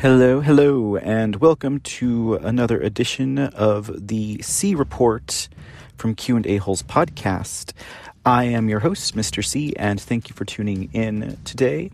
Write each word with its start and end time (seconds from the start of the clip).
Hello, 0.00 0.40
hello, 0.40 0.96
and 0.96 1.36
welcome 1.36 1.78
to 1.80 2.36
another 2.36 2.80
edition 2.80 3.36
of 3.38 4.08
the 4.08 4.40
C 4.40 4.74
Report 4.74 5.46
from 5.98 6.14
Q&A 6.14 6.56
Holes 6.56 6.82
podcast. 6.82 7.74
I 8.24 8.44
am 8.44 8.70
your 8.70 8.80
host, 8.80 9.14
Mr. 9.14 9.44
C, 9.44 9.74
and 9.76 10.00
thank 10.00 10.30
you 10.30 10.34
for 10.34 10.46
tuning 10.46 10.88
in 10.94 11.36
today. 11.44 11.90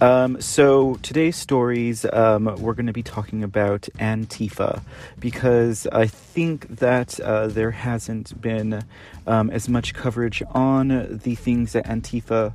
Um, 0.00 0.40
so 0.40 0.96
today's 1.02 1.36
stories, 1.36 2.04
um, 2.12 2.46
we're 2.60 2.74
going 2.74 2.88
to 2.88 2.92
be 2.92 3.04
talking 3.04 3.44
about 3.44 3.82
Antifa 4.00 4.82
because 5.20 5.86
I 5.92 6.08
think 6.08 6.66
that 6.78 7.20
uh, 7.20 7.46
there 7.46 7.70
hasn't 7.70 8.40
been 8.40 8.82
um, 9.28 9.50
as 9.50 9.68
much 9.68 9.94
coverage 9.94 10.42
on 10.50 11.20
the 11.22 11.36
things 11.36 11.74
that 11.74 11.84
Antifa 11.84 12.54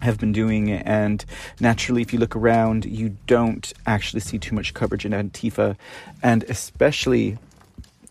have 0.00 0.18
been 0.18 0.32
doing. 0.32 0.70
And 0.70 1.24
naturally, 1.60 2.02
if 2.02 2.12
you 2.12 2.18
look 2.18 2.36
around, 2.36 2.84
you 2.84 3.16
don't 3.26 3.72
actually 3.86 4.20
see 4.20 4.38
too 4.38 4.54
much 4.54 4.74
coverage 4.74 5.04
in 5.04 5.12
Antifa, 5.12 5.76
and 6.22 6.42
especially 6.44 7.38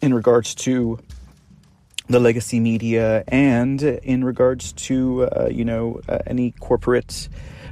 in 0.02 0.13
regards 0.13 0.55
to 0.55 0.99
the 2.07 2.20
legacy 2.20 2.59
media 2.59 3.23
and 3.27 3.81
in 3.84 4.23
regards 4.23 4.71
to 4.73 5.25
uh, 5.25 5.48
you 5.49 5.63
know 5.63 6.02
uh, 6.09 6.17
any 6.25 6.52
corporate 6.59 7.29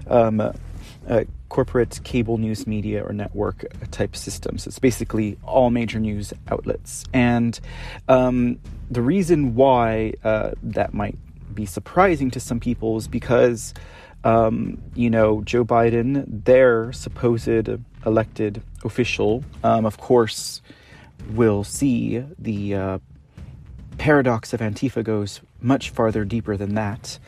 um, 0.07 0.39
uh, 0.39 1.23
corporate 1.49 1.99
cable 2.03 2.37
news 2.37 2.67
media 2.67 3.03
or 3.03 3.13
network 3.13 3.65
type 3.89 4.15
systems. 4.15 4.67
It's 4.67 4.79
basically 4.79 5.37
all 5.43 5.69
major 5.71 5.99
news 5.99 6.33
outlets, 6.49 7.05
and 7.13 7.59
um, 8.07 8.59
the 8.91 9.01
reason 9.01 9.55
why 9.55 10.13
uh, 10.23 10.51
that 10.61 10.93
might 10.93 11.17
be 11.53 11.65
surprising 11.65 12.29
to 12.31 12.39
some 12.39 12.59
people 12.59 12.97
is 12.97 13.07
because 13.07 13.73
um, 14.23 14.81
you 14.95 15.09
know, 15.09 15.41
Joe 15.43 15.63
Biden, 15.63 16.25
their 16.45 16.91
supposed 16.93 17.69
elected 18.05 18.61
official, 18.83 19.43
um, 19.63 19.85
of 19.85 19.97
course, 19.97 20.61
will 21.31 21.63
see 21.63 22.23
the 22.39 22.75
uh, 22.75 22.99
paradox 23.97 24.53
of 24.53 24.59
Antifa 24.59 25.03
goes 25.03 25.41
much 25.61 25.89
farther 25.89 26.25
deeper 26.25 26.57
than 26.57 26.75
that. 26.75 27.19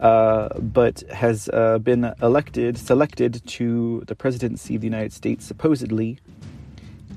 Uh, 0.00 0.48
but 0.58 1.00
has 1.12 1.48
uh, 1.52 1.78
been 1.78 2.12
elected, 2.20 2.76
selected 2.76 3.40
to 3.46 4.02
the 4.08 4.14
presidency 4.14 4.74
of 4.74 4.80
the 4.80 4.86
United 4.86 5.12
States, 5.12 5.46
supposedly, 5.46 6.18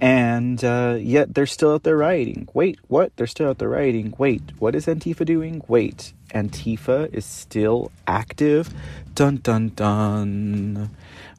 and 0.01 0.63
uh, 0.63 0.97
yet 0.99 1.33
they're 1.33 1.45
still 1.45 1.73
out 1.73 1.83
there 1.83 1.97
rioting. 1.97 2.47
Wait, 2.53 2.79
what? 2.87 3.15
They're 3.15 3.27
still 3.27 3.49
out 3.49 3.57
there 3.57 3.69
rioting. 3.69 4.13
Wait, 4.17 4.41
what 4.59 4.75
is 4.75 4.85
Antifa 4.85 5.25
doing? 5.25 5.63
Wait, 5.67 6.13
Antifa 6.29 7.13
is 7.13 7.25
still 7.25 7.91
active. 8.05 8.73
Dun 9.15 9.37
dun 9.37 9.69
dun. 9.69 10.91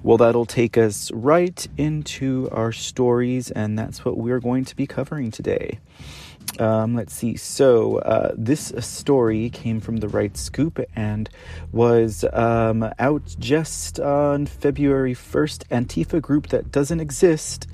Well, 0.02 0.16
that'll 0.16 0.46
take 0.46 0.78
us 0.78 1.10
right 1.12 1.66
into 1.76 2.48
our 2.52 2.72
stories, 2.72 3.50
and 3.50 3.78
that's 3.78 4.04
what 4.04 4.16
we're 4.16 4.40
going 4.40 4.64
to 4.66 4.76
be 4.76 4.86
covering 4.86 5.30
today. 5.30 5.78
Um, 6.58 6.94
let's 6.94 7.12
see. 7.12 7.36
So, 7.36 7.98
uh, 7.98 8.32
this 8.36 8.72
story 8.78 9.50
came 9.50 9.80
from 9.80 9.98
the 9.98 10.08
Right 10.08 10.36
Scoop 10.36 10.80
and 10.96 11.28
was 11.72 12.24
um, 12.32 12.90
out 12.98 13.36
just 13.38 14.00
on 14.00 14.46
February 14.46 15.14
1st. 15.14 15.66
Antifa 15.68 16.22
group 16.22 16.48
that 16.48 16.72
doesn't 16.72 17.00
exist 17.00 17.66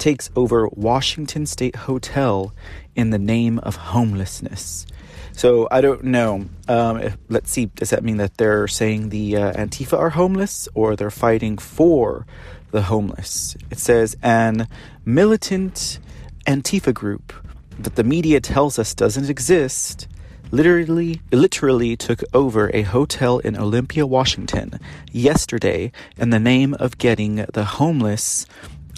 takes 0.00 0.30
over 0.34 0.68
Washington 0.68 1.46
State 1.46 1.76
Hotel 1.76 2.52
in 2.96 3.10
the 3.10 3.18
name 3.18 3.58
of 3.60 3.76
homelessness. 3.76 4.86
So 5.32 5.68
I 5.70 5.80
don't 5.80 6.04
know. 6.04 6.46
Um, 6.68 6.98
if, 6.98 7.16
let's 7.28 7.50
see. 7.50 7.66
Does 7.66 7.90
that 7.90 8.02
mean 8.02 8.16
that 8.16 8.36
they're 8.36 8.66
saying 8.66 9.10
the 9.10 9.36
uh, 9.36 9.52
Antifa 9.52 9.96
are 9.96 10.10
homeless, 10.10 10.68
or 10.74 10.96
they're 10.96 11.10
fighting 11.10 11.56
for 11.56 12.26
the 12.72 12.82
homeless? 12.82 13.56
It 13.70 13.78
says 13.78 14.16
an 14.22 14.66
militant 15.04 16.00
Antifa 16.46 16.92
group 16.92 17.32
that 17.78 17.94
the 17.94 18.04
media 18.04 18.40
tells 18.40 18.78
us 18.78 18.92
doesn't 18.94 19.30
exist. 19.30 20.08
Literally, 20.52 21.20
literally 21.30 21.96
took 21.96 22.24
over 22.34 22.70
a 22.74 22.82
hotel 22.82 23.38
in 23.38 23.56
Olympia, 23.56 24.04
Washington, 24.04 24.80
yesterday 25.12 25.92
in 26.16 26.30
the 26.30 26.40
name 26.40 26.74
of 26.74 26.98
getting 26.98 27.36
the 27.36 27.64
homeless 27.64 28.46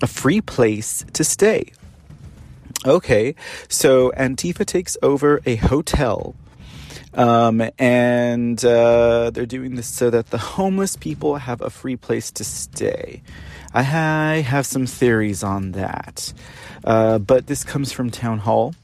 a 0.03 0.07
free 0.07 0.41
place 0.41 1.05
to 1.15 1.25
stay. 1.25 1.73
Okay, 2.85 3.37
so 3.69 4.11
Antifa 4.17 4.67
takes 4.67 4.97
over 5.03 5.41
a 5.47 5.55
hotel. 5.57 6.35
Um, 7.15 7.63
and 7.79 8.63
uh, 8.65 9.31
they're 9.31 9.47
doing 9.47 9.77
this 9.77 9.87
so 9.87 10.11
that 10.11 10.31
the 10.31 10.39
homeless 10.39 10.97
people 10.97 11.37
have 11.37 11.61
a 11.61 11.71
free 11.71 11.97
place 11.97 12.31
to 12.33 12.45
stay. 12.45 13.23
I, 13.73 13.83
ha- 13.83 14.31
I 14.33 14.41
have 14.41 14.67
some 14.67 14.87
theories 14.87 15.45
on 15.45 15.73
that. 15.73 16.33
Uh, 16.85 17.19
but 17.19 17.47
this 17.47 17.63
comes 17.65 17.93
from 17.93 18.11
Townhall. 18.11 18.75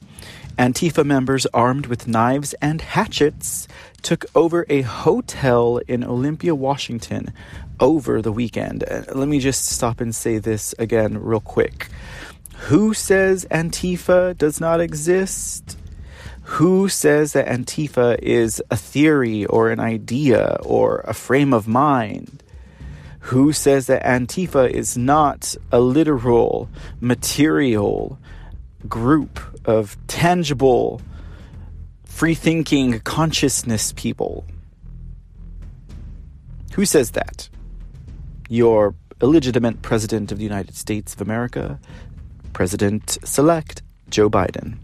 Antifa 0.58 1.04
members 1.04 1.46
armed 1.54 1.86
with 1.86 2.06
knives 2.06 2.52
and 2.54 2.80
hatchets 2.80 3.66
took 4.02 4.26
over 4.34 4.66
a 4.68 4.82
hotel 4.82 5.78
in 5.88 6.04
Olympia, 6.04 6.54
Washington 6.54 7.32
over 7.80 8.22
the 8.22 8.32
weekend. 8.32 8.84
Uh, 8.84 9.02
let 9.14 9.28
me 9.28 9.38
just 9.38 9.66
stop 9.66 10.00
and 10.00 10.14
say 10.14 10.38
this 10.38 10.74
again, 10.78 11.18
real 11.18 11.40
quick. 11.40 11.88
Who 12.66 12.92
says 12.92 13.46
Antifa 13.50 14.36
does 14.36 14.60
not 14.60 14.80
exist? 14.80 15.78
Who 16.42 16.88
says 16.88 17.34
that 17.34 17.46
Antifa 17.46 18.18
is 18.20 18.62
a 18.70 18.76
theory 18.76 19.44
or 19.46 19.70
an 19.70 19.80
idea 19.80 20.58
or 20.62 21.00
a 21.06 21.14
frame 21.14 21.52
of 21.52 21.68
mind? 21.68 22.42
Who 23.20 23.52
says 23.52 23.86
that 23.86 24.02
Antifa 24.02 24.70
is 24.70 24.96
not 24.96 25.54
a 25.70 25.80
literal, 25.80 26.70
material 27.00 28.18
group 28.88 29.40
of 29.66 29.96
tangible, 30.06 31.02
free 32.04 32.34
thinking 32.34 33.00
consciousness 33.00 33.92
people? 33.94 34.46
Who 36.72 36.86
says 36.86 37.10
that? 37.10 37.48
Your 38.48 38.94
illegitimate 39.20 39.82
president 39.82 40.32
of 40.32 40.38
the 40.38 40.44
United 40.44 40.74
States 40.74 41.14
of 41.14 41.20
America, 41.20 41.78
President 42.52 43.18
select 43.24 43.82
Joe 44.10 44.30
Biden. 44.30 44.78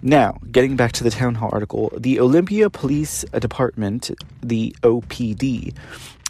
Now, 0.00 0.38
getting 0.50 0.76
back 0.76 0.92
to 0.92 1.04
the 1.04 1.10
town 1.10 1.34
hall 1.34 1.50
article, 1.52 1.92
the 1.96 2.20
Olympia 2.20 2.70
Police 2.70 3.24
Department, 3.38 4.10
the 4.42 4.74
OPD, 4.82 5.74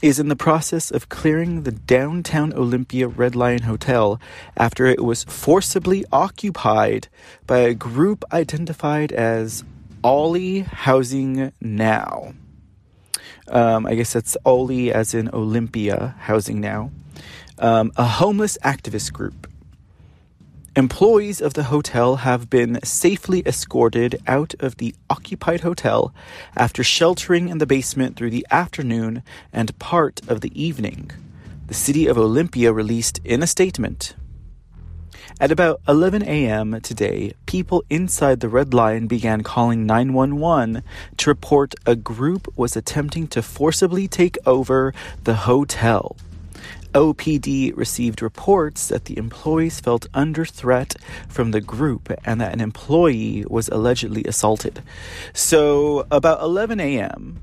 is 0.01 0.19
in 0.19 0.29
the 0.29 0.37
process 0.37 0.91
of 0.91 1.09
clearing 1.09 1.63
the 1.63 1.73
downtown 1.73 2.53
Olympia 2.55 3.09
Red 3.09 3.37
Lion 3.37 3.63
Hotel 3.63 4.21
after 4.57 4.87
it 4.87 5.05
was 5.05 5.25
forcibly 5.25 6.05
occupied 6.13 7.09
by 7.47 7.59
a 7.59 7.75
group 7.75 8.25
identified 8.33 9.13
as 9.13 9.65
Oly 10.03 10.61
Housing 10.61 11.53
Now. 11.61 12.33
Um, 13.51 13.87
I 13.87 13.95
guess 13.95 14.13
that's 14.13 14.37
Oly 14.45 14.93
as 14.93 15.15
in 15.15 15.31
Olympia 15.33 16.15
Housing 16.19 16.61
Now. 16.61 16.91
Um, 17.59 17.93
a 17.97 18.05
homeless 18.05 18.57
activist 18.63 19.13
group 19.13 19.49
Employees 20.79 21.41
of 21.41 21.55
the 21.55 21.65
hotel 21.65 22.19
have 22.19 22.49
been 22.49 22.79
safely 22.85 23.43
escorted 23.45 24.23
out 24.29 24.55
of 24.61 24.77
the 24.77 24.95
occupied 25.11 25.63
hotel 25.63 26.15
after 26.57 26.85
sheltering 26.85 27.49
in 27.49 27.59
the 27.59 27.67
basement 27.67 28.15
through 28.15 28.31
the 28.31 28.47
afternoon 28.53 29.25
and 29.53 29.77
part 29.81 30.21
of 30.29 30.41
the 30.41 30.53
evening, 30.55 31.11
the 31.67 31.75
city 31.75 32.07
of 32.07 32.17
Olympia 32.17 32.73
released 32.73 33.19
in 33.25 33.43
a 33.43 33.47
statement. 33.49 34.15
At 35.41 35.53
about 35.53 35.81
11 35.87 36.25
a.m. 36.25 36.81
today, 36.81 37.33
people 37.47 37.85
inside 37.89 38.41
the 38.41 38.49
Red 38.49 38.75
Lion 38.75 39.07
began 39.07 39.45
calling 39.45 39.87
911 39.87 40.83
to 41.19 41.31
report 41.31 41.77
a 41.87 41.95
group 41.95 42.53
was 42.57 42.75
attempting 42.75 43.29
to 43.29 43.41
forcibly 43.41 44.09
take 44.09 44.37
over 44.45 44.93
the 45.23 45.35
hotel. 45.35 46.17
OPD 46.93 47.77
received 47.77 48.21
reports 48.21 48.89
that 48.89 49.05
the 49.05 49.17
employees 49.17 49.79
felt 49.79 50.09
under 50.13 50.45
threat 50.45 50.97
from 51.29 51.53
the 51.53 51.61
group 51.61 52.13
and 52.25 52.41
that 52.41 52.53
an 52.53 52.61
employee 52.61 53.45
was 53.49 53.69
allegedly 53.69 54.25
assaulted. 54.25 54.83
So, 55.35 56.05
about 56.11 56.43
11 56.43 56.81
a.m., 56.81 57.39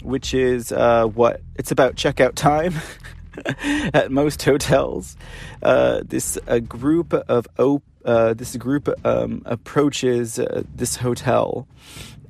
which 0.00 0.32
is 0.32 0.72
uh, 0.72 1.04
what? 1.08 1.42
It's 1.56 1.70
about 1.70 1.96
checkout 1.96 2.36
time. 2.36 2.76
at 3.94 4.10
most 4.10 4.42
hotels, 4.42 5.16
uh, 5.62 6.00
this 6.04 6.38
a 6.46 6.60
group 6.60 7.12
of 7.12 7.46
uh, 8.04 8.34
this 8.34 8.56
group 8.56 8.88
um, 9.04 9.42
approaches 9.44 10.38
uh, 10.38 10.62
this 10.74 10.96
hotel, 10.96 11.66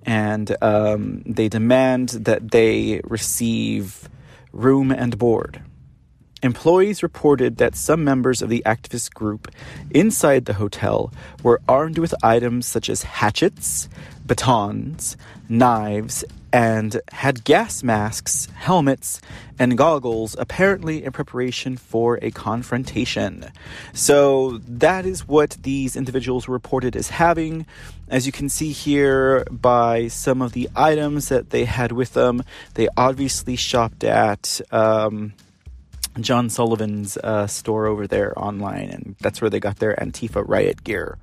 and 0.07 0.57
um, 0.63 1.23
they 1.27 1.49
demand 1.49 2.11
that 2.11 2.51
they 2.51 3.01
receive 3.05 4.09
room 4.53 4.91
and 4.91 5.19
board. 5.19 5.63
Employees 6.43 7.03
reported 7.03 7.57
that 7.57 7.75
some 7.75 8.05
members 8.05 8.43
of 8.43 8.51
the 8.51 8.63
activist 8.67 9.15
group 9.15 9.51
inside 9.91 10.45
the 10.45 10.53
hotel 10.53 11.11
were 11.43 11.63
armed 11.67 11.97
with 11.97 12.15
items 12.23 12.67
such 12.67 12.91
as 12.91 13.03
hatchets, 13.03 13.89
batons, 14.27 15.17
knives, 15.49 16.23
and 16.55 17.01
had 17.11 17.43
gas 17.43 17.83
masks, 17.83 18.47
helmets, 18.55 19.21
and 19.59 19.77
goggles, 19.77 20.37
apparently 20.39 21.05
in 21.05 21.11
preparation 21.11 21.77
for 21.77 22.21
a 22.23 22.31
confrontation. 22.31 23.51
So 23.93 24.59
that 24.59 25.05
is 25.05 25.27
what 25.27 25.57
these 25.63 25.97
individuals 25.97 26.47
were 26.47 26.53
reported 26.53 26.95
as 26.95 27.11
having. 27.11 27.67
As 28.09 28.25
you 28.25 28.31
can 28.31 28.49
see 28.49 28.71
here 28.71 29.43
by 29.51 30.07
some 30.07 30.41
of 30.41 30.53
the 30.53 30.69
items 30.77 31.29
that 31.29 31.51
they 31.51 31.65
had 31.65 31.91
with 31.91 32.13
them, 32.13 32.45
they 32.75 32.87
obviously 32.97 33.57
shopped 33.57 34.05
at. 34.05 34.61
Um, 34.71 35.35
John 36.21 36.49
Sullivan's 36.49 37.17
uh, 37.17 37.49
store 37.49 37.87
over 37.87 38.07
there 38.07 38.39
online, 38.39 38.89
and 38.91 39.17
that's 39.19 39.41
where 39.41 39.51
they 39.51 39.59
got 39.59 39.81
their 39.81 39.97
Antifa 39.97 40.45
riot 40.47 40.85
gear. 40.85 41.19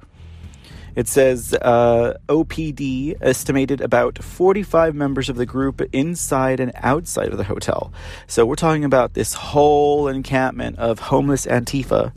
It 0.95 1.07
says 1.07 1.53
uh, 1.53 2.17
OPD 2.27 3.15
estimated 3.21 3.81
about 3.81 4.23
45 4.23 4.95
members 4.95 5.29
of 5.29 5.35
the 5.38 5.45
group 5.45 5.81
inside 5.93 6.59
and 6.59 6.71
outside 6.75 7.29
of 7.29 7.38
the 7.38 7.43
hotel. 7.43 7.93
So 8.27 8.45
we're 8.45 8.55
talking 8.55 8.83
about 8.83 9.13
this 9.13 9.33
whole 9.33 10.07
encampment 10.07 10.79
of 10.79 10.99
homeless 10.99 11.45
Antifa 11.45 12.11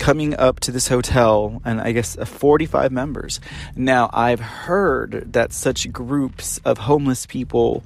coming 0.00 0.34
up 0.36 0.58
to 0.60 0.72
this 0.72 0.88
hotel, 0.88 1.60
and 1.64 1.80
I 1.80 1.92
guess 1.92 2.16
uh, 2.16 2.24
45 2.24 2.90
members. 2.90 3.38
Now, 3.76 4.08
I've 4.12 4.40
heard 4.40 5.32
that 5.34 5.52
such 5.52 5.92
groups 5.92 6.58
of 6.64 6.78
homeless 6.78 7.26
people 7.26 7.84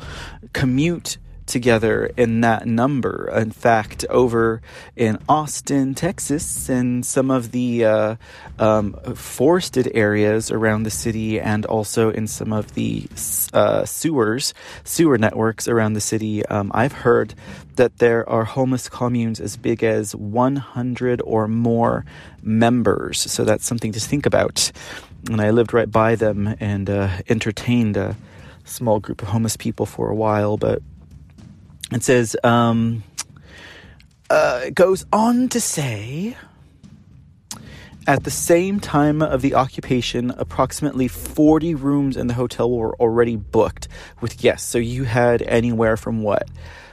commute 0.52 1.18
together 1.46 2.10
in 2.16 2.40
that 2.40 2.66
number. 2.66 3.30
In 3.34 3.50
fact, 3.50 4.04
over 4.08 4.62
in 4.96 5.18
Austin, 5.28 5.94
Texas, 5.94 6.68
and 6.68 7.04
some 7.04 7.30
of 7.30 7.52
the 7.52 7.84
uh, 7.84 8.16
um, 8.58 8.94
forested 9.14 9.90
areas 9.94 10.50
around 10.50 10.84
the 10.84 10.90
city, 10.90 11.40
and 11.40 11.66
also 11.66 12.10
in 12.10 12.26
some 12.26 12.52
of 12.52 12.74
the 12.74 13.06
uh, 13.52 13.84
sewers, 13.84 14.54
sewer 14.84 15.18
networks 15.18 15.68
around 15.68 15.92
the 15.92 16.00
city, 16.00 16.44
um, 16.46 16.70
I've 16.74 16.92
heard 16.92 17.34
that 17.76 17.98
there 17.98 18.28
are 18.28 18.44
homeless 18.44 18.88
communes 18.88 19.40
as 19.40 19.56
big 19.56 19.82
as 19.82 20.14
100 20.14 21.20
or 21.24 21.48
more 21.48 22.04
members. 22.42 23.20
So 23.20 23.44
that's 23.44 23.66
something 23.66 23.92
to 23.92 24.00
think 24.00 24.26
about. 24.26 24.70
And 25.28 25.40
I 25.40 25.50
lived 25.50 25.72
right 25.72 25.90
by 25.90 26.14
them 26.14 26.54
and 26.60 26.88
uh, 26.88 27.08
entertained 27.28 27.96
a 27.96 28.16
small 28.64 29.00
group 29.00 29.22
of 29.22 29.28
homeless 29.28 29.56
people 29.56 29.86
for 29.86 30.10
a 30.10 30.14
while, 30.14 30.56
but 30.56 30.82
it 31.94 32.02
says, 32.04 32.36
um, 32.42 33.04
uh, 34.30 34.62
it 34.64 34.74
goes 34.74 35.06
on 35.12 35.48
to 35.50 35.60
say, 35.60 36.36
at 38.06 38.24
the 38.24 38.30
same 38.30 38.80
time 38.80 39.22
of 39.22 39.40
the 39.40 39.54
occupation, 39.54 40.30
approximately 40.36 41.08
40 41.08 41.74
rooms 41.74 42.16
in 42.16 42.26
the 42.26 42.34
hotel 42.34 42.70
were 42.70 42.94
already 42.96 43.36
booked 43.36 43.88
with 44.20 44.36
guests. 44.36 44.68
So 44.68 44.78
you 44.78 45.04
had 45.04 45.40
anywhere 45.42 45.96
from 45.96 46.22
what? 46.22 46.48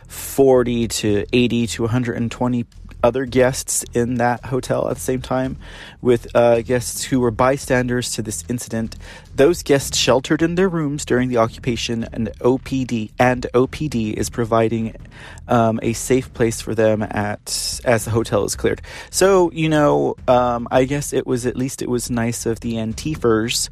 40 0.08 0.88
to 0.88 1.26
80 1.34 1.68
to 1.68 1.82
120 1.84 2.66
other 3.04 3.26
guests 3.26 3.84
in 3.94 4.16
that 4.16 4.46
hotel 4.46 4.88
at 4.90 4.96
the 4.96 5.02
same 5.02 5.22
time, 5.22 5.58
with 6.02 6.28
uh, 6.36 6.62
guests 6.62 7.04
who 7.04 7.20
were 7.20 7.32
bystanders 7.32 8.12
to 8.12 8.22
this 8.22 8.44
incident. 8.50 8.96
Those 9.36 9.64
guests 9.64 9.98
sheltered 9.98 10.42
in 10.42 10.56
their 10.56 10.70
rooms 10.70 11.06
during 11.06 11.30
the 11.30 11.38
occupation, 11.38 12.04
and 12.12 12.28
OPD 12.40 13.12
and 13.20 13.48
OPD 13.54 14.14
is 14.14 14.30
providing 14.30 14.96
um, 15.48 15.80
a 15.82 15.94
safe 15.94 16.34
place 16.34 16.62
for 16.62 16.76
them 16.76 17.02
at 17.02 17.82
as 17.86 18.06
the 18.06 18.12
hotel 18.12 18.44
is 18.46 18.56
cleared. 18.56 18.82
So 19.10 19.52
you 19.52 19.70
know, 19.70 20.16
um, 20.28 20.68
I 20.72 20.86
guess 20.86 21.14
it 21.14 21.26
was 21.26 21.46
at 21.46 21.56
least 21.56 21.82
it 21.82 21.90
was 21.90 22.10
nice 22.10 22.46
of 22.46 22.60
the 22.60 22.74
Antifers. 22.74 23.70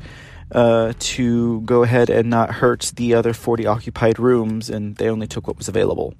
Uh, 0.51 0.93
to 0.97 1.61
go 1.61 1.83
ahead 1.83 2.09
and 2.09 2.27
not 2.27 2.49
hurt 2.49 2.91
the 2.95 3.13
other 3.13 3.35
40 3.35 3.67
occupied 3.67 4.17
rooms, 4.17 4.67
and 4.67 4.95
they 4.95 5.07
only 5.07 5.27
took 5.27 5.45
what 5.45 5.59
was 5.59 5.67
available. 5.67 6.15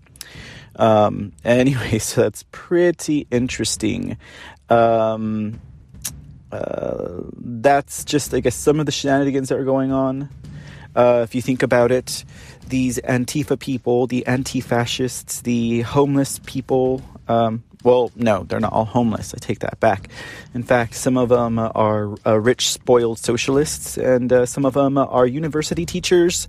Um, 0.76 1.34
anyway, 1.44 1.98
so 2.00 2.22
that's 2.22 2.44
pretty 2.52 3.28
interesting. 3.32 4.18
Um, 4.70 5.60
uh, 6.52 7.22
that's 7.36 8.04
just, 8.04 8.34
I 8.34 8.40
guess, 8.40 8.56
some 8.56 8.80
of 8.80 8.86
the 8.86 8.92
shenanigans 8.92 9.50
that 9.50 9.60
are 9.60 9.66
going 9.66 9.92
on. 9.92 10.30
Uh, 10.96 11.22
if 11.24 11.36
you 11.36 11.42
think 11.42 11.62
about 11.62 11.92
it, 11.92 12.24
these 12.68 13.00
Antifa 13.00 13.60
people, 13.60 14.08
the 14.08 14.26
anti 14.26 14.60
fascists, 14.60 15.42
the 15.42 15.82
homeless 15.82 16.40
people, 16.46 17.02
um, 17.28 17.64
well, 17.84 18.12
no, 18.16 18.44
they're 18.44 18.60
not 18.60 18.74
all 18.74 18.86
homeless. 18.86 19.34
I 19.34 19.38
take 19.38 19.60
that 19.60 19.80
back. 19.80 20.10
In 20.54 20.64
fact, 20.64 20.96
some 20.96 21.18
of 21.18 21.30
them 21.30 21.58
are 21.60 22.16
uh, 22.26 22.38
rich, 22.38 22.70
spoiled 22.70 23.20
socialists, 23.20 23.98
and 23.98 24.32
uh, 24.34 24.46
some 24.46 24.66
of 24.66 24.74
them 24.74 24.98
are 24.98 25.26
university 25.26 25.86
teachers 25.86 26.48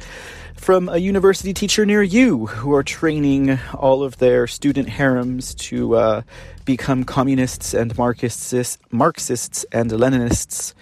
from 0.56 0.88
a 0.88 0.98
university 0.98 1.54
teacher 1.54 1.86
near 1.86 2.02
you 2.02 2.46
who 2.46 2.74
are 2.74 2.82
training 2.82 3.58
all 3.74 4.02
of 4.02 4.18
their 4.18 4.46
student 4.46 4.88
harems 4.88 5.54
to 5.54 5.94
uh, 5.94 6.22
become 6.64 7.04
communists 7.04 7.74
and 7.74 7.96
Marxists, 7.96 8.78
Marxists 8.90 9.64
and 9.72 9.90
Leninists. 9.90 10.74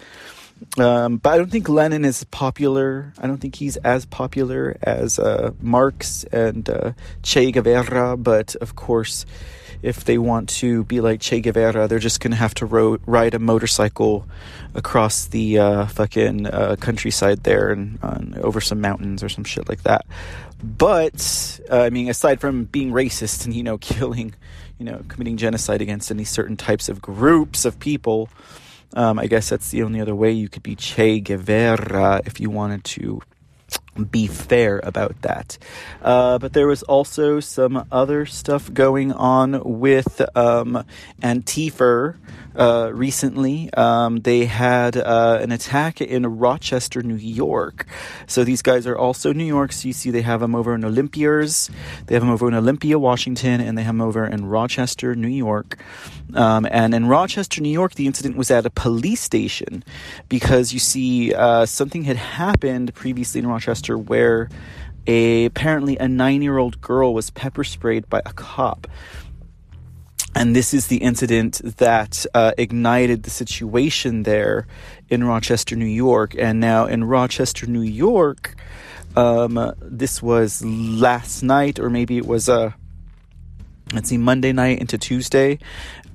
Um, 0.77 1.17
but 1.17 1.29
I 1.29 1.37
don't 1.37 1.49
think 1.49 1.69
Lenin 1.69 2.03
is 2.03 2.23
popular. 2.25 3.13
I 3.19 3.27
don't 3.27 3.37
think 3.37 3.55
he's 3.55 3.77
as 3.77 4.05
popular 4.05 4.77
as 4.81 5.17
uh, 5.17 5.51
Marx 5.61 6.25
and 6.25 6.69
uh, 6.69 6.91
Che 7.23 7.51
Guevara. 7.51 8.17
But 8.17 8.55
of 8.55 8.75
course, 8.75 9.25
if 9.81 10.03
they 10.03 10.17
want 10.17 10.49
to 10.49 10.83
be 10.85 11.01
like 11.01 11.21
Che 11.21 11.39
Guevara, 11.41 11.87
they're 11.87 11.99
just 11.99 12.19
going 12.19 12.31
to 12.31 12.37
have 12.37 12.53
to 12.55 12.65
ro- 12.65 12.99
ride 13.05 13.33
a 13.33 13.39
motorcycle 13.39 14.27
across 14.75 15.27
the 15.27 15.59
uh, 15.59 15.85
fucking 15.87 16.47
uh, 16.47 16.75
countryside 16.79 17.43
there 17.43 17.69
and 17.69 17.99
uh, 18.03 18.19
over 18.41 18.59
some 18.59 18.81
mountains 18.81 19.23
or 19.23 19.29
some 19.29 19.43
shit 19.43 19.69
like 19.69 19.83
that. 19.83 20.05
But 20.61 21.59
uh, 21.71 21.81
I 21.81 21.89
mean, 21.89 22.09
aside 22.09 22.41
from 22.41 22.65
being 22.65 22.91
racist 22.91 23.45
and 23.45 23.53
you 23.53 23.63
know 23.63 23.77
killing, 23.89 24.35
you 24.77 24.85
know, 24.85 25.03
committing 25.07 25.37
genocide 25.37 25.81
against 25.81 26.11
any 26.11 26.25
certain 26.25 26.57
types 26.57 26.89
of 26.89 27.01
groups 27.01 27.65
of 27.65 27.79
people. 27.79 28.29
Um, 28.95 29.19
I 29.19 29.27
guess 29.27 29.49
that's 29.49 29.69
the 29.69 29.83
only 29.83 30.01
other 30.01 30.15
way 30.15 30.31
you 30.31 30.49
could 30.49 30.63
be 30.63 30.75
Che 30.75 31.19
Guevara 31.19 32.21
if 32.25 32.39
you 32.39 32.49
wanted 32.49 32.83
to 32.85 33.21
be 34.11 34.27
fair 34.27 34.79
about 34.83 35.21
that. 35.21 35.57
Uh, 36.01 36.37
but 36.37 36.53
there 36.53 36.67
was 36.67 36.83
also 36.83 37.39
some 37.39 37.85
other 37.91 38.25
stuff 38.25 38.73
going 38.73 39.11
on 39.11 39.79
with 39.79 40.21
um, 40.35 40.83
Antifa 41.21 42.15
uh, 42.55 42.91
recently. 42.93 43.69
Um, 43.73 44.17
they 44.17 44.45
had 44.45 44.97
uh, 44.97 45.39
an 45.41 45.51
attack 45.51 46.01
in 46.01 46.25
Rochester, 46.39 47.01
New 47.01 47.15
York. 47.15 47.85
So 48.27 48.43
these 48.43 48.61
guys 48.61 48.87
are 48.87 48.97
also 48.97 49.33
New 49.33 49.45
York. 49.45 49.71
So 49.71 49.87
you 49.87 49.93
see 49.93 50.11
they 50.11 50.21
have 50.21 50.39
them 50.39 50.55
over 50.55 50.75
in 50.75 50.83
Olympiers, 50.83 51.69
they 52.07 52.15
have 52.15 52.21
them 52.21 52.31
over 52.31 52.47
in 52.47 52.53
Olympia, 52.53 52.99
Washington, 52.99 53.61
and 53.61 53.77
they 53.77 53.83
have 53.83 53.95
them 53.95 54.01
over 54.01 54.25
in 54.25 54.45
Rochester, 54.45 55.15
New 55.15 55.27
York. 55.27 55.77
Um, 56.35 56.67
and 56.69 56.93
in 56.93 57.07
Rochester, 57.07 57.61
New 57.61 57.71
York, 57.71 57.95
the 57.95 58.05
incident 58.05 58.37
was 58.37 58.51
at 58.51 58.65
a 58.65 58.69
police 58.69 59.21
station 59.21 59.83
because 60.27 60.73
you 60.73 60.79
see 60.79 61.33
uh, 61.33 61.65
something 61.65 62.03
had 62.03 62.17
happened 62.17 62.93
previously 62.93 63.39
in 63.39 63.47
Rochester 63.47 63.78
where 63.87 64.49
a 65.07 65.45
apparently 65.45 65.97
a 65.97 66.07
nine 66.07 66.41
year 66.41 66.57
old 66.57 66.81
girl 66.81 67.13
was 67.13 67.29
pepper 67.29 67.63
sprayed 67.63 68.09
by 68.09 68.21
a 68.25 68.33
cop. 68.33 68.87
And 70.35 70.55
this 70.55 70.73
is 70.73 70.87
the 70.87 70.97
incident 70.97 71.59
that 71.77 72.25
uh, 72.35 72.51
ignited 72.57 73.23
the 73.23 73.31
situation 73.31 74.23
there 74.23 74.67
in 75.09 75.23
Rochester, 75.23 75.75
New 75.75 75.85
York. 75.85 76.35
And 76.37 76.59
now 76.59 76.85
in 76.85 77.03
Rochester, 77.03 77.65
New 77.65 77.81
York, 77.81 78.55
um, 79.15 79.73
this 79.81 80.21
was 80.21 80.63
last 80.63 81.41
night, 81.41 81.79
or 81.79 81.89
maybe 81.89 82.17
it 82.17 82.27
was 82.27 82.47
a 82.47 82.53
uh, 82.53 82.71
let's 83.93 84.09
see, 84.09 84.17
Monday 84.17 84.51
night 84.51 84.79
into 84.79 84.97
Tuesday. 84.97 85.59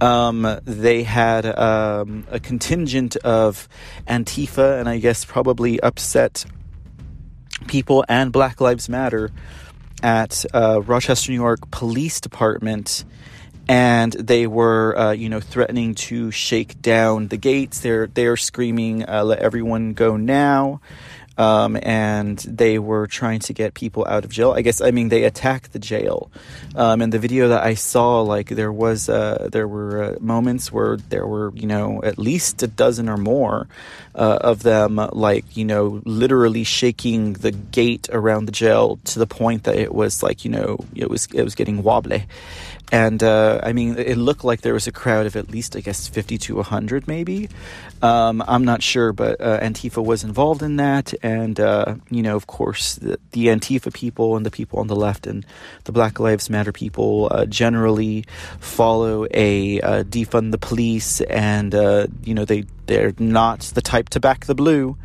Um, 0.01 0.61
they 0.65 1.03
had 1.03 1.47
um, 1.47 2.25
a 2.31 2.39
contingent 2.39 3.17
of 3.17 3.69
Antifa, 4.07 4.79
and 4.79 4.89
I 4.89 4.99
guess 4.99 5.25
probably 5.25 5.81
upset 5.81 6.45
people 7.67 8.05
and 8.09 8.33
Black 8.33 8.61
Lives 8.61 8.89
Matter 8.89 9.31
at 10.03 10.45
uh, 10.53 10.83
Rochester, 10.83 11.33
New 11.33 11.39
York 11.39 11.71
Police 11.71 12.21
Department, 12.21 13.05
and 13.69 14.13
they 14.13 14.47
were, 14.47 14.97
uh, 14.99 15.13
you 15.13 15.29
know, 15.29 15.41
threatening 15.41 15.95
to 15.95 16.31
shake 16.31 16.81
down 16.83 17.29
the 17.29 17.37
gates. 17.37 17.81
They're 17.81 18.07
they're 18.07 18.37
screaming, 18.37 19.09
uh, 19.09 19.25
"Let 19.25 19.39
everyone 19.39 19.95
go 19.95 20.17
now!" 20.17 20.81
Um, 21.37 21.77
and 21.83 22.39
they 22.39 22.79
were 22.79 23.07
trying 23.07 23.41
to 23.41 23.53
get 23.53 23.75
people 23.75 24.07
out 24.09 24.25
of 24.25 24.31
jail. 24.31 24.53
I 24.53 24.63
guess 24.63 24.81
I 24.81 24.91
mean 24.91 25.09
they 25.09 25.25
attacked 25.25 25.73
the 25.73 25.79
jail. 25.79 26.31
Um, 26.75 27.01
and 27.01 27.13
the 27.13 27.19
video 27.19 27.49
that 27.49 27.63
I 27.63 27.75
saw, 27.75 28.21
like 28.21 28.49
there 28.49 28.73
was 28.73 29.09
uh, 29.09 29.49
there 29.51 29.69
were 29.69 30.03
uh, 30.03 30.17
moments 30.21 30.73
where 30.73 30.97
there 30.97 31.27
were 31.27 31.53
you 31.55 31.67
know 31.67 32.03
at 32.03 32.19
least 32.19 32.63
a 32.63 32.67
dozen 32.67 33.09
or 33.09 33.17
more 33.17 33.69
uh, 34.15 34.39
of 34.41 34.63
them, 34.63 34.97
like 35.13 35.57
you 35.57 35.65
know 35.65 36.03
literally 36.05 36.65
shaking 36.65 37.35
the 37.35 37.51
gate 37.51 38.09
around 38.13 38.47
the 38.47 38.53
jail 38.53 38.99
to 39.05 39.19
the 39.19 39.27
point 39.27 39.65
that 39.65 39.77
it 39.77 39.95
was 39.95 40.23
like 40.23 40.45
you 40.45 40.51
know 40.51 40.79
it 40.95 41.11
was 41.11 41.27
it 41.33 41.43
was 41.43 41.55
getting 41.55 41.83
wobbly. 41.83 42.25
And 42.93 43.23
uh, 43.23 43.61
I 43.63 43.73
mean, 43.73 43.97
it 43.99 44.17
looked 44.17 44.45
like 44.45 44.61
there 44.61 44.75
was 44.75 44.87
a 44.87 44.93
crowd 44.93 45.27
of 45.27 45.37
at 45.37 45.51
least, 45.51 45.75
I 45.75 45.81
guess, 45.81 46.07
50 46.07 46.39
to 46.39 46.57
100, 46.57 47.09
maybe. 47.09 47.49
Um, 48.03 48.43
I'm 48.47 48.65
not 48.65 48.83
sure, 48.83 49.13
but 49.13 49.41
uh, 49.41 49.59
Antifa 49.61 50.05
was 50.05 50.23
involved 50.23 50.63
in 50.63 50.77
that. 50.77 51.15
And, 51.23 51.59
uh, 51.59 51.97
you 52.11 52.23
know, 52.23 52.37
of 52.37 52.47
course, 52.47 52.97
the, 52.97 53.19
the, 53.33 53.47
Antifa 53.47 53.93
people 53.93 54.37
and 54.37 54.45
the 54.45 54.51
people 54.51 54.81
on 54.81 54.87
the 54.87 54.97
left 54.97 55.27
and 55.27 55.47
the 55.85 55.93
Black 55.93 56.21
Lives 56.21 56.51
Matter 56.51 56.73
people 56.73 57.29
uh, 57.31 57.47
generally 57.47 58.27
follow 58.61 59.27
a 59.33 59.81
uh, 59.81 60.05
defund 60.05 60.53
the 60.53 60.59
police, 60.59 61.21
and, 61.23 61.75
uh, 61.75 62.07
you 62.23 62.35
know, 62.35 62.45
they, 62.45 62.65
they're 62.87 63.15
not 63.19 63.61
the 63.75 63.83
type 63.83 64.11
to 64.11 64.21
back 64.21 64.45
the 64.45 64.55
blue. 64.55 64.97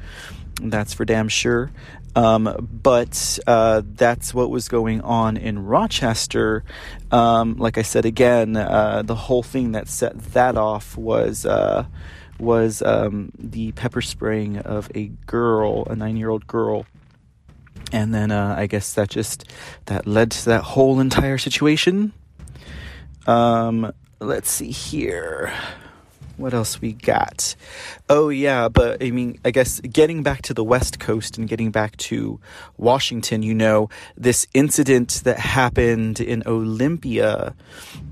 That's 0.62 0.94
for 0.94 1.06
damn 1.06 1.30
sure. 1.30 1.72
Um, 2.16 2.70
but 2.84 3.40
uh, 3.46 3.84
that's 3.86 4.34
what 4.34 4.50
was 4.50 4.68
going 4.68 5.02
on 5.02 5.38
in 5.38 5.66
Rochester. 5.66 6.64
Um, 7.12 7.58
like 7.58 7.78
I 7.78 7.84
said 7.84 8.06
again, 8.06 8.56
uh, 8.56 9.04
the 9.06 9.16
whole 9.16 9.44
thing 9.44 9.74
that 9.74 9.88
set 9.88 10.18
that 10.34 10.58
off 10.58 10.98
was 10.98 11.46
uh, 11.46 11.86
was 12.40 12.82
um, 12.82 13.32
the 13.38 13.72
pepper 13.74 14.02
spraying 14.02 14.58
of 14.58 14.90
a 14.96 15.08
girl, 15.28 15.86
a 15.90 15.96
nine 15.96 16.18
year 16.18 16.30
old 16.30 16.48
girl. 16.48 16.86
And 17.92 18.14
then 18.14 18.32
uh, 18.32 18.56
I 18.58 18.68
guess 18.68 18.94
that 18.94 19.10
just 19.10 19.46
that 19.86 20.06
led 20.06 20.32
to 20.32 20.46
that 20.46 20.64
whole 20.64 21.00
entire 21.00 21.38
situation. 21.38 22.14
Um, 23.28 23.94
let's 24.20 24.50
see 24.50 24.72
here 24.72 25.54
what 26.40 26.54
else 26.54 26.80
we 26.80 26.94
got? 26.94 27.56
Oh 28.10 28.30
yeah, 28.30 28.70
but 28.70 29.04
I 29.04 29.12
mean, 29.12 29.40
I 29.44 29.52
guess 29.52 29.82
getting 29.82 30.24
back 30.24 30.42
to 30.44 30.54
the 30.54 30.64
West 30.64 31.00
Coast 31.00 31.38
and 31.38 31.48
getting 31.48 31.70
back 31.70 31.98
to 31.98 32.40
Washington, 32.78 33.44
you 33.44 33.54
know, 33.54 33.90
this 34.16 34.48
incident 34.54 35.22
that 35.26 35.38
happened 35.38 36.20
in 36.22 36.44
Olympia 36.46 37.54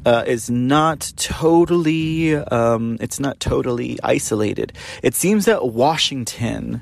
uh, 0.06 0.24
is 0.28 0.50
not 0.50 1.14
totally, 1.16 2.36
um, 2.36 2.98
it's 3.00 3.20
not 3.20 3.40
totally 3.40 3.98
isolated. 4.04 4.74
It 5.02 5.16
seems 5.16 5.46
that 5.46 5.68
Washington. 5.68 6.82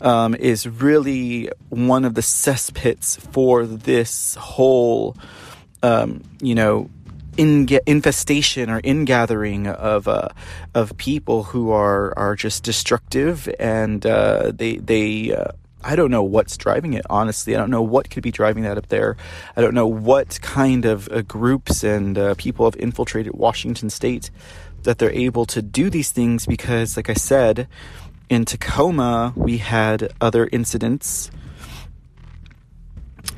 Um, 0.00 0.36
is 0.36 0.68
really 0.68 1.50
one 1.70 2.04
of 2.04 2.14
the 2.14 2.20
cesspits 2.20 3.18
for 3.32 3.66
this 3.66 4.36
whole, 4.36 5.16
um, 5.82 6.22
you 6.40 6.54
know, 6.54 6.88
in 7.38 7.68
infestation 7.86 8.68
or 8.68 8.80
ingathering 8.82 9.68
of 9.68 10.08
uh, 10.08 10.28
of 10.74 10.94
people 10.98 11.44
who 11.44 11.70
are 11.70 12.12
are 12.18 12.34
just 12.34 12.64
destructive 12.64 13.48
and 13.60 14.04
uh, 14.04 14.50
they 14.52 14.76
they 14.76 15.32
uh, 15.32 15.52
I 15.84 15.94
don't 15.94 16.10
know 16.10 16.24
what's 16.24 16.56
driving 16.56 16.94
it 16.94 17.06
honestly. 17.08 17.54
I 17.54 17.58
don't 17.58 17.70
know 17.70 17.80
what 17.80 18.10
could 18.10 18.24
be 18.24 18.32
driving 18.32 18.64
that 18.64 18.76
up 18.76 18.88
there. 18.88 19.16
I 19.56 19.60
don't 19.60 19.72
know 19.72 19.86
what 19.86 20.40
kind 20.42 20.84
of 20.84 21.08
uh, 21.10 21.22
groups 21.22 21.84
and 21.84 22.18
uh, 22.18 22.34
people 22.34 22.66
have 22.66 22.74
infiltrated 22.76 23.34
Washington 23.34 23.88
state 23.88 24.30
that 24.82 24.98
they're 24.98 25.12
able 25.12 25.46
to 25.46 25.62
do 25.62 25.90
these 25.90 26.10
things 26.10 26.44
because 26.44 26.96
like 26.96 27.08
I 27.08 27.14
said 27.14 27.68
in 28.28 28.46
Tacoma 28.46 29.32
we 29.36 29.58
had 29.58 30.12
other 30.20 30.48
incidents. 30.50 31.30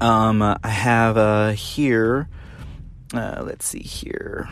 Um, 0.01 0.41
I 0.41 0.59
have 0.69 1.19
uh, 1.19 1.51
here 1.51 2.31
uh, 3.15 3.43
let's 3.45 3.67
see 3.67 3.83
here. 3.83 4.49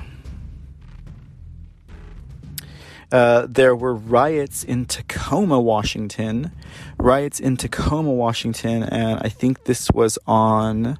Uh, 3.10 3.46
there 3.48 3.74
were 3.74 3.94
riots 3.94 4.62
in 4.62 4.84
Tacoma, 4.84 5.58
Washington. 5.60 6.52
Riots 6.98 7.40
in 7.40 7.56
Tacoma, 7.56 8.12
Washington, 8.12 8.82
and 8.82 9.20
I 9.22 9.28
think 9.28 9.64
this 9.64 9.90
was 9.92 10.18
on. 10.26 10.98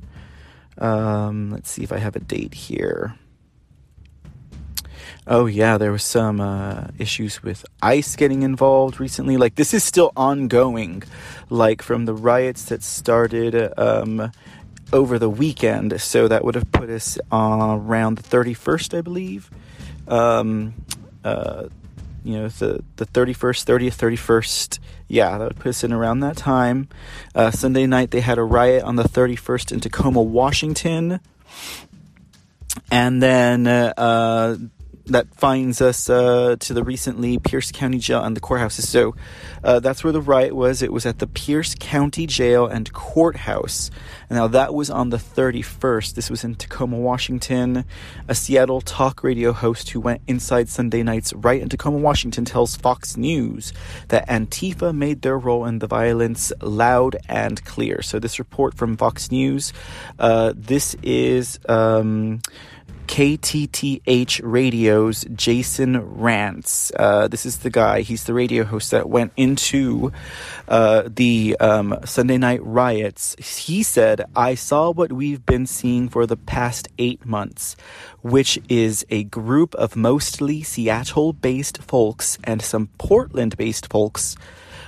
Um, 0.79 1.51
let's 1.51 1.71
see 1.71 1.83
if 1.83 1.93
I 1.93 1.99
have 1.99 2.17
a 2.17 2.21
date 2.21 2.55
here. 2.55 3.15
Oh 5.27 5.45
yeah, 5.45 5.77
there 5.77 5.93
was 5.93 6.05
some 6.05 6.41
uh, 6.41 6.87
issues 6.99 7.43
with 7.43 7.67
ICE 7.83 8.17
getting 8.17 8.43
involved 8.43 8.99
recently. 8.99 9.37
Like 9.37 9.57
this 9.57 9.75
is 9.75 9.85
still 9.85 10.11
ongoing, 10.17 11.03
like 11.51 11.83
from 11.83 12.07
the 12.07 12.15
riots 12.15 12.65
that 12.67 12.83
started 12.83 13.75
um, 13.79 14.33
over 14.93 15.19
the 15.19 15.31
weekend. 15.31 16.01
So 16.01 16.29
that 16.29 16.45
would 16.45 16.55
have 16.55 16.71
put 16.73 16.91
us 16.91 17.19
uh, 17.33 17.77
around 17.79 18.19
the 18.19 18.23
31st, 18.23 18.99
I 18.99 19.01
believe. 19.01 19.51
Um, 20.07 20.75
uh, 21.25 21.69
you 22.25 22.39
know, 22.39 22.49
the, 22.49 22.83
the 22.97 23.07
31st, 23.07 23.65
30th, 23.65 23.97
31st. 23.97 24.79
Yeah, 25.09 25.39
that 25.39 25.45
would 25.45 25.57
put 25.57 25.69
us 25.69 25.85
in 25.85 25.93
around 25.93 26.21
that 26.21 26.37
time. 26.37 26.89
Uh, 27.35 27.51
Sunday 27.51 27.87
night, 27.87 28.11
they 28.11 28.21
had 28.21 28.39
a 28.39 28.43
riot 28.43 28.83
on 28.83 28.97
the 28.97 29.05
31st 29.05 29.73
in 29.73 29.81
Tacoma, 29.81 30.23
Washington. 30.23 31.21
And 32.91 33.23
then 33.23 33.67
uh, 33.67 34.57
that 35.09 35.35
finds 35.35 35.81
us 35.81 36.09
uh, 36.09 36.57
to 36.61 36.75
the 36.75 36.83
recently 36.83 37.39
Pierce 37.39 37.73
County 37.73 37.99
Jail 37.99 38.23
and 38.23 38.37
the 38.37 38.41
courthouses. 38.41 38.87
So 38.87 39.15
uh, 39.65 39.81
that's 39.81 40.05
where 40.05 40.13
the 40.13 40.21
riot 40.21 40.55
was. 40.55 40.83
It 40.83 40.93
was 40.93 41.07
at 41.07 41.19
the 41.19 41.27
Pierce 41.27 41.75
County 41.79 42.27
Jail 42.27 42.67
and 42.67 42.93
Courthouse. 42.93 43.91
Now 44.31 44.47
that 44.49 44.75
was 44.75 44.91
on 44.91 45.11
the 45.11 45.17
31st. 45.17 46.15
This 46.15 46.31
was 46.31 46.45
in 46.45 46.55
Tacoma, 46.55 46.99
Washington. 46.99 47.85
A 48.29 48.35
Seattle 48.35 48.81
talk 48.81 49.23
radio 49.23 49.53
host 49.53 49.91
who 49.91 50.01
went 50.01 50.21
inside 50.27 50.69
Sunday 50.69 51.03
night's 51.03 51.33
riot 51.33 51.63
in 51.63 51.69
Tacoma, 51.69 51.99
Washington 51.99 52.45
tells 52.45 52.77
Fox 52.77 53.17
News 53.17 53.73
that 54.09 54.29
Antifa 54.29 54.95
made 54.95 55.23
their 55.23 55.39
role 55.39 55.65
in 55.65 55.79
the 55.79 55.87
violence 55.87 56.53
loud 56.61 57.17
and 57.29 57.65
clear. 57.65 58.03
So 58.03 58.19
this 58.19 58.39
report 58.39 58.75
from 58.75 58.97
Fox 58.97 59.31
News, 59.31 59.73
uh, 60.19 60.53
this 60.55 60.95
is. 61.03 61.59
Um, 61.69 62.41
KTTH 63.09 64.41
Radio's 64.45 65.25
Jason 65.35 65.97
Rantz. 65.97 66.93
Uh, 66.95 67.27
this 67.27 67.47
is 67.47 67.59
the 67.59 67.71
guy, 67.71 68.03
he's 68.03 68.25
the 68.25 68.35
radio 68.35 68.65
host 68.65 68.91
that 68.91 69.09
went 69.09 69.33
into 69.37 70.13
uh, 70.69 71.05
the 71.07 71.57
um, 71.59 71.99
Sunday 72.05 72.37
night 72.37 72.63
riots. 72.63 73.35
He 73.39 73.83
said, 73.83 74.27
I 74.37 74.55
saw 74.55 74.93
what 74.93 75.11
we've 75.11 75.45
been 75.45 75.67
seeing 75.67 76.11
for 76.11 76.27
the 76.27 76.37
past 76.37 76.87
eight 76.99 77.25
months, 77.25 77.77
which 78.21 78.61
is 78.69 79.07
a 79.09 79.25
group 79.25 79.75
of 79.77 79.97
mostly 79.97 80.63
Seattle 80.63 81.33
based 81.33 81.79
folks 81.79 82.39
and 82.45 82.61
some 82.61 82.91
Portland 82.99 83.57
based 83.57 83.91
folks 83.91 84.37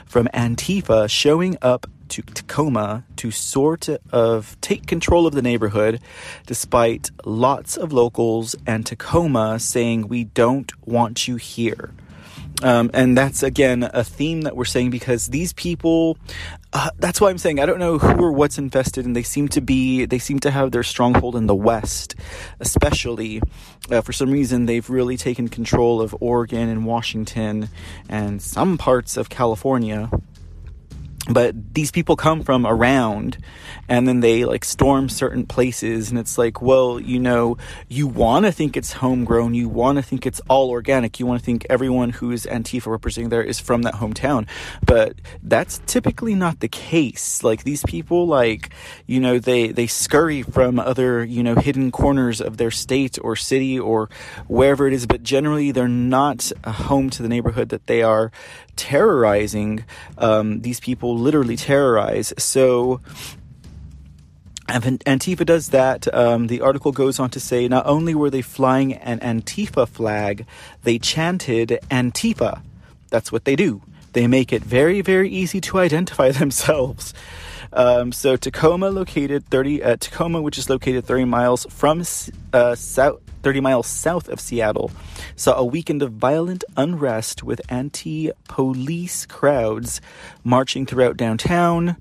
from 0.04 0.28
Antifa 0.34 1.08
showing 1.08 1.56
up 1.62 1.86
to 2.10 2.22
Tacoma 2.22 3.04
to 3.16 3.30
sort 3.30 3.88
of 4.12 4.60
take 4.60 4.86
control 4.86 5.26
of 5.26 5.34
the 5.34 5.42
neighborhood, 5.42 6.00
despite 6.46 7.10
lots 7.24 7.76
of 7.76 7.92
locals 7.92 8.54
and 8.66 8.84
Tacoma 8.84 9.58
saying, 9.58 10.08
We 10.08 10.24
don't 10.24 10.72
want 10.86 11.26
you 11.26 11.36
here. 11.36 11.92
Um, 12.62 12.90
and 12.92 13.16
that's 13.16 13.42
again 13.42 13.88
a 13.94 14.04
theme 14.04 14.42
that 14.42 14.54
we're 14.54 14.66
saying 14.66 14.90
because 14.90 15.28
these 15.28 15.54
people 15.54 16.18
uh, 16.74 16.90
that's 16.98 17.18
why 17.18 17.30
i'm 17.30 17.38
saying 17.38 17.58
i 17.58 17.64
don't 17.64 17.78
know 17.78 17.96
who 17.96 18.22
or 18.22 18.32
what's 18.32 18.58
infested 18.58 19.06
and 19.06 19.16
they 19.16 19.22
seem 19.22 19.48
to 19.48 19.62
be 19.62 20.04
they 20.04 20.18
seem 20.18 20.38
to 20.40 20.50
have 20.50 20.70
their 20.70 20.82
stronghold 20.82 21.36
in 21.36 21.46
the 21.46 21.54
west 21.54 22.14
especially 22.58 23.40
uh, 23.90 24.02
for 24.02 24.12
some 24.12 24.30
reason 24.30 24.66
they've 24.66 24.90
really 24.90 25.16
taken 25.16 25.48
control 25.48 26.02
of 26.02 26.14
oregon 26.20 26.68
and 26.68 26.84
washington 26.84 27.70
and 28.10 28.42
some 28.42 28.76
parts 28.76 29.16
of 29.16 29.30
california 29.30 30.10
but 31.28 31.74
these 31.74 31.90
people 31.90 32.16
come 32.16 32.42
from 32.42 32.66
around 32.66 33.36
and 33.88 34.08
then 34.08 34.20
they 34.20 34.44
like 34.44 34.64
storm 34.64 35.08
certain 35.08 35.44
places 35.44 36.10
and 36.10 36.18
it's 36.18 36.38
like 36.38 36.62
well 36.62 36.98
you 36.98 37.18
know 37.18 37.58
you 37.88 38.06
want 38.06 38.46
to 38.46 38.52
think 38.52 38.76
it's 38.76 38.92
homegrown 38.94 39.52
you 39.52 39.68
want 39.68 39.96
to 39.96 40.02
think 40.02 40.24
it's 40.26 40.40
all 40.48 40.70
organic 40.70 41.20
you 41.20 41.26
want 41.26 41.38
to 41.38 41.44
think 41.44 41.66
everyone 41.68 42.10
who 42.10 42.30
is 42.30 42.46
antifa 42.46 42.86
representing 42.86 43.28
there 43.28 43.42
is 43.42 43.60
from 43.60 43.82
that 43.82 43.94
hometown. 43.94 44.48
But 44.84 45.16
that's 45.42 45.80
typically 45.86 46.34
not 46.34 46.60
the 46.60 46.68
case. 46.68 47.42
Like 47.42 47.64
these 47.64 47.82
people 47.84 48.26
like 48.26 48.70
you 49.06 49.20
know 49.20 49.38
they 49.38 49.68
they 49.68 49.86
scurry 49.86 50.42
from 50.42 50.78
other 50.78 51.24
you 51.24 51.42
know 51.42 51.54
hidden 51.54 51.90
corners 51.90 52.40
of 52.40 52.56
their 52.56 52.70
state 52.70 53.18
or 53.22 53.36
city 53.36 53.78
or 53.78 54.08
wherever 54.48 54.86
it 54.86 54.92
is 54.92 55.06
but 55.06 55.22
generally 55.22 55.70
they're 55.72 55.88
not 55.88 56.50
a 56.64 56.72
home 56.72 57.10
to 57.10 57.22
the 57.22 57.28
neighborhood 57.28 57.68
that 57.68 57.86
they 57.86 58.02
are 58.02 58.32
terrorizing 58.80 59.84
um, 60.18 60.62
these 60.62 60.80
people 60.80 61.16
literally 61.16 61.56
terrorize 61.56 62.32
so 62.38 63.00
Antifa 64.70 65.44
does 65.44 65.70
that. 65.70 66.12
Um, 66.14 66.46
the 66.46 66.60
article 66.60 66.92
goes 66.92 67.18
on 67.18 67.30
to 67.30 67.40
say 67.40 67.66
not 67.66 67.86
only 67.86 68.14
were 68.14 68.30
they 68.30 68.42
flying 68.42 68.94
an 68.94 69.18
Antifa 69.18 69.88
flag, 69.88 70.46
they 70.84 70.98
chanted 70.98 71.80
Antifa. 71.90 72.62
That's 73.08 73.32
what 73.32 73.44
they 73.44 73.56
do. 73.56 73.82
They 74.12 74.26
make 74.26 74.52
it 74.52 74.62
very, 74.62 75.00
very 75.00 75.28
easy 75.28 75.60
to 75.62 75.78
identify 75.78 76.30
themselves. 76.42 77.14
Um, 77.72 78.12
so 78.12 78.36
Tacoma, 78.36 78.90
located 78.90 79.46
30 79.46 79.82
uh, 79.82 79.96
Tacoma, 79.96 80.42
which 80.42 80.58
is 80.58 80.68
located 80.68 81.04
30 81.04 81.24
miles 81.24 81.66
from 81.70 82.02
uh, 82.52 82.74
south, 82.74 83.20
30 83.42 83.60
miles 83.60 83.86
south 83.86 84.28
of 84.28 84.40
Seattle, 84.40 84.90
saw 85.36 85.56
a 85.56 85.64
weekend 85.64 86.02
of 86.02 86.12
violent 86.12 86.64
unrest 86.76 87.42
with 87.42 87.60
anti-police 87.68 89.26
crowds 89.26 90.00
marching 90.44 90.86
throughout 90.86 91.16
downtown. 91.16 91.96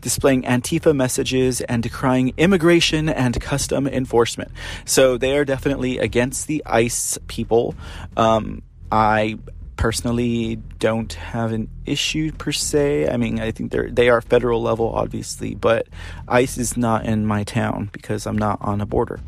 displaying 0.00 0.42
Antifa 0.42 0.94
messages 0.94 1.60
and 1.60 1.80
decrying 1.80 2.34
immigration 2.36 3.08
and 3.08 3.40
custom 3.40 3.86
enforcement. 3.86 4.50
So 4.84 5.16
they 5.16 5.36
are 5.36 5.44
definitely 5.44 5.98
against 5.98 6.48
the 6.48 6.60
ICE 6.66 7.18
people. 7.28 7.76
Um, 8.16 8.62
I 8.90 9.38
personally 9.82 10.54
don't 10.78 11.14
have 11.14 11.50
an 11.50 11.68
issue 11.86 12.30
per 12.30 12.52
se. 12.52 13.08
I 13.08 13.16
mean, 13.16 13.40
I 13.40 13.50
think 13.50 13.72
they're 13.72 13.90
they 13.90 14.10
are 14.10 14.20
federal 14.20 14.62
level, 14.62 14.94
obviously, 14.94 15.56
but 15.56 15.88
ICE 16.28 16.56
is 16.56 16.76
not 16.76 17.04
in 17.04 17.26
my 17.26 17.42
town 17.42 17.90
because 17.90 18.24
I'm 18.24 18.38
not 18.38 18.58
on 18.60 18.80
a 18.80 18.86
border. 18.86 19.18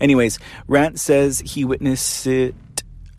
Anyways, 0.00 0.38
Rantz 0.68 1.00
says 1.00 1.40
he 1.40 1.64
witnessed 1.64 2.28
it 2.28 2.54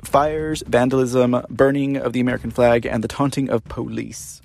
fires, 0.06 0.64
vandalism, 0.68 1.44
burning 1.50 1.98
of 1.98 2.14
the 2.14 2.22
American 2.22 2.50
flag, 2.50 2.86
and 2.86 3.04
the 3.04 3.10
taunting 3.10 3.50
of 3.50 3.66
police. 3.66 4.42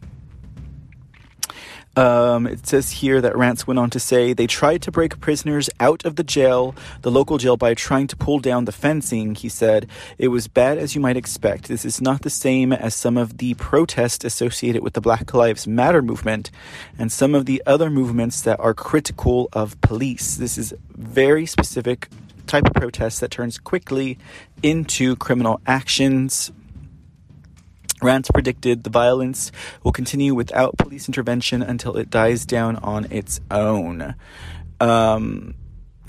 Um, 1.97 2.47
it 2.47 2.67
says 2.67 2.93
here 2.93 3.21
that 3.21 3.35
Rantz 3.35 3.67
went 3.67 3.79
on 3.81 3.91
to 3.91 3.99
say 3.99 4.33
they 4.33 4.47
tried 4.47 4.81
to 4.83 4.93
break 4.93 5.19
prisoners 5.21 5.69
out 5.81 6.05
of 6.05 6.15
the 6.15 6.23
jail, 6.23 6.75
the 7.03 7.11
local 7.11 7.37
jail, 7.37 7.57
by 7.57 7.75
trying 7.75 8.07
to 8.07 8.17
pull 8.17 8.39
down 8.39 8.65
the 8.65 8.73
fencing. 8.73 9.35
He 9.35 9.49
said 9.49 9.89
it 10.17 10.29
was 10.29 10.47
bad 10.47 10.79
as 10.79 10.95
you 10.95 11.01
might 11.01 11.17
expect. 11.17 11.67
This 11.67 11.85
is 11.85 12.01
not 12.01 12.23
the 12.23 12.31
same 12.31 12.73
as 12.73 12.95
some 12.95 13.17
of 13.17 13.39
the 13.39 13.55
protests 13.55 14.25
associated 14.25 14.83
with 14.83 14.93
the 14.93 15.01
Black 15.01 15.35
Lives 15.35 15.67
Matter 15.67 16.01
movement 16.01 16.51
and 16.97 17.11
some 17.11 17.35
of 17.35 17.47
the 17.47 17.61
other 17.67 17.91
movements 17.91 18.41
that 18.43 18.61
are 18.61 18.73
critical 18.73 19.49
of 19.53 19.81
police. 19.81 20.37
This 20.37 20.57
is 20.57 20.73
very 20.95 21.45
specific 21.45 22.09
type 22.47 22.67
of 22.67 22.75
protest 22.75 23.21
that 23.21 23.31
turns 23.31 23.59
quickly 23.59 24.17
into 24.63 25.17
criminal 25.17 25.61
actions. 25.67 26.53
Rantz 28.01 28.33
predicted 28.33 28.85
the 28.85 28.91
violence 28.91 29.53
will 29.83 29.93
continue 29.93 30.35
without 30.35 30.77
police 30.79 31.09
intervention 31.09 31.63
until 31.63 31.97
it 31.97 32.11
dies 32.11 32.47
down 32.47 32.77
on 32.77 33.07
its 33.11 33.41
own. 33.51 34.15
Um, 34.81 35.55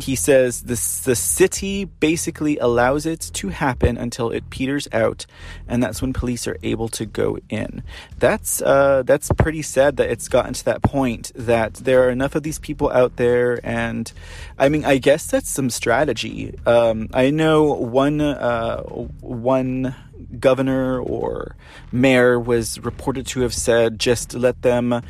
he 0.02 0.16
says 0.16 0.64
the 0.64 0.76
the 1.06 1.16
city 1.16 1.86
basically 1.86 2.58
allows 2.58 3.06
it 3.06 3.20
to 3.34 3.50
happen 3.50 3.98
until 3.98 4.32
it 4.32 4.50
peters 4.50 4.88
out, 4.92 5.26
and 5.68 5.82
that's 5.82 6.02
when 6.02 6.14
police 6.14 6.48
are 6.48 6.58
able 6.64 6.88
to 6.90 7.06
go 7.06 7.38
in. 7.50 7.84
That's 8.18 8.62
uh, 8.62 9.04
that's 9.06 9.30
pretty 9.38 9.62
sad 9.62 9.98
that 9.98 10.10
it's 10.10 10.28
gotten 10.28 10.54
to 10.54 10.66
that 10.66 10.82
point 10.82 11.32
that 11.36 11.76
there 11.76 12.04
are 12.08 12.10
enough 12.10 12.36
of 12.36 12.44
these 12.44 12.60
people 12.60 12.90
out 12.92 13.18
there, 13.18 13.60
and 13.64 14.12
I 14.58 14.70
mean, 14.70 14.86
I 14.86 14.98
guess 14.98 15.28
that's 15.28 15.50
some 15.50 15.70
strategy. 15.70 16.58
Um, 16.66 17.10
I 17.14 17.30
know 17.30 17.74
one 17.74 18.22
uh, 18.22 18.82
one 18.82 19.96
governor 20.40 21.00
or 21.00 21.56
mayor 21.92 22.40
was 22.40 22.80
reported 22.80 23.26
to 23.28 23.42
have 23.42 23.54
said 23.54 24.00
just 24.00 24.34
let 24.34 24.62
them 24.62 25.02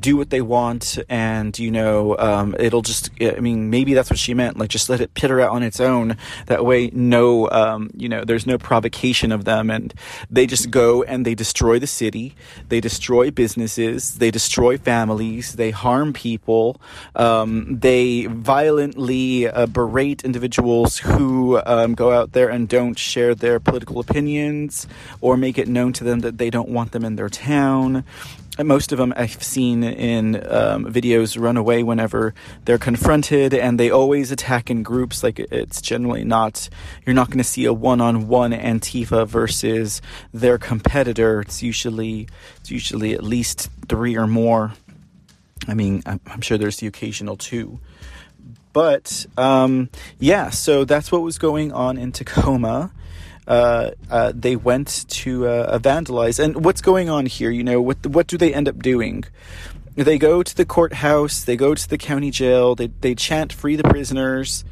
do 0.00 0.16
what 0.16 0.30
they 0.30 0.40
want 0.40 0.98
and 1.08 1.58
you 1.58 1.70
know 1.70 2.16
um, 2.18 2.56
it'll 2.58 2.82
just 2.82 3.10
i 3.20 3.38
mean 3.40 3.70
maybe 3.70 3.94
that's 3.94 4.10
what 4.10 4.18
she 4.18 4.34
meant 4.34 4.58
like 4.58 4.68
just 4.68 4.88
let 4.88 5.00
it 5.00 5.14
pitter 5.14 5.40
out 5.40 5.50
on 5.50 5.62
its 5.62 5.80
own. 5.80 6.16
That 6.46 6.64
way 6.64 6.90
no 6.92 7.50
um, 7.50 7.90
you 7.96 8.08
know 8.08 8.24
there's 8.24 8.46
no 8.46 8.58
provocation 8.58 9.32
of 9.32 9.44
them. 9.44 9.70
And 9.70 9.94
they 10.30 10.46
just 10.46 10.70
go 10.70 11.02
and 11.02 11.24
they 11.24 11.34
destroy 11.34 11.78
the 11.78 11.86
city. 11.86 12.34
They 12.68 12.80
destroy 12.80 13.30
businesses. 13.30 14.18
They 14.18 14.30
destroy 14.30 14.76
families. 14.76 15.54
They 15.54 15.70
harm 15.70 16.12
people. 16.12 16.80
Um, 17.14 17.78
they 17.78 18.26
violently 18.26 19.48
uh, 19.48 19.66
berate 19.66 20.24
individuals 20.24 20.98
who 20.98 21.60
um, 21.64 21.94
go 21.94 22.12
out 22.12 22.32
there 22.32 22.48
and 22.48 22.68
don't 22.68 22.98
share 22.98 23.34
their 23.34 23.60
political 23.60 24.00
opinions 24.00 24.86
or 25.20 25.36
make 25.36 25.58
it 25.58 25.68
known 25.68 25.92
to 25.94 26.04
them 26.04 26.20
that 26.26 26.38
they 26.38 26.50
don't 26.50 26.68
want 26.68 26.92
them 26.92 27.04
in 27.04 27.16
their 27.16 27.30
town 27.30 28.04
most 28.64 28.92
of 28.92 28.98
them 28.98 29.12
I've 29.16 29.42
seen 29.42 29.84
in 29.84 30.36
um, 30.36 30.86
videos 30.86 31.40
run 31.40 31.56
away 31.56 31.82
whenever 31.82 32.34
they're 32.64 32.78
confronted, 32.78 33.52
and 33.52 33.78
they 33.78 33.90
always 33.90 34.32
attack 34.32 34.70
in 34.70 34.82
groups. 34.82 35.22
Like 35.22 35.38
it's 35.38 35.82
generally 35.82 36.24
not, 36.24 36.68
you're 37.04 37.14
not 37.14 37.28
going 37.28 37.38
to 37.38 37.44
see 37.44 37.66
a 37.66 37.72
one-on-one 37.72 38.52
Antifa 38.52 39.26
versus 39.26 40.00
their 40.32 40.58
competitor. 40.58 41.42
It's 41.42 41.62
usually, 41.62 42.28
it's 42.56 42.70
usually 42.70 43.12
at 43.12 43.22
least 43.22 43.68
three 43.88 44.16
or 44.16 44.26
more. 44.26 44.72
I 45.68 45.74
mean, 45.74 46.02
I'm, 46.06 46.20
I'm 46.26 46.40
sure 46.40 46.56
there's 46.56 46.78
the 46.78 46.86
occasional 46.86 47.36
two, 47.36 47.80
but 48.72 49.26
um, 49.36 49.90
yeah. 50.18 50.50
So 50.50 50.84
that's 50.84 51.12
what 51.12 51.22
was 51.22 51.38
going 51.38 51.72
on 51.72 51.98
in 51.98 52.12
Tacoma 52.12 52.92
uh, 53.46 53.90
uh, 54.10 54.32
they 54.34 54.56
went 54.56 55.08
to 55.08 55.46
uh, 55.46 55.78
vandalize. 55.78 56.42
And 56.42 56.64
what's 56.64 56.80
going 56.80 57.08
on 57.08 57.26
here? 57.26 57.50
You 57.50 57.64
know, 57.64 57.80
what 57.80 58.06
what 58.06 58.26
do 58.26 58.36
they 58.36 58.52
end 58.52 58.68
up 58.68 58.82
doing? 58.82 59.24
They 59.94 60.18
go 60.18 60.42
to 60.42 60.54
the 60.54 60.64
courthouse. 60.64 61.44
They 61.44 61.56
go 61.56 61.74
to 61.74 61.88
the 61.88 61.98
county 61.98 62.30
jail. 62.30 62.74
They 62.74 62.88
they 63.00 63.14
chant 63.14 63.52
"Free 63.52 63.76
the 63.76 63.84
prisoners." 63.84 64.64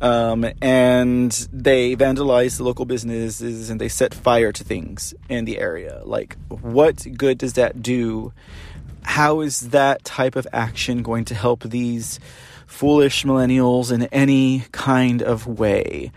Um, 0.00 0.46
and 0.62 1.32
they 1.52 1.96
vandalize 1.96 2.58
the 2.58 2.62
local 2.62 2.84
businesses 2.84 3.68
and 3.68 3.80
they 3.80 3.88
set 3.88 4.14
fire 4.14 4.52
to 4.52 4.62
things 4.62 5.12
in 5.28 5.44
the 5.44 5.58
area. 5.58 6.02
Like, 6.04 6.36
what 6.48 7.04
good 7.16 7.38
does 7.38 7.54
that 7.54 7.82
do? 7.82 8.32
How 9.02 9.40
is 9.40 9.70
that 9.70 10.04
type 10.04 10.36
of 10.36 10.46
action 10.52 11.02
going 11.02 11.24
to 11.26 11.34
help 11.34 11.64
these 11.64 12.20
foolish 12.66 13.24
millennials 13.24 13.90
in 13.90 14.04
any 14.04 14.66
kind 14.70 15.20
of 15.20 15.48
way? 15.48 16.12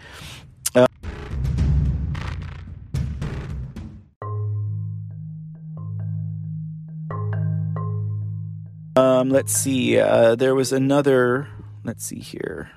Um, 9.21 9.29
let's 9.29 9.53
see. 9.53 9.99
Uh, 9.99 10.33
there 10.33 10.55
was 10.55 10.73
another. 10.73 11.47
Let's 11.83 12.03
see 12.03 12.17
here. 12.17 12.71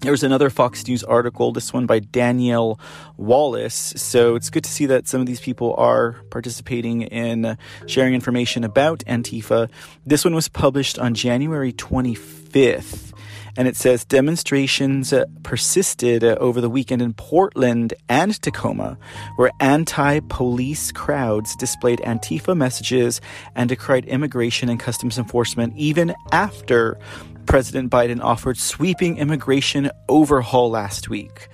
There 0.00 0.12
was 0.12 0.22
another 0.22 0.48
Fox 0.48 0.86
News 0.86 1.02
article, 1.02 1.52
this 1.52 1.72
one 1.72 1.86
by 1.86 1.98
Danielle 1.98 2.78
Wallace. 3.16 3.94
So 3.96 4.36
it's 4.36 4.48
good 4.48 4.62
to 4.62 4.70
see 4.70 4.86
that 4.86 5.08
some 5.08 5.20
of 5.20 5.26
these 5.26 5.40
people 5.40 5.74
are 5.76 6.22
participating 6.30 7.02
in 7.02 7.56
sharing 7.86 8.14
information 8.14 8.62
about 8.62 9.00
Antifa. 9.08 9.68
This 10.06 10.24
one 10.24 10.36
was 10.36 10.48
published 10.48 11.00
on 11.00 11.14
January 11.14 11.72
25th 11.72 13.11
and 13.56 13.68
it 13.68 13.76
says 13.76 14.04
demonstrations 14.04 15.12
uh, 15.12 15.24
persisted 15.42 16.24
uh, 16.24 16.36
over 16.40 16.60
the 16.60 16.70
weekend 16.70 17.02
in 17.02 17.12
Portland 17.14 17.94
and 18.08 18.40
Tacoma, 18.40 18.98
where 19.36 19.50
anti 19.60 20.20
police 20.28 20.92
crowds 20.92 21.54
displayed 21.56 22.00
Antifa 22.00 22.56
messages 22.56 23.20
and 23.54 23.68
decried 23.68 24.04
immigration 24.06 24.68
and 24.68 24.80
customs 24.80 25.18
enforcement 25.18 25.74
even 25.76 26.14
after 26.32 26.98
President 27.46 27.90
Biden 27.90 28.22
offered 28.22 28.56
sweeping 28.56 29.18
immigration 29.18 29.90
overhaul 30.08 30.70
last 30.70 31.08
week. 31.08 31.48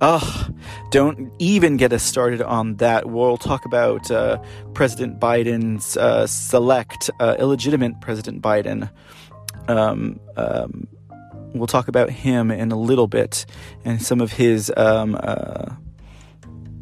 Ugh, 0.00 0.54
don't 0.90 1.32
even 1.38 1.76
get 1.76 1.92
us 1.92 2.02
started 2.02 2.40
on 2.40 2.76
that. 2.76 3.08
We'll 3.08 3.36
talk 3.36 3.64
about 3.64 4.10
uh, 4.10 4.40
President 4.74 5.18
Biden's 5.18 5.96
uh, 5.96 6.26
select, 6.26 7.10
uh, 7.18 7.36
illegitimate 7.38 8.00
President 8.00 8.40
Biden. 8.40 8.90
Um, 9.66 10.20
um, 10.36 10.86
we'll 11.54 11.66
talk 11.66 11.88
about 11.88 12.10
him 12.10 12.50
in 12.50 12.72
a 12.72 12.78
little 12.78 13.06
bit 13.06 13.46
and 13.84 14.02
some 14.02 14.20
of 14.20 14.32
his 14.32 14.72
um, 14.76 15.18
uh, 15.20 15.74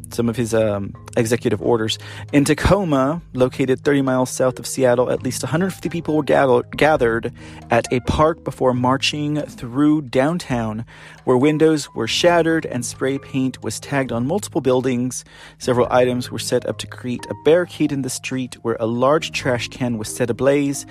some 0.09 0.29
of 0.29 0.35
his 0.35 0.53
um, 0.53 0.93
executive 1.15 1.61
orders. 1.61 1.97
In 2.33 2.45
Tacoma, 2.45 3.21
located 3.33 3.81
30 3.81 4.01
miles 4.01 4.29
south 4.29 4.59
of 4.59 4.67
Seattle, 4.67 5.09
at 5.09 5.23
least 5.23 5.43
150 5.43 5.89
people 5.89 6.15
were 6.15 6.23
gathered 6.23 7.33
at 7.69 7.91
a 7.91 7.99
park 8.01 8.43
before 8.43 8.73
marching 8.73 9.41
through 9.41 10.03
downtown, 10.03 10.85
where 11.25 11.37
windows 11.37 11.93
were 11.93 12.07
shattered 12.07 12.65
and 12.65 12.85
spray 12.85 13.17
paint 13.17 13.63
was 13.63 13.79
tagged 13.79 14.11
on 14.11 14.27
multiple 14.27 14.61
buildings. 14.61 15.25
Several 15.57 15.87
items 15.89 16.31
were 16.31 16.39
set 16.39 16.65
up 16.65 16.77
to 16.79 16.87
create 16.87 17.25
a 17.29 17.35
barricade 17.43 17.91
in 17.91 18.01
the 18.01 18.09
street 18.09 18.55
where 18.61 18.77
a 18.79 18.85
large 18.85 19.31
trash 19.31 19.67
can 19.67 19.97
was 19.97 20.13
set 20.13 20.29
ablaze. 20.29 20.85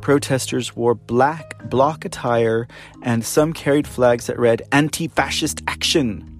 Protesters 0.00 0.74
wore 0.74 0.94
black 0.94 1.68
bloc 1.68 2.04
attire, 2.04 2.66
and 3.02 3.24
some 3.24 3.52
carried 3.52 3.86
flags 3.86 4.26
that 4.26 4.38
read 4.38 4.62
Anti 4.72 5.08
Fascist 5.08 5.62
Action. 5.66 6.31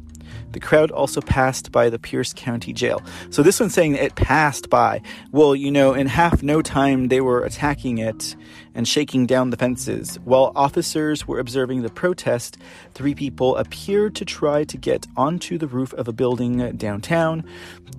The 0.53 0.61
crowd 0.61 0.91
also 0.91 1.21
passed 1.21 1.73
by 1.73 1.91
the 1.91 1.99
Pierce 1.99 2.33
County 2.33 2.73
Jail. 2.73 3.03
So 3.31 3.43
this 3.43 3.59
one's 3.59 3.75
saying 3.75 3.95
it 3.95 4.15
passed 4.15 4.71
by. 4.71 5.03
Well, 5.31 5.57
you 5.57 5.71
know, 5.71 5.95
in 5.95 6.07
half 6.07 6.43
no 6.43 6.63
time 6.63 7.09
they 7.09 7.21
were 7.21 7.43
attacking 7.43 7.99
it 7.99 8.37
and 8.75 8.87
shaking 8.87 9.27
down 9.27 9.51
the 9.51 9.57
fences. 9.57 10.19
While 10.25 10.53
officers 10.55 11.27
were 11.27 11.39
observing 11.39 11.83
the 11.83 11.91
protest, 11.91 12.59
three 12.95 13.15
people 13.15 13.57
appeared 13.57 14.15
to 14.17 14.25
try 14.25 14.65
to 14.65 14.77
get 14.77 15.07
onto 15.17 15.59
the 15.59 15.67
roof 15.67 15.93
of 15.95 16.09
a 16.09 16.13
building 16.13 16.77
downtown. 16.77 17.45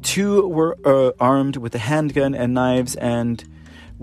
Two 0.01 0.47
were 0.47 0.77
uh, 0.85 1.11
armed 1.19 1.57
with 1.57 1.75
a 1.75 1.79
handgun 1.79 2.33
and 2.35 2.53
knives 2.53 2.95
and 2.95 3.43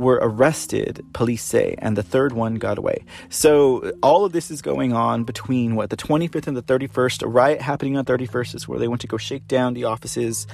were 0.01 0.19
arrested, 0.21 1.05
police 1.13 1.43
say, 1.43 1.77
and 1.79 1.97
the 1.97 2.03
third 2.03 2.33
one 2.33 2.57
got 2.57 2.79
away. 2.79 3.05
So 3.29 3.93
all 4.03 4.25
of 4.25 4.33
this 4.33 4.51
is 4.51 4.63
going 4.63 4.93
on 4.93 5.25
between 5.25 5.77
what 5.77 5.91
the 5.91 5.97
25th 5.97 6.47
and 6.47 6.57
the 6.57 6.63
31st. 6.63 7.23
A 7.23 7.29
riot 7.29 7.61
happening 7.61 7.97
on 7.97 8.05
31st 8.05 8.55
is 8.55 8.67
where 8.67 8.79
they 8.79 8.89
went 8.89 9.01
to 9.03 9.07
go 9.07 9.17
shake 9.17 9.47
down 9.47 9.75
the 9.75 9.85
offices 9.85 10.47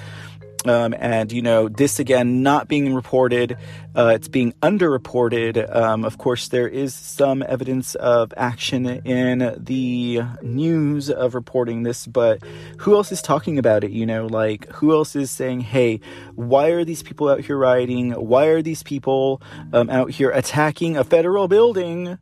Um, 0.68 0.94
and 0.98 1.30
you 1.32 1.42
know 1.42 1.68
this 1.68 1.98
again 1.98 2.42
not 2.42 2.68
being 2.68 2.94
reported 2.94 3.56
uh, 3.94 4.12
it's 4.14 4.28
being 4.28 4.52
underreported. 4.62 5.74
Um, 5.74 6.04
of 6.04 6.18
course 6.18 6.48
there 6.48 6.68
is 6.68 6.94
some 6.94 7.42
evidence 7.42 7.94
of 7.94 8.32
action 8.36 8.86
in 8.86 9.54
the 9.58 10.22
news 10.42 11.10
of 11.10 11.34
reporting 11.34 11.82
this 11.82 12.06
but 12.06 12.42
who 12.78 12.94
else 12.94 13.10
is 13.10 13.22
talking 13.22 13.58
about 13.58 13.84
it 13.84 13.90
you 13.90 14.04
know? 14.06 14.26
Like 14.26 14.70
who 14.72 14.92
else 14.92 15.16
is 15.16 15.30
saying 15.30 15.60
hey 15.60 16.00
why 16.34 16.68
are 16.70 16.84
these 16.84 17.02
people 17.02 17.28
out 17.28 17.40
here 17.40 17.56
rioting? 17.56 18.12
Why 18.12 18.46
are 18.46 18.62
these 18.62 18.82
people 18.82 19.40
um, 19.72 19.88
out 19.90 20.10
here 20.10 20.30
attacking 20.30 20.96
a 20.96 21.04
federal 21.04 21.48
building? 21.48 22.18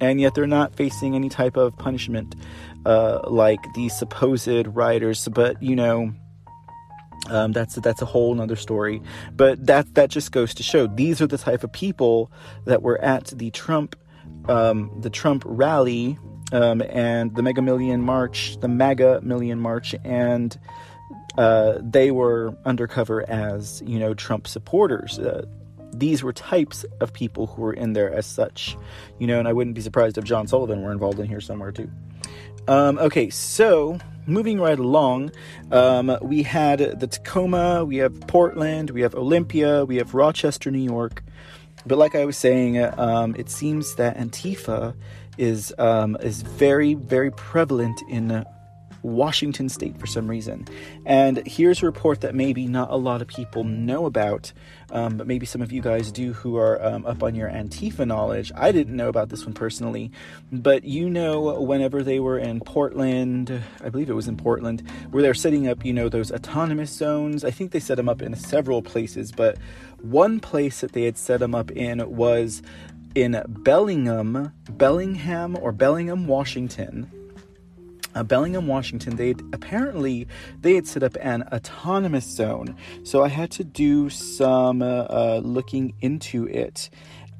And 0.00 0.20
yet 0.20 0.34
they're 0.34 0.46
not 0.46 0.74
facing 0.74 1.14
any 1.14 1.28
type 1.28 1.56
of 1.56 1.76
punishment 1.76 2.34
uh, 2.86 3.20
like 3.28 3.60
the 3.74 3.88
supposed 3.88 4.66
rioters. 4.68 5.28
But 5.28 5.62
you 5.62 5.76
know, 5.76 6.14
um, 7.28 7.52
that's 7.52 7.74
that's 7.76 8.02
a 8.02 8.06
whole 8.06 8.34
nother 8.34 8.56
story. 8.56 9.02
But 9.32 9.66
that 9.66 9.94
that 9.94 10.10
just 10.10 10.32
goes 10.32 10.54
to 10.54 10.62
show 10.62 10.86
these 10.86 11.20
are 11.20 11.26
the 11.26 11.38
type 11.38 11.64
of 11.64 11.72
people 11.72 12.30
that 12.64 12.82
were 12.82 13.00
at 13.00 13.26
the 13.26 13.50
Trump 13.50 13.96
um, 14.48 14.90
the 15.00 15.10
Trump 15.10 15.42
rally 15.46 16.18
um, 16.52 16.82
and 16.82 17.34
the 17.34 17.42
Mega 17.42 17.62
Million 17.62 18.02
March, 18.02 18.58
the 18.60 18.68
MAGA 18.68 19.20
Million 19.22 19.60
March, 19.60 19.94
and 20.04 20.58
uh, 21.38 21.78
they 21.80 22.10
were 22.10 22.56
undercover 22.64 23.28
as 23.28 23.82
you 23.86 23.98
know 23.98 24.14
Trump 24.14 24.46
supporters. 24.46 25.18
Uh, 25.18 25.44
these 25.92 26.22
were 26.22 26.32
types 26.32 26.84
of 27.00 27.12
people 27.12 27.48
who 27.48 27.62
were 27.62 27.72
in 27.72 27.94
there 27.94 28.12
as 28.12 28.24
such, 28.24 28.76
you 29.18 29.26
know, 29.26 29.40
and 29.40 29.48
I 29.48 29.52
wouldn't 29.52 29.74
be 29.74 29.80
surprised 29.80 30.18
if 30.18 30.24
John 30.24 30.46
Sullivan 30.46 30.82
were 30.82 30.92
involved 30.92 31.18
in 31.18 31.26
here 31.26 31.40
somewhere 31.40 31.72
too. 31.72 31.90
Um, 32.68 32.98
okay, 32.98 33.28
so 33.30 33.98
moving 34.26 34.60
right 34.60 34.78
along, 34.78 35.32
um, 35.70 36.16
we 36.22 36.42
had 36.42 36.78
the 37.00 37.06
Tacoma, 37.06 37.84
we 37.84 37.96
have 37.96 38.20
Portland, 38.26 38.90
we 38.90 39.00
have 39.02 39.14
Olympia, 39.14 39.84
we 39.84 39.96
have 39.96 40.14
Rochester, 40.14 40.70
New 40.70 40.78
York. 40.78 41.22
But 41.86 41.98
like 41.98 42.14
I 42.14 42.24
was 42.24 42.36
saying, 42.36 42.78
um, 42.78 43.34
it 43.38 43.48
seems 43.48 43.94
that 43.96 44.16
Antifa 44.16 44.94
is 45.38 45.72
um, 45.78 46.16
is 46.20 46.42
very 46.42 46.94
very 46.94 47.30
prevalent 47.30 48.00
in 48.10 48.44
Washington 49.02 49.68
State 49.68 49.98
for 49.98 50.06
some 50.06 50.28
reason. 50.28 50.66
And 51.06 51.42
here's 51.46 51.82
a 51.82 51.86
report 51.86 52.20
that 52.22 52.34
maybe 52.34 52.66
not 52.66 52.90
a 52.90 52.96
lot 52.96 53.22
of 53.22 53.28
people 53.28 53.64
know 53.64 54.06
about, 54.06 54.52
um, 54.92 55.16
but 55.16 55.26
maybe 55.26 55.46
some 55.46 55.62
of 55.62 55.72
you 55.72 55.80
guys 55.80 56.10
do 56.10 56.32
who 56.32 56.56
are 56.56 56.82
um, 56.84 57.06
up 57.06 57.22
on 57.22 57.34
your 57.34 57.48
Antifa 57.48 58.06
knowledge. 58.06 58.52
I 58.54 58.72
didn't 58.72 58.96
know 58.96 59.08
about 59.08 59.28
this 59.28 59.44
one 59.44 59.54
personally, 59.54 60.10
but 60.52 60.84
you 60.84 61.08
know, 61.08 61.60
whenever 61.60 62.02
they 62.02 62.20
were 62.20 62.38
in 62.38 62.60
Portland, 62.60 63.62
I 63.82 63.88
believe 63.88 64.10
it 64.10 64.14
was 64.14 64.28
in 64.28 64.36
Portland, 64.36 64.82
where 65.10 65.22
they're 65.22 65.34
setting 65.34 65.68
up, 65.68 65.84
you 65.84 65.92
know, 65.92 66.08
those 66.08 66.32
autonomous 66.32 66.90
zones. 66.90 67.44
I 67.44 67.50
think 67.50 67.72
they 67.72 67.80
set 67.80 67.96
them 67.96 68.08
up 68.08 68.22
in 68.22 68.34
several 68.34 68.82
places, 68.82 69.32
but 69.32 69.58
one 70.02 70.40
place 70.40 70.80
that 70.80 70.92
they 70.92 71.02
had 71.02 71.18
set 71.18 71.40
them 71.40 71.54
up 71.54 71.70
in 71.70 72.16
was 72.16 72.62
in 73.14 73.42
Bellingham, 73.48 74.52
Bellingham, 74.70 75.56
or 75.60 75.72
Bellingham, 75.72 76.26
Washington 76.26 77.10
uh, 78.14 78.22
Bellingham, 78.22 78.66
Washington, 78.66 79.16
they 79.16 79.30
apparently 79.52 80.26
they 80.60 80.74
had 80.74 80.86
set 80.86 81.02
up 81.02 81.16
an 81.20 81.42
autonomous 81.52 82.24
zone. 82.24 82.76
So 83.04 83.22
I 83.22 83.28
had 83.28 83.50
to 83.52 83.64
do 83.64 84.10
some 84.10 84.82
uh, 84.82 85.06
uh, 85.08 85.40
looking 85.42 85.94
into 86.00 86.46
it. 86.46 86.90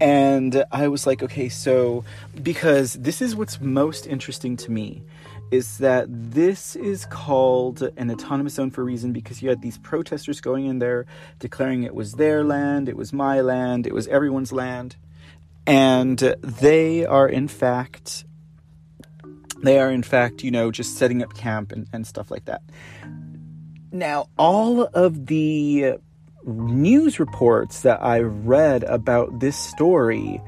And 0.01 0.65
I 0.73 0.89
was 0.89 1.07
like, 1.07 1.23
okay, 1.23 1.51
so 1.51 2.05
because 2.43 2.95
this 2.95 3.21
is 3.21 3.37
what's 3.37 3.61
most 3.61 4.07
interesting 4.07 4.57
to 4.59 4.71
me 4.71 5.03
is 5.51 5.79
that 5.79 6.07
this 6.09 6.77
is 6.77 7.05
called 7.07 7.83
an 7.97 8.11
autonomous 8.11 8.55
zone 8.55 8.71
for 8.71 8.83
a 8.83 8.85
reason 8.85 9.13
because 9.13 9.43
you 9.43 9.49
had 9.49 9.61
these 9.61 9.79
protesters 9.79 10.41
going 10.41 10.67
in 10.67 10.79
there 10.79 11.07
declaring 11.39 11.83
it 11.83 11.95
was 11.95 12.13
their 12.13 12.45
land, 12.45 12.89
it 12.89 12.97
was 12.97 13.13
my 13.13 13.41
land, 13.41 13.87
it 13.87 13.93
was 13.93 14.07
everyone's 14.09 14.53
land. 14.53 14.97
And 15.67 16.19
they 16.19 17.05
are, 17.05 17.29
in 17.29 17.49
fact, 17.49 18.25
they 19.63 19.79
are, 19.79 19.91
in 19.91 20.03
fact, 20.03 20.43
you 20.43 20.51
know, 20.51 20.71
just 20.71 20.97
setting 20.97 21.23
up 21.23 21.35
camp 21.35 21.73
and, 21.73 21.87
and 21.93 22.07
stuff 22.07 22.31
like 22.31 22.47
that. 22.47 22.63
Now, 23.93 24.29
all 24.39 24.85
of 24.85 25.27
the 25.27 25.97
news 26.45 27.21
reports 27.21 27.83
that 27.83 28.03
I 28.03 28.21
read 28.21 28.85
about 28.85 29.41
this 29.41 29.57
story 29.57 30.41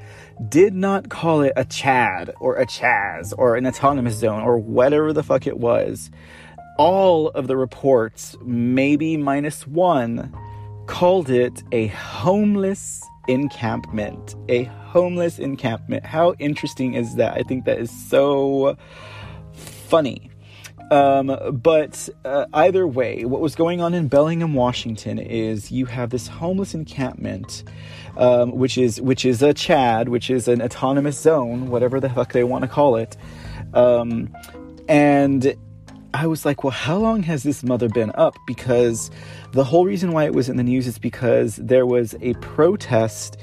did 0.48 0.74
not 0.74 1.08
call 1.08 1.42
it 1.42 1.52
a 1.56 1.64
Chad 1.64 2.32
or 2.40 2.56
a 2.56 2.66
Chaz 2.66 3.32
or 3.36 3.56
an 3.56 3.66
autonomous 3.66 4.14
zone 4.14 4.42
or 4.42 4.58
whatever 4.58 5.12
the 5.12 5.22
fuck 5.22 5.46
it 5.46 5.58
was. 5.58 6.10
All 6.78 7.28
of 7.30 7.46
the 7.46 7.56
reports, 7.56 8.36
maybe 8.42 9.16
minus 9.16 9.66
one, 9.66 10.34
called 10.86 11.30
it 11.30 11.62
a 11.70 11.88
homeless 11.88 13.02
encampment. 13.28 14.34
A 14.48 14.64
homeless 14.92 15.38
encampment. 15.38 16.04
How 16.04 16.34
interesting 16.38 16.92
is 16.92 17.14
that? 17.16 17.32
I 17.32 17.42
think 17.44 17.64
that 17.64 17.78
is 17.78 17.90
so 18.10 18.76
funny. 19.54 20.30
Um, 20.90 21.34
but 21.62 22.10
uh, 22.26 22.44
either 22.52 22.86
way, 22.86 23.24
what 23.24 23.40
was 23.40 23.54
going 23.54 23.80
on 23.80 23.94
in 23.94 24.08
Bellingham, 24.08 24.52
Washington, 24.52 25.18
is 25.18 25.72
you 25.72 25.86
have 25.86 26.10
this 26.10 26.28
homeless 26.28 26.74
encampment, 26.74 27.64
um, 28.18 28.52
which 28.52 28.76
is 28.76 29.00
which 29.00 29.24
is 29.24 29.42
a 29.42 29.54
Chad, 29.54 30.10
which 30.10 30.28
is 30.28 30.46
an 30.46 30.60
autonomous 30.60 31.18
zone, 31.18 31.70
whatever 31.70 31.98
the 31.98 32.10
fuck 32.10 32.32
they 32.32 32.44
want 32.44 32.60
to 32.60 32.68
call 32.68 32.96
it, 32.96 33.16
um, 33.72 34.28
and 34.86 35.56
I 36.14 36.26
was 36.26 36.44
like, 36.44 36.62
well, 36.62 36.72
how 36.72 36.98
long 36.98 37.22
has 37.22 37.42
this 37.42 37.62
mother 37.62 37.88
been 37.88 38.12
up? 38.14 38.36
Because 38.46 39.10
the 39.52 39.64
whole 39.64 39.86
reason 39.86 40.12
why 40.12 40.24
it 40.24 40.34
was 40.34 40.48
in 40.48 40.56
the 40.56 40.62
news 40.62 40.86
is 40.86 40.98
because 40.98 41.56
there 41.56 41.86
was 41.86 42.14
a 42.20 42.34
protest 42.34 43.38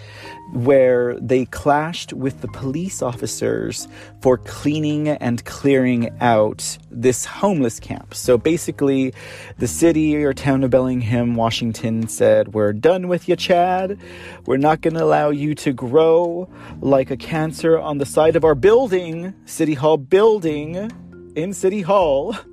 where 0.54 1.20
they 1.20 1.46
clashed 1.46 2.14
with 2.14 2.42
the 2.42 2.48
police 2.48 3.02
officers 3.02 3.88
for 4.22 4.38
cleaning 4.38 5.08
and 5.08 5.44
clearing 5.46 6.10
out 6.22 6.78
this 6.92 7.26
homeless 7.26 7.80
camp. 7.80 8.14
So 8.14 8.38
basically, 8.38 9.14
the 9.58 9.68
city 9.68 10.24
or 10.24 10.34
town 10.34 10.64
of 10.64 10.70
Bellingham, 10.70 11.36
Washington 11.36 12.08
said, 12.08 12.54
We're 12.54 12.74
done 12.74 13.08
with 13.08 13.28
you, 13.28 13.36
Chad. 13.36 14.00
We're 14.46 14.58
not 14.58 14.82
going 14.82 14.96
to 14.96 15.04
allow 15.04 15.30
you 15.30 15.56
to 15.56 15.74
grow 15.74 16.50
like 16.82 17.10
a 17.10 17.18
cancer 17.18 17.80
on 17.80 17.98
the 17.98 18.06
side 18.06 18.36
of 18.36 18.44
our 18.44 18.56
building, 18.56 19.34
City 19.46 19.74
Hall 19.74 19.98
building 19.98 20.92
in 21.36 21.54
City 21.54 21.82
Hall. 21.82 22.36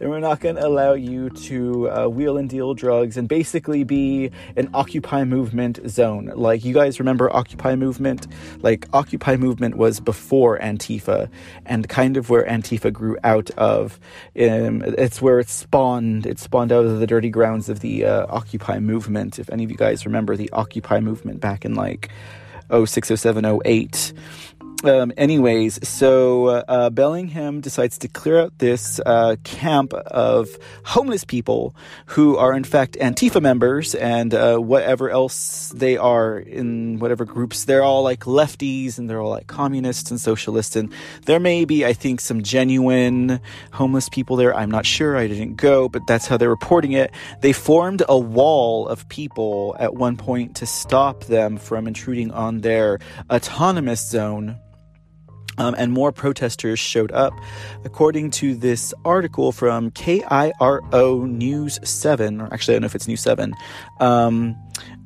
and 0.00 0.10
we're 0.10 0.20
not 0.20 0.40
going 0.40 0.56
to 0.56 0.66
allow 0.66 0.94
you 0.94 1.30
to 1.30 1.90
uh, 1.90 2.06
wheel 2.08 2.36
and 2.36 2.48
deal 2.48 2.74
drugs 2.74 3.16
and 3.16 3.28
basically 3.28 3.84
be 3.84 4.30
an 4.56 4.70
Occupy 4.74 5.24
movement 5.24 5.78
zone. 5.88 6.32
Like, 6.34 6.64
you 6.64 6.74
guys 6.74 6.98
remember 6.98 7.34
Occupy 7.34 7.76
movement? 7.76 8.26
Like, 8.60 8.86
Occupy 8.92 9.36
movement 9.36 9.76
was 9.76 10.00
before 10.00 10.58
Antifa 10.58 11.28
and 11.66 11.88
kind 11.88 12.16
of 12.16 12.30
where 12.30 12.44
Antifa 12.44 12.92
grew 12.92 13.16
out 13.24 13.50
of. 13.52 13.98
Um, 14.38 14.82
it's 14.82 15.20
where 15.20 15.38
it 15.38 15.48
spawned. 15.48 16.26
It 16.26 16.38
spawned 16.38 16.72
out 16.72 16.84
of 16.84 17.00
the 17.00 17.06
dirty 17.06 17.30
grounds 17.30 17.68
of 17.68 17.80
the 17.80 18.04
uh, 18.04 18.26
Occupy 18.28 18.78
movement. 18.78 19.38
If 19.38 19.50
any 19.50 19.64
of 19.64 19.70
you 19.70 19.76
guys 19.76 20.06
remember 20.06 20.36
the 20.36 20.50
Occupy 20.50 21.00
movement 21.00 21.40
back 21.40 21.64
in 21.64 21.74
like 21.74 22.10
06, 22.70 23.08
07, 23.20 23.60
08 23.64 24.12
um, 24.84 25.12
anyways, 25.16 25.86
so 25.86 26.46
uh, 26.46 26.88
Bellingham 26.88 27.60
decides 27.60 27.98
to 27.98 28.08
clear 28.08 28.40
out 28.40 28.58
this 28.58 28.98
uh, 29.04 29.36
camp 29.44 29.92
of 29.92 30.48
homeless 30.84 31.24
people 31.24 31.74
who 32.06 32.36
are 32.38 32.54
in 32.54 32.64
fact 32.64 32.96
Antifa 33.00 33.42
members 33.42 33.94
and 33.94 34.32
uh, 34.32 34.56
whatever 34.56 35.10
else 35.10 35.70
they 35.74 35.98
are 35.98 36.38
in 36.38 36.98
whatever 36.98 37.26
groups. 37.26 37.66
They're 37.66 37.82
all 37.82 38.02
like 38.02 38.20
lefties 38.20 38.98
and 38.98 39.10
they're 39.10 39.20
all 39.20 39.30
like 39.30 39.48
communists 39.48 40.10
and 40.10 40.18
socialists. 40.18 40.76
And 40.76 40.92
there 41.26 41.40
may 41.40 41.66
be, 41.66 41.84
I 41.84 41.92
think, 41.92 42.20
some 42.20 42.42
genuine 42.42 43.40
homeless 43.72 44.08
people 44.08 44.36
there. 44.36 44.54
I'm 44.54 44.70
not 44.70 44.86
sure. 44.86 45.16
I 45.16 45.26
didn't 45.26 45.56
go, 45.56 45.90
but 45.90 46.06
that's 46.06 46.26
how 46.26 46.38
they're 46.38 46.48
reporting 46.48 46.92
it. 46.92 47.10
They 47.42 47.52
formed 47.52 48.02
a 48.08 48.18
wall 48.18 48.88
of 48.88 49.06
people 49.10 49.76
at 49.78 49.94
one 49.94 50.16
point 50.16 50.56
to 50.56 50.66
stop 50.66 51.24
them 51.24 51.58
from 51.58 51.86
intruding 51.86 52.30
on 52.30 52.62
their 52.62 52.98
autonomous 53.30 54.08
zone 54.08 54.58
um, 55.60 55.74
and 55.76 55.92
more 55.92 56.10
protesters 56.10 56.78
showed 56.78 57.12
up. 57.12 57.34
According 57.84 58.30
to 58.30 58.54
this 58.54 58.94
article 59.04 59.52
from 59.52 59.90
KIRO 59.90 61.28
News 61.28 61.78
7, 61.84 62.40
or 62.40 62.52
actually, 62.52 62.74
I 62.74 62.76
don't 62.76 62.82
know 62.82 62.86
if 62.86 62.94
it's 62.94 63.06
News 63.06 63.20
7, 63.20 63.52
um, 64.00 64.56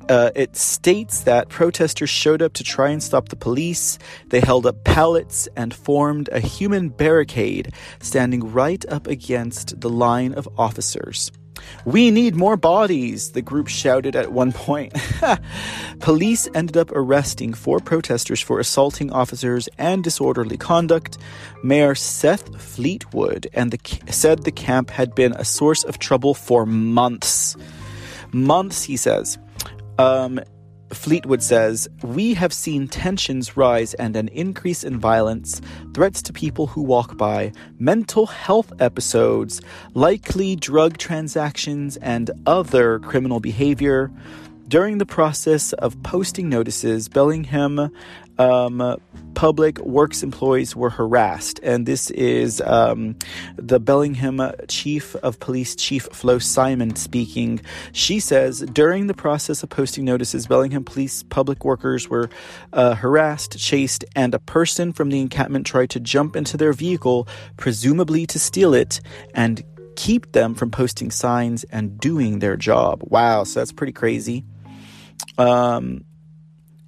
uh, 0.07 0.31
it 0.33 0.55
states 0.55 1.21
that 1.21 1.49
protesters 1.49 2.09
showed 2.09 2.41
up 2.41 2.53
to 2.53 2.63
try 2.63 2.89
and 2.89 3.03
stop 3.03 3.29
the 3.29 3.35
police. 3.35 3.99
They 4.27 4.39
held 4.39 4.65
up 4.65 4.83
pallets 4.85 5.49
and 5.57 5.73
formed 5.73 6.29
a 6.31 6.39
human 6.39 6.89
barricade 6.89 7.73
standing 7.99 8.53
right 8.53 8.85
up 8.87 9.07
against 9.07 9.81
the 9.81 9.89
line 9.89 10.33
of 10.33 10.47
officers. 10.57 11.31
We 11.85 12.11
need 12.11 12.35
more 12.35 12.57
bodies, 12.57 13.31
the 13.31 13.41
group 13.41 13.67
shouted 13.67 14.15
at 14.15 14.31
one 14.31 14.51
point. 14.51 14.93
Police 15.99 16.47
ended 16.53 16.77
up 16.77 16.91
arresting 16.91 17.53
four 17.53 17.79
protesters 17.79 18.41
for 18.41 18.59
assaulting 18.59 19.11
officers 19.11 19.69
and 19.77 20.03
disorderly 20.03 20.57
conduct. 20.57 21.17
Mayor 21.63 21.95
Seth 21.95 22.59
Fleetwood 22.61 23.47
and 23.53 23.71
the, 23.71 24.11
said 24.11 24.43
the 24.43 24.51
camp 24.51 24.89
had 24.89 25.15
been 25.15 25.33
a 25.33 25.45
source 25.45 25.83
of 25.83 25.99
trouble 25.99 26.33
for 26.33 26.65
months. 26.65 27.55
months, 28.31 28.83
he 28.83 28.97
says. 28.97 29.37
Um, 29.97 30.39
Fleetwood 30.91 31.41
says, 31.41 31.87
We 32.03 32.33
have 32.35 32.53
seen 32.53 32.87
tensions 32.87 33.57
rise 33.57 33.93
and 33.95 34.15
an 34.15 34.27
increase 34.29 34.83
in 34.83 34.99
violence, 34.99 35.61
threats 35.93 36.21
to 36.23 36.33
people 36.33 36.67
who 36.67 36.81
walk 36.81 37.17
by, 37.17 37.51
mental 37.79 38.27
health 38.27 38.71
episodes, 38.79 39.61
likely 39.93 40.55
drug 40.55 40.97
transactions, 40.97 41.97
and 41.97 42.31
other 42.45 42.99
criminal 42.99 43.39
behavior. 43.39 44.11
During 44.67 44.97
the 44.97 45.05
process 45.05 45.73
of 45.73 46.01
posting 46.01 46.49
notices, 46.49 47.07
Bellingham 47.07 47.91
um, 48.37 48.99
public 49.33 49.79
works 49.79 50.23
employees 50.23 50.75
were 50.75 50.89
harassed. 50.89 51.59
And 51.61 51.85
this 51.85 52.09
is 52.11 52.61
um, 52.61 53.15
the 53.57 53.79
Bellingham 53.79 54.41
Chief 54.67 55.15
of 55.17 55.39
Police, 55.39 55.75
Chief 55.75 56.07
Flo 56.11 56.39
Simon, 56.39 56.95
speaking. 56.95 57.61
She 57.91 58.19
says 58.19 58.61
during 58.73 59.07
the 59.07 59.13
process 59.13 59.63
of 59.63 59.69
posting 59.69 60.05
notices, 60.05 60.47
Bellingham 60.47 60.83
police 60.83 61.23
public 61.23 61.63
workers 61.65 62.09
were 62.09 62.29
uh, 62.73 62.95
harassed, 62.95 63.57
chased, 63.57 64.05
and 64.15 64.33
a 64.33 64.39
person 64.39 64.93
from 64.93 65.09
the 65.09 65.19
encampment 65.19 65.65
tried 65.65 65.89
to 65.91 65.99
jump 65.99 66.35
into 66.35 66.57
their 66.57 66.73
vehicle, 66.73 67.27
presumably 67.57 68.25
to 68.27 68.39
steal 68.39 68.73
it, 68.73 69.01
and 69.33 69.63
keep 69.95 70.31
them 70.33 70.55
from 70.55 70.71
posting 70.71 71.11
signs 71.11 71.63
and 71.65 71.99
doing 71.99 72.39
their 72.39 72.57
job. 72.57 73.01
Wow, 73.03 73.43
so 73.43 73.59
that's 73.59 73.71
pretty 73.71 73.93
crazy. 73.93 74.43
Um, 75.37 76.03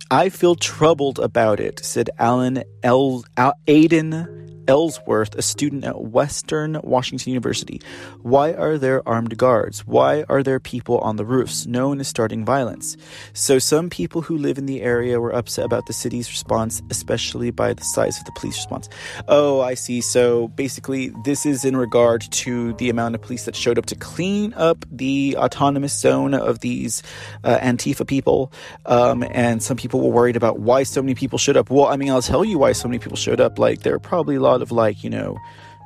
I 0.09 0.29
feel 0.29 0.55
troubled 0.55 1.19
about 1.19 1.59
it, 1.59 1.83
said 1.83 2.09
Alan 2.17 2.63
El- 2.81 3.25
Aiden 3.37 4.37
Ellsworth, 4.67 5.33
a 5.35 5.41
student 5.41 5.85
at 5.85 6.01
Western 6.01 6.79
Washington 6.83 7.31
University. 7.31 7.81
Why 8.21 8.53
are 8.53 8.77
there 8.77 9.07
armed 9.07 9.37
guards? 9.37 9.85
Why 9.87 10.25
are 10.27 10.43
there 10.43 10.59
people 10.59 10.97
on 10.99 11.15
the 11.15 11.25
roofs? 11.25 11.65
No 11.65 11.87
one 11.87 12.01
is 12.01 12.07
starting 12.07 12.43
violence. 12.43 12.97
So, 13.33 13.59
some 13.59 13.89
people 13.89 14.21
who 14.21 14.37
live 14.37 14.57
in 14.57 14.65
the 14.65 14.81
area 14.81 15.19
were 15.19 15.33
upset 15.33 15.65
about 15.65 15.85
the 15.85 15.93
city's 15.93 16.29
response, 16.29 16.81
especially 16.89 17.51
by 17.51 17.73
the 17.73 17.83
size 17.83 18.19
of 18.19 18.25
the 18.25 18.33
police 18.33 18.57
response. 18.57 18.89
Oh, 19.27 19.61
I 19.61 19.73
see. 19.73 20.01
So, 20.01 20.49
basically, 20.49 21.13
this 21.23 21.45
is 21.45 21.63
in 21.63 21.77
regard 21.77 22.21
to 22.31 22.73
the 22.73 22.89
amount 22.89 23.15
of 23.15 23.21
police 23.21 23.45
that 23.45 23.55
showed 23.55 23.77
up 23.77 23.85
to 23.87 23.95
clean 23.95 24.53
up 24.55 24.85
the 24.91 25.35
autonomous 25.37 25.97
zone 25.97 26.33
of 26.33 26.59
these 26.59 27.03
uh, 27.43 27.57
Antifa 27.59 28.05
people. 28.05 28.51
Um, 28.85 29.23
and 29.31 29.63
some 29.63 29.77
people 29.77 29.96
were 29.97 30.09
worried 30.09 30.35
about 30.35 30.59
why 30.59 30.83
so 30.83 31.01
many 31.01 31.15
people 31.15 31.37
showed 31.37 31.57
up. 31.57 31.69
Well, 31.69 31.87
I 31.87 31.97
mean, 31.97 32.09
I'll 32.09 32.21
tell 32.21 32.45
you 32.45 32.57
why 32.57 32.71
so 32.71 32.87
many 32.87 32.99
people 32.99 33.17
showed 33.17 33.41
up. 33.41 33.59
Like, 33.59 33.81
there 33.81 33.93
are 33.93 33.99
probably 33.99 34.35
a 34.35 34.39
lot 34.39 34.61
of 34.61 34.71
like 34.71 35.03
you 35.03 35.09
know 35.09 35.37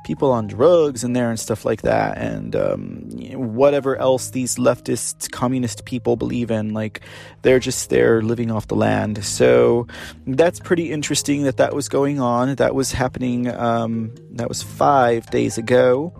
people 0.02 0.32
on 0.32 0.46
drugs 0.46 1.04
in 1.04 1.12
there 1.12 1.30
and 1.30 1.38
stuff 1.38 1.64
like 1.64 1.82
that 1.82 2.18
and 2.18 2.56
um, 2.56 3.08
whatever 3.34 3.96
else 3.96 4.30
these 4.30 4.56
leftist 4.56 5.30
communist 5.30 5.84
people 5.84 6.16
believe 6.16 6.50
in 6.50 6.74
like 6.74 7.00
they're 7.42 7.60
just 7.60 7.90
there 7.90 8.20
living 8.22 8.50
off 8.50 8.66
the 8.68 8.74
land 8.74 9.24
so 9.24 9.86
that's 10.26 10.58
pretty 10.58 10.90
interesting 10.90 11.44
that 11.44 11.56
that 11.56 11.74
was 11.74 11.88
going 11.88 12.20
on 12.20 12.54
that 12.56 12.74
was 12.74 12.92
happening 12.92 13.48
um, 13.48 14.12
that 14.32 14.48
was 14.48 14.62
five 14.62 15.24
days 15.30 15.56
ago 15.56 16.12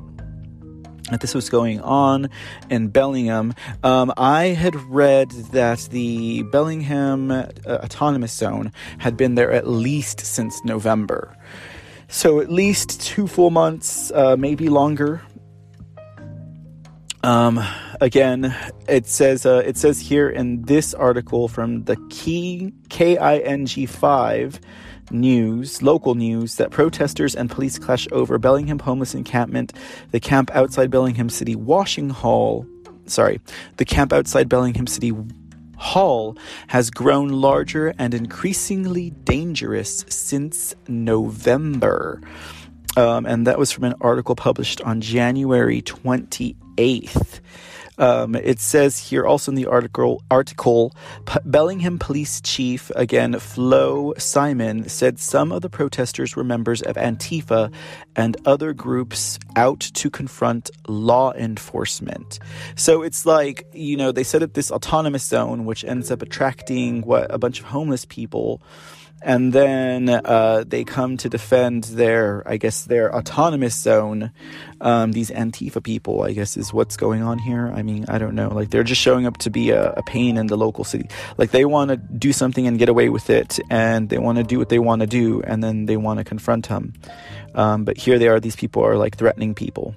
this 1.20 1.35
was 1.35 1.51
going 1.51 1.81
on 1.81 2.31
in 2.70 2.88
Bellingham. 2.88 3.55
Um, 3.83 4.12
I 4.16 4.46
had 4.46 4.75
read 4.90 5.31
that 5.53 5.88
the 5.90 6.42
Bellingham 6.44 7.31
uh, 7.31 7.46
Autonomous 7.66 8.33
Zone 8.33 8.72
had 8.98 9.16
been 9.16 9.35
there 9.35 9.53
at 9.53 9.68
least 9.68 10.20
since 10.20 10.64
November. 10.64 11.37
So 12.09 12.40
at 12.40 12.51
least 12.51 13.01
two 13.01 13.27
full 13.27 13.51
months, 13.51 14.12
uh, 14.12 14.37
maybe 14.37 14.68
longer. 14.68 15.22
Um, 17.24 17.64
again, 18.00 18.54
it 18.88 19.06
says 19.06 19.46
uh, 19.46 19.62
it 19.64 19.76
says 19.76 20.00
here 20.00 20.28
in 20.28 20.62
this 20.62 20.92
article 20.92 21.46
from 21.46 21.85
the 21.85 21.96
Key 22.11 22.72
KING 22.88 23.87
five 23.87 24.61
news, 25.11 25.82
local 25.82 26.16
news, 26.16 26.56
that 26.56 26.70
protesters 26.70 27.37
and 27.37 27.48
police 27.48 27.78
clash 27.78 28.08
over 28.11 28.38
Bellingham 28.38 28.80
homeless 28.80 29.14
encampment, 29.14 29.72
the 30.11 30.18
camp 30.18 30.50
outside 30.52 30.90
Bellingham 30.90 31.28
City 31.28 31.54
washing 31.54 32.11
hall. 32.11 32.66
Sorry, 33.06 33.40
the 33.76 33.85
camp 33.85 34.12
outside 34.12 34.48
Bellingham 34.48 34.87
City 34.88 35.12
Hall 35.76 36.37
has 36.68 36.90
grown 36.90 37.28
larger 37.28 37.94
and 37.98 38.14
increasingly 38.14 39.11
dangerous 39.11 40.04
since 40.08 40.74
November. 40.88 42.20
Um, 42.96 43.26
and 43.26 43.46
that 43.46 43.58
was 43.58 43.72
from 43.72 43.85
an 43.85 43.94
article 44.00 44.37
published 44.37 44.80
on 44.82 45.00
January 45.00 45.82
28th. 45.82 46.56
Um, 47.98 48.35
it 48.35 48.58
says 48.58 48.98
here 48.98 49.26
also 49.26 49.52
in 49.52 49.54
the 49.54 49.66
article, 49.66 50.22
article 50.30 50.94
P- 51.26 51.38
Bellingham 51.44 51.98
Police 51.98 52.40
Chief, 52.40 52.90
again, 52.96 53.38
Flo 53.38 54.14
Simon, 54.16 54.88
said 54.88 55.18
some 55.18 55.52
of 55.52 55.61
the 55.61 55.68
protesters 55.68 56.35
were 56.35 56.42
members 56.42 56.80
of 56.80 56.96
Antifa 56.96 57.72
and 58.16 58.37
other 58.46 58.72
groups 58.72 59.38
out 59.56 59.80
to 59.80 60.08
confront 60.08 60.70
law 60.88 61.32
enforcement. 61.35 62.38
So 62.76 63.02
it's 63.02 63.26
like, 63.26 63.66
you 63.74 63.96
know, 63.96 64.11
they 64.11 64.24
set 64.24 64.42
up 64.42 64.54
this 64.54 64.70
autonomous 64.70 65.24
zone, 65.24 65.66
which 65.66 65.85
ends 65.85 66.11
up 66.11 66.22
attracting 66.22 67.02
what 67.02 67.32
a 67.32 67.38
bunch 67.38 67.61
of 67.61 67.66
homeless 67.66 68.06
people 68.06 68.62
and 69.24 69.52
then 69.52 70.08
uh, 70.08 70.64
they 70.66 70.85
come 70.85 71.16
to 71.18 71.28
defend 71.28 71.85
their, 71.85 72.42
I 72.46 72.56
guess, 72.56 72.85
their 72.85 73.14
autonomous 73.14 73.74
zone. 73.74 74.32
Um, 74.80 75.12
these 75.12 75.30
Antifa 75.30 75.82
people, 75.82 76.22
I 76.22 76.32
guess, 76.32 76.56
is 76.56 76.72
what's 76.72 76.96
going 76.96 77.22
on 77.22 77.38
here. 77.38 77.72
I 77.74 77.82
mean, 77.82 78.04
I 78.08 78.18
don't 78.18 78.35
know. 78.35 78.48
Like 78.48 78.70
they're 78.70 78.82
just 78.82 79.00
showing 79.00 79.26
up 79.26 79.38
to 79.38 79.50
be 79.50 79.70
a, 79.70 79.92
a 79.92 80.02
pain 80.02 80.37
in 80.37 80.46
the 80.48 80.56
local 80.56 80.85
city. 80.85 81.08
Like 81.38 81.50
they 81.50 81.64
want 81.64 81.90
to 81.90 81.96
do 81.96 82.32
something 82.32 82.66
and 82.66 82.78
get 82.78 82.88
away 82.88 83.08
with 83.08 83.30
it, 83.30 83.58
and 83.70 84.08
they 84.08 84.18
want 84.18 84.38
to 84.38 84.44
do 84.44 84.58
what 84.58 84.68
they 84.68 84.78
want 84.78 85.00
to 85.00 85.06
do, 85.06 85.42
and 85.42 85.62
then 85.62 85.87
they 85.87 85.96
want 85.96 86.18
to 86.18 86.24
confront 86.24 86.68
them. 86.68 86.94
Um, 87.54 87.85
but 87.85 87.96
here 87.96 88.18
they 88.18 88.28
are. 88.28 88.40
These 88.40 88.56
people 88.56 88.85
are 88.85 88.96
like 88.96 89.16
threatening 89.16 89.54
people. 89.54 89.94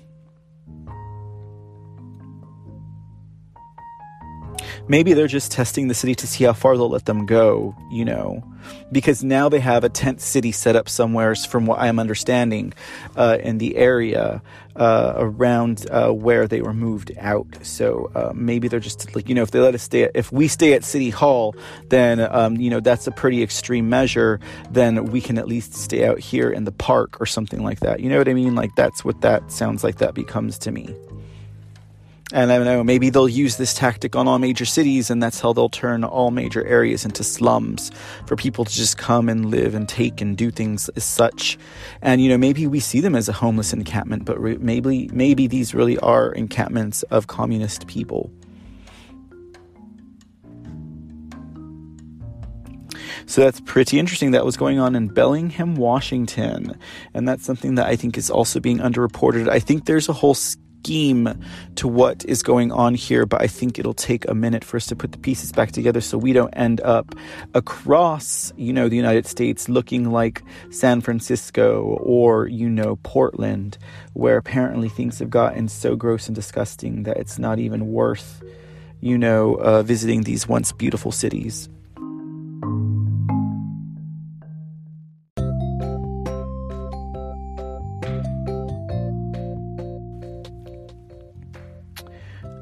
Maybe 4.87 5.13
they're 5.13 5.27
just 5.27 5.51
testing 5.51 5.87
the 5.87 5.93
city 5.93 6.15
to 6.15 6.27
see 6.27 6.43
how 6.43 6.53
far 6.53 6.77
they'll 6.77 6.89
let 6.89 7.05
them 7.05 7.25
go, 7.25 7.75
you 7.91 8.05
know, 8.05 8.43
because 8.91 9.23
now 9.23 9.49
they 9.49 9.59
have 9.59 9.83
a 9.83 9.89
tent 9.89 10.21
city 10.21 10.51
set 10.51 10.75
up 10.75 10.89
somewhere, 10.89 11.35
from 11.35 11.65
what 11.65 11.79
I'm 11.79 11.99
understanding, 11.99 12.73
uh, 13.15 13.37
in 13.41 13.57
the 13.57 13.75
area 13.75 14.41
uh, 14.75 15.13
around 15.15 15.89
uh, 15.89 16.11
where 16.11 16.47
they 16.47 16.61
were 16.61 16.73
moved 16.73 17.11
out. 17.19 17.47
So 17.63 18.11
uh, 18.15 18.31
maybe 18.35 18.67
they're 18.67 18.79
just 18.79 19.15
like, 19.15 19.29
you 19.29 19.35
know, 19.35 19.43
if 19.43 19.51
they 19.51 19.59
let 19.59 19.73
us 19.73 19.83
stay, 19.83 20.03
at, 20.03 20.11
if 20.13 20.31
we 20.31 20.47
stay 20.47 20.73
at 20.73 20.83
City 20.83 21.09
Hall, 21.09 21.55
then, 21.89 22.19
um, 22.19 22.57
you 22.57 22.69
know, 22.69 22.79
that's 22.79 23.07
a 23.07 23.11
pretty 23.11 23.41
extreme 23.41 23.89
measure. 23.89 24.39
Then 24.71 25.05
we 25.05 25.21
can 25.21 25.37
at 25.37 25.47
least 25.47 25.73
stay 25.73 26.05
out 26.05 26.19
here 26.19 26.49
in 26.49 26.65
the 26.65 26.71
park 26.71 27.19
or 27.21 27.25
something 27.25 27.63
like 27.63 27.79
that. 27.79 27.99
You 28.01 28.09
know 28.09 28.17
what 28.17 28.27
I 28.27 28.33
mean? 28.33 28.55
Like, 28.55 28.75
that's 28.75 29.05
what 29.05 29.21
that 29.21 29.51
sounds 29.51 29.83
like 29.83 29.97
that 29.97 30.13
becomes 30.13 30.57
to 30.59 30.71
me. 30.71 30.93
And 32.35 32.51
I 32.51 32.57
don't 32.57 32.65
know, 32.65 32.83
maybe 32.83 33.09
they'll 33.09 33.29
use 33.29 33.55
this 33.55 33.73
tactic 33.73 34.13
on 34.13 34.27
all 34.27 34.39
major 34.39 34.65
cities, 34.65 35.09
and 35.09 35.23
that's 35.23 35.39
how 35.39 35.53
they'll 35.53 35.69
turn 35.69 36.03
all 36.03 36.31
major 36.31 36.65
areas 36.65 37.05
into 37.05 37.23
slums 37.23 37.91
for 38.25 38.35
people 38.35 38.65
to 38.65 38.73
just 38.73 38.97
come 38.97 39.29
and 39.29 39.45
live 39.45 39.73
and 39.73 39.87
take 39.87 40.19
and 40.19 40.35
do 40.35 40.51
things 40.51 40.89
as 40.97 41.05
such. 41.05 41.57
And 42.01 42.21
you 42.21 42.27
know, 42.27 42.37
maybe 42.37 42.67
we 42.67 42.81
see 42.81 42.99
them 42.99 43.15
as 43.15 43.29
a 43.29 43.31
homeless 43.31 43.71
encampment, 43.71 44.25
but 44.25 44.37
re- 44.37 44.57
maybe 44.57 45.09
maybe 45.13 45.47
these 45.47 45.73
really 45.73 45.97
are 45.99 46.33
encampments 46.33 47.03
of 47.03 47.27
communist 47.27 47.87
people. 47.87 48.29
So 53.27 53.41
that's 53.41 53.61
pretty 53.61 53.97
interesting. 53.97 54.31
That 54.31 54.43
was 54.43 54.57
going 54.57 54.77
on 54.77 54.93
in 54.93 55.07
Bellingham, 55.07 55.75
Washington. 55.75 56.77
And 57.13 57.25
that's 57.25 57.45
something 57.45 57.75
that 57.75 57.87
I 57.87 57.95
think 57.95 58.17
is 58.17 58.29
also 58.29 58.59
being 58.59 58.79
underreported. 58.79 59.47
I 59.47 59.59
think 59.59 59.85
there's 59.85 60.09
a 60.09 60.13
whole 60.13 60.35
scheme 60.85 61.27
to 61.73 61.87
what 61.87 62.23
is 62.25 62.43
going 62.43 62.71
on 62.71 62.93
here, 62.93 63.25
but 63.25 63.41
I 63.41 63.47
think 63.47 63.79
it'll 63.79 63.95
take 63.95 64.23
a 64.29 64.35
minute 64.35 64.63
for 64.63 64.77
us 64.77 64.85
to 64.87 64.95
put 64.95 65.13
the 65.13 65.17
pieces 65.17 65.51
back 65.51 65.71
together 65.71 65.99
so 65.99 66.15
we 66.15 66.31
don't 66.31 66.53
end 66.53 66.79
up 66.81 67.15
across, 67.55 68.53
you 68.55 68.71
know, 68.71 68.87
the 68.87 68.95
United 68.95 69.25
States 69.25 69.67
looking 69.67 70.11
like 70.11 70.43
San 70.69 71.01
Francisco 71.01 71.81
or, 72.03 72.47
you 72.47 72.69
know, 72.69 72.97
Portland, 72.97 73.79
where 74.13 74.37
apparently 74.37 74.87
things 74.87 75.17
have 75.17 75.31
gotten 75.31 75.67
so 75.67 75.95
gross 75.95 76.27
and 76.27 76.35
disgusting 76.35 77.01
that 77.01 77.17
it's 77.17 77.39
not 77.39 77.57
even 77.57 77.91
worth, 77.91 78.43
you 79.01 79.17
know, 79.17 79.55
uh, 79.55 79.81
visiting 79.81 80.21
these 80.21 80.47
once 80.47 80.71
beautiful 80.71 81.11
cities. 81.11 81.67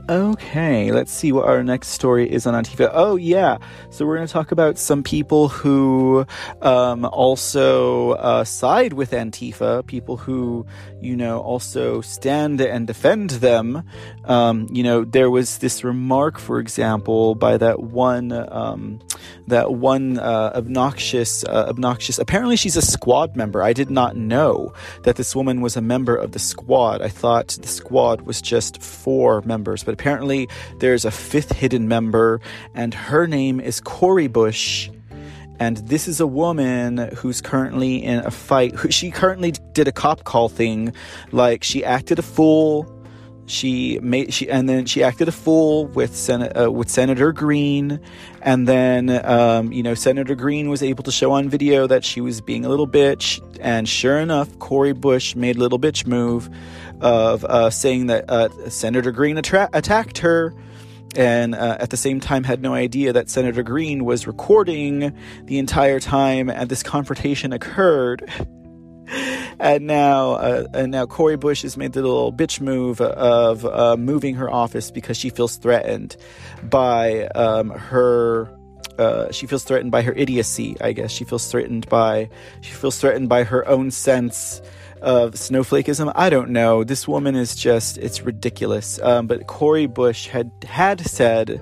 Okay, 0.10 0.92
let's 0.92 1.14
see 1.14 1.32
what 1.32 1.48
our 1.48 1.64
next 1.64 1.88
story 1.90 2.30
is 2.30 2.46
on 2.46 2.62
Antifa. 2.62 2.92
Oh, 2.92 3.16
yeah. 3.16 3.58
So, 3.90 4.06
we're 4.06 4.18
going 4.18 4.28
to 4.28 4.34
talk 4.34 4.52
about 4.52 4.78
some 4.78 5.02
people 5.02 5.48
who 5.48 6.26
um, 6.62 7.06
also 7.06 8.12
uh, 8.12 8.44
side 8.44 8.92
with 8.92 9.12
Antifa, 9.12 9.86
people 9.88 10.18
who, 10.18 10.66
you 11.00 11.16
know, 11.16 11.40
also 11.40 12.02
stand 12.02 12.60
and 12.60 12.86
defend 12.86 13.30
them. 13.30 13.84
Um, 14.26 14.68
you 14.74 14.84
know, 14.84 15.06
there 15.06 15.30
was 15.30 15.60
this 15.60 15.86
remark, 15.86 16.38
for 16.38 16.60
example, 16.60 17.34
by 17.34 17.56
that 17.56 17.82
one, 17.82 18.34
um, 18.34 19.00
that 19.48 19.74
one 19.74 20.20
uh, 20.20 20.52
obnoxious, 20.56 21.44
uh, 21.44 21.66
obnoxious, 21.70 22.20
apparently 22.20 22.56
she's 22.56 22.78
a 22.78 22.82
squad 22.82 23.36
member. 23.36 23.64
I 23.64 23.74
did 23.74 23.90
not 23.90 24.16
know 24.16 24.74
that 25.04 25.16
this 25.16 25.36
woman 25.36 25.62
was 25.62 25.76
a 25.76 25.82
member 25.82 26.16
of 26.16 26.32
the 26.32 26.40
squad. 26.40 27.02
I 27.02 27.10
thought 27.10 27.58
the 27.62 27.68
squad 27.68 28.22
was 28.22 28.42
just 28.42 28.82
four 28.82 29.42
members, 29.42 29.84
but 29.84 29.94
apparently 29.94 30.48
there's 30.80 31.06
a 31.06 31.12
fifth 31.12 31.52
hidden 31.52 31.88
member, 31.88 32.42
and 32.74 32.94
her 32.94 33.28
name 33.28 33.60
is 33.60 33.80
Cori 33.80 34.28
Bush. 34.28 34.90
And 35.60 35.78
this 35.78 36.08
is 36.08 36.20
a 36.20 36.28
woman 36.28 36.98
who's 37.16 37.40
currently 37.40 38.04
in 38.04 38.20
a 38.20 38.32
fight. 38.32 38.74
She 38.92 39.12
currently 39.12 39.52
did 39.74 39.88
a 39.88 39.92
cop 39.92 40.24
call 40.24 40.50
thing, 40.50 40.94
like 41.32 41.64
she 41.64 41.86
acted 41.86 42.20
a 42.20 42.24
fool. 42.24 42.86
She 43.46 44.00
made 44.02 44.34
she 44.34 44.50
and 44.50 44.70
then 44.70 44.86
she 44.86 45.04
acted 45.04 45.28
a 45.28 45.32
fool 45.32 45.88
with 45.88 46.16
Sen- 46.16 46.58
uh, 46.58 46.72
with 46.72 46.90
Senator 46.90 47.34
Greene, 47.34 48.00
and 48.42 48.68
then 48.68 49.10
um, 49.26 49.74
you 49.74 49.84
know 49.84 49.96
Senator 49.96 50.34
Greene 50.34 50.70
was 50.70 50.82
able 50.82 51.04
to 51.04 51.12
show 51.12 51.34
on 51.34 51.50
video 51.50 51.86
that 51.88 52.06
she 52.06 52.22
was 52.22 52.40
being 52.40 52.64
a 52.64 52.70
little 52.70 52.88
bitch, 52.88 53.42
and 53.60 53.88
sure 53.88 54.18
enough, 54.18 54.58
Cori 54.60 54.94
Bush 54.94 55.36
made 55.36 55.58
little 55.58 55.80
bitch 55.80 56.08
move 56.08 56.50
of 57.02 57.44
uh, 57.44 57.70
saying 57.70 58.08
that 58.08 58.30
uh, 58.30 58.70
Senator 58.70 59.12
Greene 59.12 59.38
attra- 59.38 59.70
attacked 59.74 60.20
her. 60.20 60.54
And 61.16 61.54
uh, 61.54 61.78
at 61.80 61.92
the 61.92 61.98
same 61.98 62.20
time 62.20 62.44
had 62.44 62.64
no 62.64 62.74
idea 62.74 63.14
that 63.14 63.30
Senator 63.30 63.62
Greene 63.62 64.04
was 64.04 64.26
recording 64.26 65.16
the 65.44 65.60
entire 65.60 66.00
time 66.00 66.50
and 66.50 66.68
this 66.70 66.82
confrontation 66.82 67.54
occurred. 67.54 68.28
and 69.60 69.88
now, 69.88 70.32
uh, 70.32 70.68
and 70.74 70.92
now 70.92 71.06
Cori 71.06 71.38
Bush 71.38 71.64
has 71.64 71.78
made 71.78 71.94
the 71.94 72.02
little 72.02 72.34
bitch 72.34 72.62
move 72.62 73.02
of 73.02 73.66
uh, 73.66 73.98
moving 73.98 74.36
her 74.36 74.50
office 74.50 74.92
because 74.92 75.18
she 75.18 75.30
feels 75.30 75.58
threatened 75.58 76.16
by 76.64 77.28
um, 77.28 77.70
her. 77.70 78.50
Uh, 78.98 79.32
she 79.32 79.48
feels 79.48 79.64
threatened 79.64 79.92
by 79.92 80.04
her 80.04 80.14
idiocy. 80.14 80.78
I 80.80 80.92
guess 80.94 81.12
she 81.12 81.24
feels 81.24 81.50
threatened 81.50 81.90
by 81.90 82.30
she 82.62 82.74
feels 82.74 83.00
threatened 83.00 83.28
by 83.28 83.44
her 83.44 83.68
own 83.68 83.90
sense 83.90 84.62
of 85.04 85.34
snowflakeism. 85.34 86.12
I 86.16 86.30
don't 86.30 86.50
know. 86.50 86.84
This 86.84 87.08
woman 87.08 87.36
is 87.36 87.56
just, 87.56 87.98
it's 87.98 88.22
ridiculous. 88.22 89.00
Um, 89.02 89.28
but 89.28 89.48
Cori 89.48 89.86
Bush 89.86 90.28
had, 90.28 90.50
had 90.66 91.02
said 91.02 91.62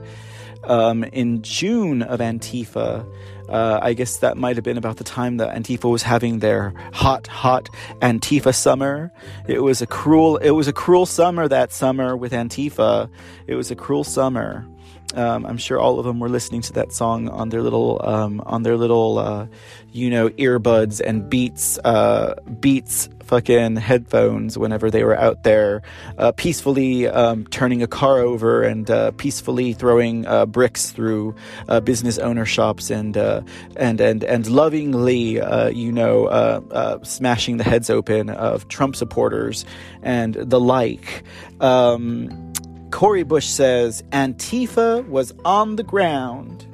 um, 0.63 1.04
in 1.04 1.41
June 1.41 2.04
of 2.04 2.19
Antifa, 2.19 3.04
uh, 3.51 3.79
I 3.81 3.93
guess 3.93 4.17
that 4.17 4.37
might 4.37 4.55
have 4.55 4.63
been 4.63 4.77
about 4.77 4.97
the 4.97 5.03
time 5.03 5.37
that 5.37 5.53
Antifa 5.55 5.91
was 5.91 6.03
having 6.03 6.39
their 6.39 6.73
hot, 6.93 7.27
hot 7.27 7.69
Antifa 8.01 8.55
summer. 8.55 9.11
It 9.47 9.61
was 9.61 9.81
a 9.81 9.87
cruel, 9.87 10.37
it 10.37 10.51
was 10.51 10.67
a 10.67 10.73
cruel 10.73 11.05
summer 11.05 11.47
that 11.47 11.73
summer 11.73 12.15
with 12.15 12.31
Antifa. 12.31 13.09
It 13.47 13.55
was 13.55 13.69
a 13.69 13.75
cruel 13.75 14.05
summer. 14.05 14.65
Um, 15.13 15.45
I'm 15.45 15.57
sure 15.57 15.79
all 15.79 15.99
of 15.99 16.05
them 16.05 16.19
were 16.19 16.29
listening 16.29 16.61
to 16.61 16.73
that 16.73 16.93
song 16.93 17.27
on 17.29 17.49
their 17.49 17.61
little, 17.61 18.01
um, 18.03 18.41
on 18.45 18.63
their 18.63 18.77
little, 18.77 19.19
uh, 19.19 19.47
you 19.91 20.09
know, 20.09 20.29
earbuds 20.29 21.01
and 21.05 21.29
Beats, 21.29 21.77
uh, 21.79 22.35
Beats 22.59 23.09
fucking 23.25 23.77
headphones 23.77 24.57
whenever 24.57 24.91
they 24.91 25.05
were 25.05 25.17
out 25.17 25.43
there 25.43 25.81
uh, 26.17 26.33
peacefully 26.33 27.07
um, 27.07 27.45
turning 27.47 27.81
a 27.81 27.87
car 27.87 28.19
over 28.19 28.61
and 28.61 28.91
uh, 28.91 29.11
peacefully 29.11 29.71
throwing 29.71 30.25
uh, 30.27 30.45
bricks 30.45 30.91
through 30.91 31.33
uh, 31.69 31.79
business 31.79 32.17
owner 32.19 32.45
shops 32.45 32.89
and 32.89 33.15
and 33.15 34.01
and 34.01 34.23
and 34.23 34.47
lovingly, 34.47 35.35
you 35.73 35.91
know, 35.91 36.99
smashing 37.03 37.57
the 37.57 37.63
heads 37.63 37.89
open 37.89 38.29
of 38.29 38.67
Trump 38.67 38.95
supporters 38.95 39.65
and 40.03 40.35
the 40.35 40.59
like. 40.59 41.23
Um, 41.61 42.50
Cori 42.91 43.23
Bush 43.23 43.47
says 43.47 44.04
Antifa 44.12 45.08
was 45.08 45.34
on 45.45 45.77
the 45.77 45.84
ground 45.84 46.67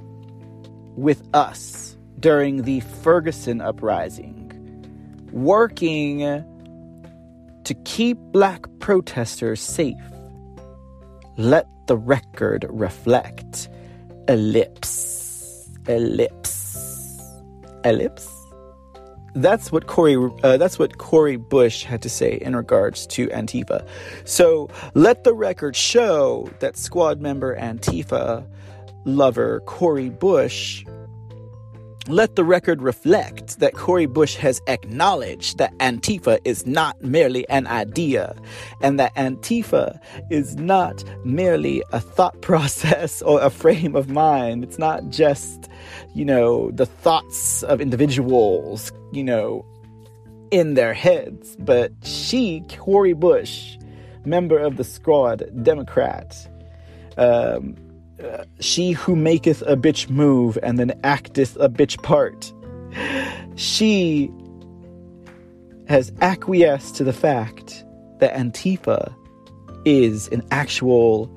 with 0.96 1.24
us 1.34 1.96
during 2.20 2.64
the 2.64 2.80
Ferguson 2.80 3.62
uprising 3.62 4.48
working 5.32 6.22
to 7.64 7.74
keep 7.86 8.18
black 8.32 8.66
protesters 8.80 9.62
safe. 9.62 9.96
Let 11.38 11.68
the 11.88 11.98
record 11.98 12.66
reflect. 12.70 13.70
Ellipse. 14.28 15.70
Ellipse. 15.88 17.22
Ellipse. 17.84 18.37
That's 19.38 19.72
what 19.72 19.86
Cori 19.86 20.18
Uh, 20.44 20.58
that's 20.58 20.80
what 20.80 20.98
Cori 20.98 21.38
Bush 21.38 21.84
had 21.84 22.02
to 22.02 22.10
say 22.10 22.40
in 22.42 22.56
regards 22.56 23.06
to 23.08 23.28
Antifa. 23.28 23.86
So 24.26 24.68
let 24.96 25.24
the 25.24 25.34
record 25.34 25.76
show 25.76 26.50
that 26.60 26.76
squad 26.76 27.22
member 27.22 27.56
Antifa 27.56 28.46
lover 29.06 29.62
Cori 29.62 30.10
Bush 30.10 30.84
let 32.10 32.38
the 32.38 32.44
record 32.44 32.82
reflect 32.82 33.60
that 33.60 33.74
Cori 33.74 34.06
Bush 34.06 34.36
has 34.36 34.62
acknowledged 34.68 35.58
that 35.58 35.78
Antifa 35.80 36.40
is 36.46 36.66
not 36.66 37.02
merely 37.02 37.48
an 37.50 37.68
idea 37.68 38.36
and 38.82 38.98
that 39.00 39.14
Antifa 39.16 40.00
is 40.30 40.56
not 40.56 41.04
merely 41.26 41.84
a 41.92 42.00
thought 42.00 42.42
process 42.42 43.22
or 43.22 43.42
a 43.42 43.50
frame 43.50 43.96
of 43.96 44.10
mind. 44.10 44.64
It's 44.64 44.80
not 44.80 45.10
just, 45.10 45.68
you 46.16 46.24
know, 46.24 46.72
the 46.72 46.86
thoughts 46.86 47.64
of 47.64 47.82
individuals, 47.82 48.92
you 49.12 49.24
know, 49.24 49.66
in 50.52 50.76
their 50.76 50.94
heads, 50.94 51.56
but 51.60 51.92
she, 52.04 52.64
Cori 52.70 53.14
Bush, 53.14 53.78
member 54.26 54.58
of 54.58 54.78
the 54.78 54.84
squad, 54.84 55.44
Democrat, 55.64 56.48
um, 57.18 57.76
she 58.60 58.92
who 58.92 59.16
maketh 59.16 59.62
a 59.64 59.76
bitch 59.76 60.10
move 60.10 60.58
and 60.64 60.80
then 60.80 60.92
acteth 61.04 61.56
a 61.60 61.70
bitch 61.70 62.02
part. 62.02 62.52
She 63.56 64.32
has 65.88 66.12
acquiesced 66.22 66.96
to 66.96 67.04
the 67.04 67.14
fact 67.14 67.86
that 68.20 68.34
Antifa 68.34 69.14
is 69.86 70.28
an 70.30 70.42
actual 70.52 71.32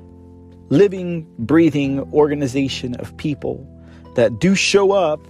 living, 0.70 1.26
breathing 1.38 2.00
organization 2.12 2.94
of 2.96 3.16
people 3.16 3.66
that 4.14 4.38
do 4.40 4.54
show 4.54 4.92
up 4.92 5.20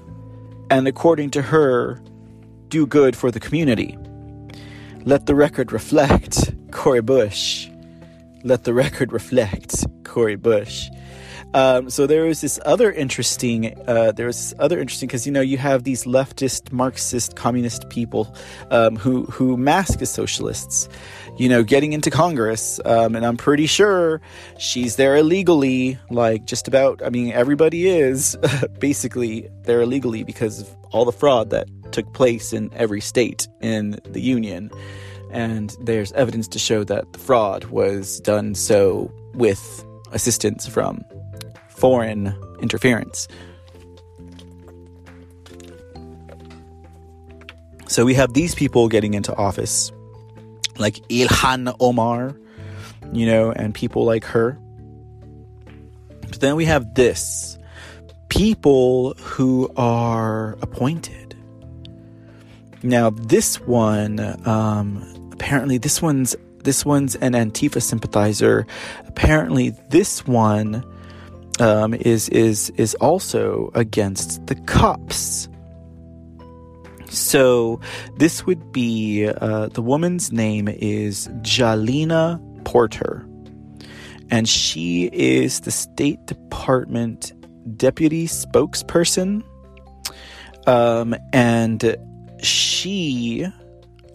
and, 0.71 0.87
according 0.87 1.31
to 1.31 1.43
her, 1.43 2.01
do 2.71 2.87
good 2.87 3.17
for 3.17 3.31
the 3.31 3.41
community. 3.41 3.99
Let 5.05 5.27
the 5.27 5.35
record 5.35 5.73
reflect 5.73 6.55
Cori 6.71 7.03
Bush. 7.03 7.69
Let 8.45 8.65
the 8.65 8.73
record 8.73 9.13
reflect 9.13 9.85
Cori 10.05 10.37
Bush. 10.37 10.89
Um, 11.53 11.91
so 11.91 12.07
there 12.07 12.25
was 12.25 12.41
this 12.41 12.61
other 12.65 12.93
interesting, 12.93 13.77
uh, 13.89 14.13
there 14.13 14.27
was 14.27 14.55
other 14.61 14.79
interesting 14.79 15.09
because 15.09 15.27
you 15.27 15.33
know 15.33 15.41
you 15.41 15.59
have 15.59 15.83
these 15.83 16.05
leftist, 16.05 16.71
Marxist, 16.71 17.35
communist 17.35 17.89
people 17.89 18.35
um, 18.71 18.95
who 18.95 19.25
who 19.25 19.57
mask 19.57 20.01
as 20.01 20.11
socialists, 20.11 20.89
you 21.39 21.49
know, 21.49 21.65
getting 21.65 21.93
into 21.93 22.11
Congress, 22.11 22.79
um, 22.85 23.17
and 23.17 23.27
I'm 23.27 23.37
pretty 23.37 23.67
sure 23.67 24.21
she's 24.59 24.95
there 24.95 25.17
illegally. 25.17 25.99
Like 26.09 26.45
just 26.45 26.69
about, 26.69 27.03
I 27.05 27.09
mean, 27.09 27.33
everybody 27.33 27.89
is 27.89 28.37
basically 28.79 29.49
there 29.63 29.81
illegally 29.81 30.23
because 30.23 30.61
of 30.61 30.77
all 30.93 31.05
the 31.05 31.13
fraud 31.13 31.51
that 31.51 31.69
took 31.93 32.13
place 32.13 32.53
in 32.53 32.71
every 32.75 33.01
state 33.01 33.49
in 33.61 33.99
the 34.05 34.21
union. 34.21 34.71
And 35.31 35.77
there's 35.81 36.13
evidence 36.13 36.49
to 36.49 36.59
show 36.59 36.85
that 36.85 37.13
the 37.13 37.19
fraud 37.19 37.65
was 37.67 38.21
done 38.21 38.55
so 38.55 39.13
with 39.35 39.85
assistance 40.13 40.67
from 40.67 41.05
foreign 41.69 42.35
interference. 42.61 43.29
So 47.87 48.05
we 48.05 48.15
have 48.15 48.35
these 48.35 48.55
people 48.55 48.89
getting 48.89 49.15
into 49.15 49.35
office, 49.35 49.91
like 50.79 50.97
Ilhan 51.09 51.75
Omar, 51.81 52.37
you 53.13 53.27
know, 53.27 53.51
and 53.51 53.75
people 53.75 54.05
like 54.05 54.25
her. 54.25 54.57
But 56.21 56.41
then 56.41 56.55
we 56.55 56.67
have 56.67 56.95
this 56.95 57.59
people 58.29 59.15
who 59.15 59.69
are 59.77 60.57
appointed. 60.63 61.20
Now, 62.83 63.11
this 63.11 63.61
one, 63.61 64.21
um, 64.49 65.31
apparently, 65.33 65.79
this 65.79 66.01
one's 66.01 66.37
this 66.63 66.85
one's 66.85 67.15
an 67.17 67.33
Antifa 67.33 67.83
sympathizer. 67.83 68.67
Apparently, 69.07 69.71
this 69.91 70.27
one 70.27 70.85
um, 71.59 71.95
is 71.95 72.29
is 72.31 72.71
is 72.77 72.95
also 72.97 73.71
against 73.75 74.47
the 74.47 74.55
cops. 74.55 75.49
So 77.11 77.81
this 78.17 78.47
would 78.47 78.73
be 78.73 79.27
uh, 79.27 79.67
the 79.69 79.83
woman's 79.83 80.33
name 80.33 80.69
is 80.69 81.29
Jalina 81.43 82.41
Porter, 82.65 83.27
and 84.31 84.49
she 84.49 85.11
is 85.13 85.61
the 85.61 85.73
State 85.73 86.25
Department 86.27 87.33
deputy 87.77 88.27
spokesperson. 88.27 89.43
Um, 90.67 91.17
and 91.33 91.97
she, 92.45 93.47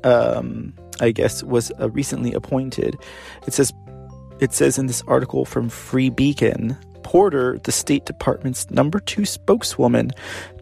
um, 0.03 0.73
I 0.99 1.11
guess, 1.11 1.43
was 1.43 1.71
uh, 1.79 1.89
recently 1.89 2.33
appointed. 2.33 2.97
It 3.47 3.53
says, 3.53 3.73
it 4.39 4.53
says 4.53 4.77
in 4.77 4.87
this 4.87 5.03
article 5.07 5.45
from 5.45 5.69
Free 5.69 6.09
Beacon 6.09 6.77
Porter, 7.05 7.59
the 7.59 7.71
State 7.71 8.05
Department's 8.05 8.69
number 8.71 8.99
two 8.99 9.25
spokeswoman, 9.25 10.11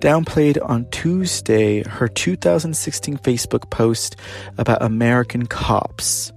downplayed 0.02 0.58
on 0.62 0.86
Tuesday 0.92 1.84
her 1.84 2.10
2016 2.10 3.18
Facebook 3.20 3.70
post 3.70 4.18
about 4.58 4.82
American 4.82 5.46
cops, 5.46 6.34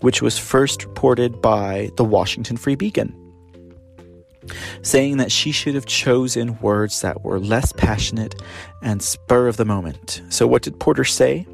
which 0.00 0.22
was 0.22 0.38
first 0.38 0.86
reported 0.86 1.42
by 1.42 1.90
the 1.98 2.02
Washington 2.02 2.56
Free 2.56 2.76
Beacon, 2.76 3.14
saying 4.82 5.18
that 5.18 5.32
she 5.32 5.52
should 5.52 5.74
have 5.74 5.86
chosen 5.86 6.58
words 6.60 7.00
that 7.00 7.22
were 7.22 7.38
less 7.38 7.72
passionate 7.72 8.34
and 8.82 9.02
spur 9.02 9.48
of 9.48 9.56
the 9.56 9.64
moment. 9.64 10.22
So, 10.28 10.46
what 10.46 10.62
did 10.62 10.78
Porter 10.78 11.04
say? 11.04 11.46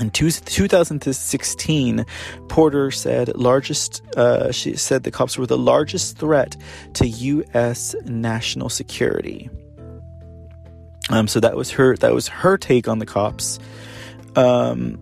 In 0.00 0.10
2016, 0.10 2.06
Porter 2.48 2.90
said 2.92 3.36
largest. 3.36 4.02
Uh, 4.16 4.52
she 4.52 4.76
said 4.76 5.02
the 5.02 5.10
cops 5.10 5.36
were 5.36 5.46
the 5.46 5.58
largest 5.58 6.18
threat 6.18 6.56
to 6.94 7.06
U.S. 7.06 7.96
national 8.04 8.68
security. 8.68 9.50
Um, 11.10 11.26
so 11.26 11.40
that 11.40 11.56
was 11.56 11.72
her. 11.72 11.96
That 11.96 12.14
was 12.14 12.28
her 12.28 12.56
take 12.56 12.86
on 12.86 13.00
the 13.00 13.06
cops. 13.06 13.58
Um, 14.36 15.00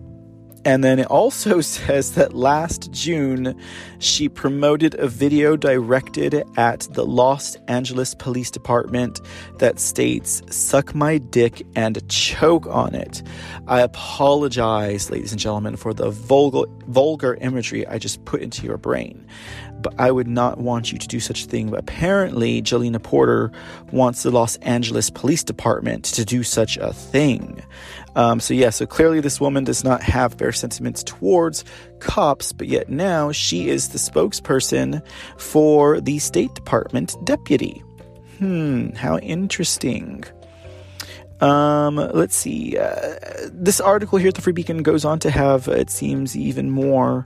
and 0.67 0.83
then 0.83 0.99
it 0.99 1.07
also 1.07 1.61
says 1.77 2.15
that 2.15 2.33
last 2.33 2.91
June, 2.91 3.57
she 3.99 4.27
promoted 4.27 4.95
a 4.95 5.07
video 5.07 5.55
directed 5.55 6.43
at 6.57 6.81
the 6.91 7.05
Los 7.05 7.55
Angeles 7.69 8.13
Police 8.13 8.51
Department 8.51 9.21
that 9.59 9.79
states, 9.79 10.41
Suck 10.49 10.93
my 10.93 11.19
dick 11.19 11.65
and 11.77 12.05
choke 12.09 12.67
on 12.67 12.95
it. 12.95 13.23
I 13.67 13.79
apologize, 13.79 15.09
ladies 15.09 15.31
and 15.31 15.39
gentlemen, 15.39 15.77
for 15.77 15.93
the 15.93 16.09
vulgar, 16.09 16.69
vulgar 16.87 17.35
imagery 17.35 17.87
I 17.87 17.97
just 17.97 18.25
put 18.25 18.41
into 18.41 18.65
your 18.65 18.77
brain 18.77 19.25
but 19.87 19.99
I 20.01 20.11
would 20.11 20.27
not 20.27 20.57
want 20.57 20.91
you 20.91 20.97
to 20.97 21.07
do 21.07 21.19
such 21.21 21.45
a 21.45 21.47
thing. 21.47 21.69
But 21.69 21.79
apparently, 21.79 22.61
Jalina 22.61 23.01
Porter 23.01 23.51
wants 23.91 24.23
the 24.23 24.31
Los 24.31 24.57
Angeles 24.57 25.09
Police 25.09 25.43
Department 25.43 26.03
to 26.05 26.25
do 26.25 26.43
such 26.43 26.75
a 26.77 26.91
thing. 26.91 27.63
Um, 28.15 28.41
so, 28.41 28.53
yeah, 28.53 28.71
so 28.71 28.85
clearly 28.85 29.21
this 29.21 29.39
woman 29.39 29.63
does 29.63 29.83
not 29.83 30.01
have 30.01 30.33
fair 30.33 30.51
sentiments 30.51 31.03
towards 31.03 31.63
cops, 31.99 32.51
but 32.51 32.67
yet 32.67 32.89
now 32.89 33.31
she 33.31 33.69
is 33.69 33.89
the 33.89 33.97
spokesperson 33.97 35.01
for 35.37 36.01
the 36.01 36.19
State 36.19 36.53
Department 36.53 37.15
deputy. 37.23 37.81
Hmm, 38.39 38.89
how 38.89 39.19
interesting. 39.19 40.25
Um, 41.39 41.95
let's 41.95 42.35
see. 42.35 42.77
Uh, 42.77 43.15
this 43.51 43.79
article 43.79 44.17
here 44.17 44.29
at 44.29 44.35
the 44.35 44.41
Free 44.41 44.53
Beacon 44.53 44.83
goes 44.83 45.05
on 45.05 45.19
to 45.19 45.31
have, 45.31 45.69
it 45.69 45.89
seems, 45.89 46.35
even 46.35 46.71
more. 46.71 47.25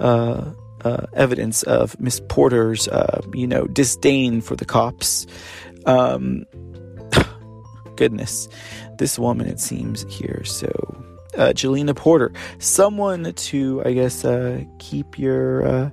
Uh, 0.00 0.52
uh, 0.84 1.06
evidence 1.14 1.62
of 1.64 1.98
Miss 2.00 2.20
Porter's, 2.28 2.88
uh, 2.88 3.22
you 3.34 3.46
know, 3.46 3.66
disdain 3.66 4.40
for 4.40 4.56
the 4.56 4.64
cops. 4.64 5.26
Um, 5.86 6.44
goodness, 7.96 8.48
this 8.98 9.18
woman, 9.18 9.46
it 9.46 9.60
seems 9.60 10.04
here. 10.12 10.44
So, 10.44 10.68
uh, 11.36 11.52
Jalina 11.52 11.94
Porter, 11.94 12.32
someone 12.58 13.32
to, 13.32 13.82
I 13.84 13.92
guess, 13.92 14.24
uh, 14.24 14.64
keep 14.78 15.18
your 15.18 15.66
uh, 15.66 15.90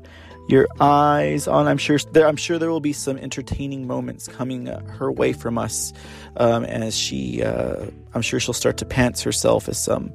your 0.48 0.68
eyes 0.80 1.48
on. 1.48 1.68
I'm 1.68 1.78
sure 1.78 1.98
there, 2.12 2.28
I'm 2.28 2.36
sure 2.36 2.60
there 2.60 2.70
will 2.70 2.80
be 2.80 2.94
some 2.94 3.18
entertaining 3.18 3.88
moments 3.88 4.28
coming 4.28 4.70
uh, 4.70 4.84
her 4.86 5.12
way 5.12 5.34
from 5.34 5.58
us 5.58 5.94
um, 6.38 6.64
as 6.66 6.96
she. 6.98 7.44
Uh, 7.44 7.88
I'm 8.14 8.22
sure 8.22 8.40
she'll 8.40 8.54
start 8.54 8.78
to 8.78 8.86
pants 8.86 9.22
herself, 9.22 9.68
as 9.68 9.78
some, 9.78 10.14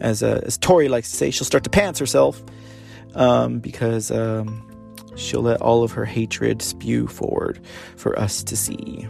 as 0.00 0.22
uh, 0.22 0.40
as 0.44 0.58
Tori 0.58 0.88
likes 0.88 1.10
to 1.10 1.16
say, 1.16 1.30
she'll 1.30 1.44
start 1.44 1.64
to 1.64 1.70
pants 1.70 1.98
herself 1.98 2.42
um, 3.14 3.58
because 3.58 4.10
um, 4.10 4.68
she'll 5.16 5.42
let 5.42 5.60
all 5.60 5.82
of 5.82 5.92
her 5.92 6.04
hatred 6.04 6.62
spew 6.62 7.06
forward 7.06 7.60
for 7.96 8.18
us 8.18 8.42
to 8.44 8.56
see. 8.56 9.06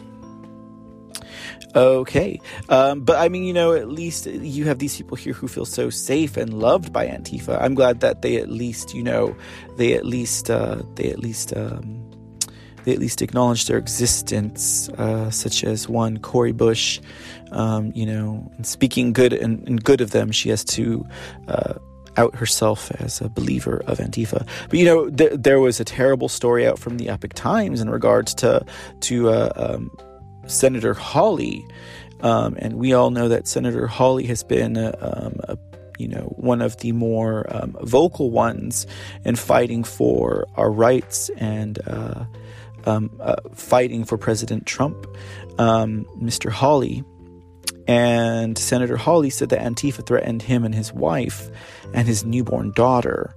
Okay. 1.74 2.40
Um, 2.68 3.00
but 3.00 3.18
I 3.18 3.28
mean, 3.28 3.44
you 3.44 3.52
know, 3.52 3.72
at 3.72 3.88
least 3.88 4.26
you 4.26 4.66
have 4.66 4.78
these 4.78 4.96
people 4.96 5.16
here 5.16 5.32
who 5.32 5.48
feel 5.48 5.64
so 5.64 5.88
safe 5.90 6.36
and 6.36 6.52
loved 6.52 6.92
by 6.92 7.06
Antifa. 7.06 7.60
I'm 7.60 7.74
glad 7.74 8.00
that 8.00 8.22
they 8.22 8.36
at 8.36 8.50
least, 8.50 8.94
you 8.94 9.02
know, 9.02 9.34
they 9.76 9.94
at 9.94 10.04
least, 10.04 10.50
uh, 10.50 10.82
they 10.96 11.10
at 11.10 11.18
least, 11.18 11.56
um, 11.56 12.10
they 12.84 12.92
at 12.92 12.98
least 12.98 13.22
acknowledge 13.22 13.66
their 13.66 13.78
existence, 13.78 14.88
uh, 14.90 15.30
such 15.30 15.64
as 15.64 15.88
one 15.88 16.18
Cori 16.18 16.52
Bush, 16.52 17.00
um, 17.52 17.92
you 17.94 18.04
know, 18.04 18.50
speaking 18.62 19.12
good 19.12 19.32
and, 19.32 19.66
and, 19.68 19.82
good 19.82 20.00
of 20.00 20.10
them, 20.10 20.32
she 20.32 20.48
has 20.48 20.64
to 20.64 21.06
uh, 21.48 21.74
out 22.16 22.34
herself 22.34 22.90
as 23.00 23.20
a 23.20 23.28
believer 23.28 23.82
of 23.86 23.98
Antifa. 23.98 24.46
But 24.68 24.78
you 24.78 24.84
know, 24.84 25.10
th- 25.10 25.32
there 25.34 25.60
was 25.60 25.80
a 25.80 25.84
terrible 25.84 26.28
story 26.28 26.66
out 26.66 26.78
from 26.78 26.98
the 26.98 27.08
Epoch 27.08 27.34
Times 27.34 27.80
in 27.80 27.90
regards 27.90 28.34
to 28.34 28.64
to 29.00 29.30
uh, 29.30 29.52
um, 29.56 29.90
Senator 30.46 30.94
Hawley, 30.94 31.66
um, 32.20 32.56
and 32.58 32.74
we 32.74 32.92
all 32.92 33.10
know 33.10 33.28
that 33.28 33.46
Senator 33.46 33.86
Hawley 33.86 34.26
has 34.26 34.42
been 34.42 34.76
uh, 34.76 34.92
um, 35.00 35.40
a, 35.44 35.58
you 35.98 36.08
know 36.08 36.34
one 36.36 36.60
of 36.60 36.76
the 36.78 36.92
more 36.92 37.46
um, 37.54 37.76
vocal 37.82 38.30
ones 38.30 38.86
in 39.24 39.36
fighting 39.36 39.84
for 39.84 40.46
our 40.56 40.70
rights 40.70 41.30
and. 41.36 41.78
Uh, 41.86 42.24
um, 42.84 43.16
uh, 43.20 43.36
fighting 43.54 44.04
for 44.04 44.18
President 44.18 44.66
Trump, 44.66 45.06
Mr. 45.56 46.46
Um, 46.46 46.52
Hawley, 46.52 47.04
and 47.86 48.56
Senator 48.56 48.96
Hawley 48.96 49.30
said 49.30 49.48
that 49.50 49.60
Antifa 49.60 50.06
threatened 50.06 50.42
him 50.42 50.64
and 50.64 50.74
his 50.74 50.92
wife 50.92 51.50
and 51.94 52.06
his 52.06 52.24
newborn 52.24 52.72
daughter. 52.72 53.34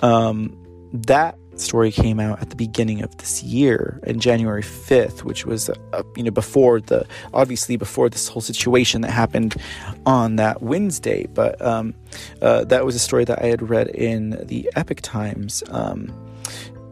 Um, 0.00 0.56
that 0.92 1.38
story 1.60 1.90
came 1.90 2.20
out 2.20 2.40
at 2.40 2.50
the 2.50 2.56
beginning 2.56 3.02
of 3.02 3.16
this 3.18 3.42
year, 3.42 4.00
in 4.04 4.20
January 4.20 4.62
5th, 4.62 5.24
which 5.24 5.44
was, 5.44 5.68
uh, 5.70 6.02
you 6.16 6.22
know, 6.22 6.30
before 6.30 6.80
the, 6.80 7.06
obviously 7.34 7.76
before 7.76 8.08
this 8.08 8.28
whole 8.28 8.42
situation 8.42 9.00
that 9.02 9.10
happened 9.10 9.56
on 10.06 10.36
that 10.36 10.62
Wednesday. 10.62 11.26
But 11.26 11.60
um, 11.60 11.94
uh, 12.40 12.64
that 12.64 12.84
was 12.84 12.94
a 12.94 13.00
story 13.00 13.24
that 13.24 13.42
I 13.42 13.46
had 13.46 13.68
read 13.68 13.88
in 13.88 14.30
the 14.46 14.70
Epoch 14.76 15.00
Times. 15.02 15.62
Um, 15.70 16.12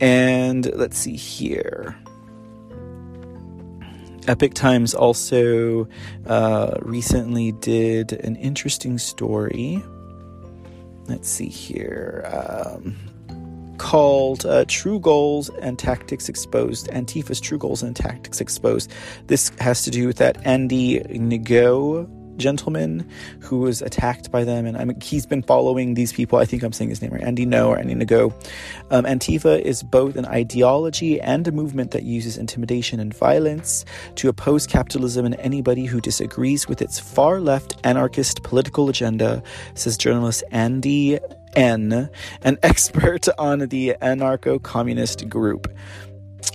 and 0.01 0.67
let's 0.75 0.99
see 0.99 1.17
here. 1.17 1.97
Epoch 4.29 4.55
Times 4.55 4.95
also 4.95 5.89
uh, 6.27 6.77
recently 6.83 7.53
did 7.53 8.13
an 8.13 8.37
interesting 8.37 8.99
story. 8.99 9.83
Let's 11.07 11.29
see 11.29 11.49
here. 11.49 12.25
Um, 12.27 12.97
called 13.79 14.45
uh, 14.47 14.65
True 14.69 14.99
Goals 14.99 15.49
and 15.61 15.79
Tactics 15.79 16.29
Exposed, 16.29 16.89
Antifa's 16.91 17.41
True 17.41 17.59
Goals 17.59 17.83
and 17.83 17.95
Tactics 17.95 18.41
Exposed. 18.41 18.91
This 19.27 19.51
has 19.61 19.83
to 19.83 19.91
do 19.91 20.07
with 20.07 20.17
that 20.17 20.45
Andy 20.45 21.01
Ngo 21.01 22.09
gentleman 22.37 23.09
who 23.41 23.59
was 23.59 23.83
attacked 23.83 24.31
by 24.31 24.45
them, 24.45 24.67
and 24.67 24.77
I 24.77 24.85
mean, 24.85 25.01
he's 25.01 25.27
been 25.27 25.43
following 25.43 25.95
these 25.95 26.13
people. 26.13 26.39
I 26.39 26.45
think 26.45 26.63
I'm 26.63 26.73
saying 26.73 26.91
his 26.91 27.03
name 27.03 27.13
right, 27.13 27.23
Andy 27.23 27.47
No 27.47 27.69
or 27.71 27.79
Andy 27.79 27.95
Nago. 27.95 28.33
Um, 28.91 29.05
Antifa 29.05 29.61
is 29.61 29.83
both 29.83 30.17
an 30.17 30.27
ideology 30.27 31.21
and 31.21 31.47
a 31.47 31.53
movement 31.53 31.91
that 31.93 32.03
uses 32.03 32.37
intimidation 32.37 33.01
and 33.01 33.15
violence 33.15 33.85
to 34.17 34.29
oppose 34.29 34.67
capitalism 34.67 35.25
and 35.27 35.37
anybody 35.37 35.85
who 35.87 36.01
disagrees 36.01 36.69
with 36.69 36.83
its 36.83 36.99
far 36.99 37.41
left 37.41 37.77
anarchist 37.85 38.43
political 38.43 38.89
agenda, 38.89 39.43
says 39.75 39.97
journalist 39.97 40.45
Andy 40.51 41.19
N, 41.55 42.11
an 42.43 42.59
expert 42.63 43.29
on 43.39 43.61
the 43.61 43.97
anarcho 44.01 44.63
communist 44.63 45.29
group. 45.29 45.67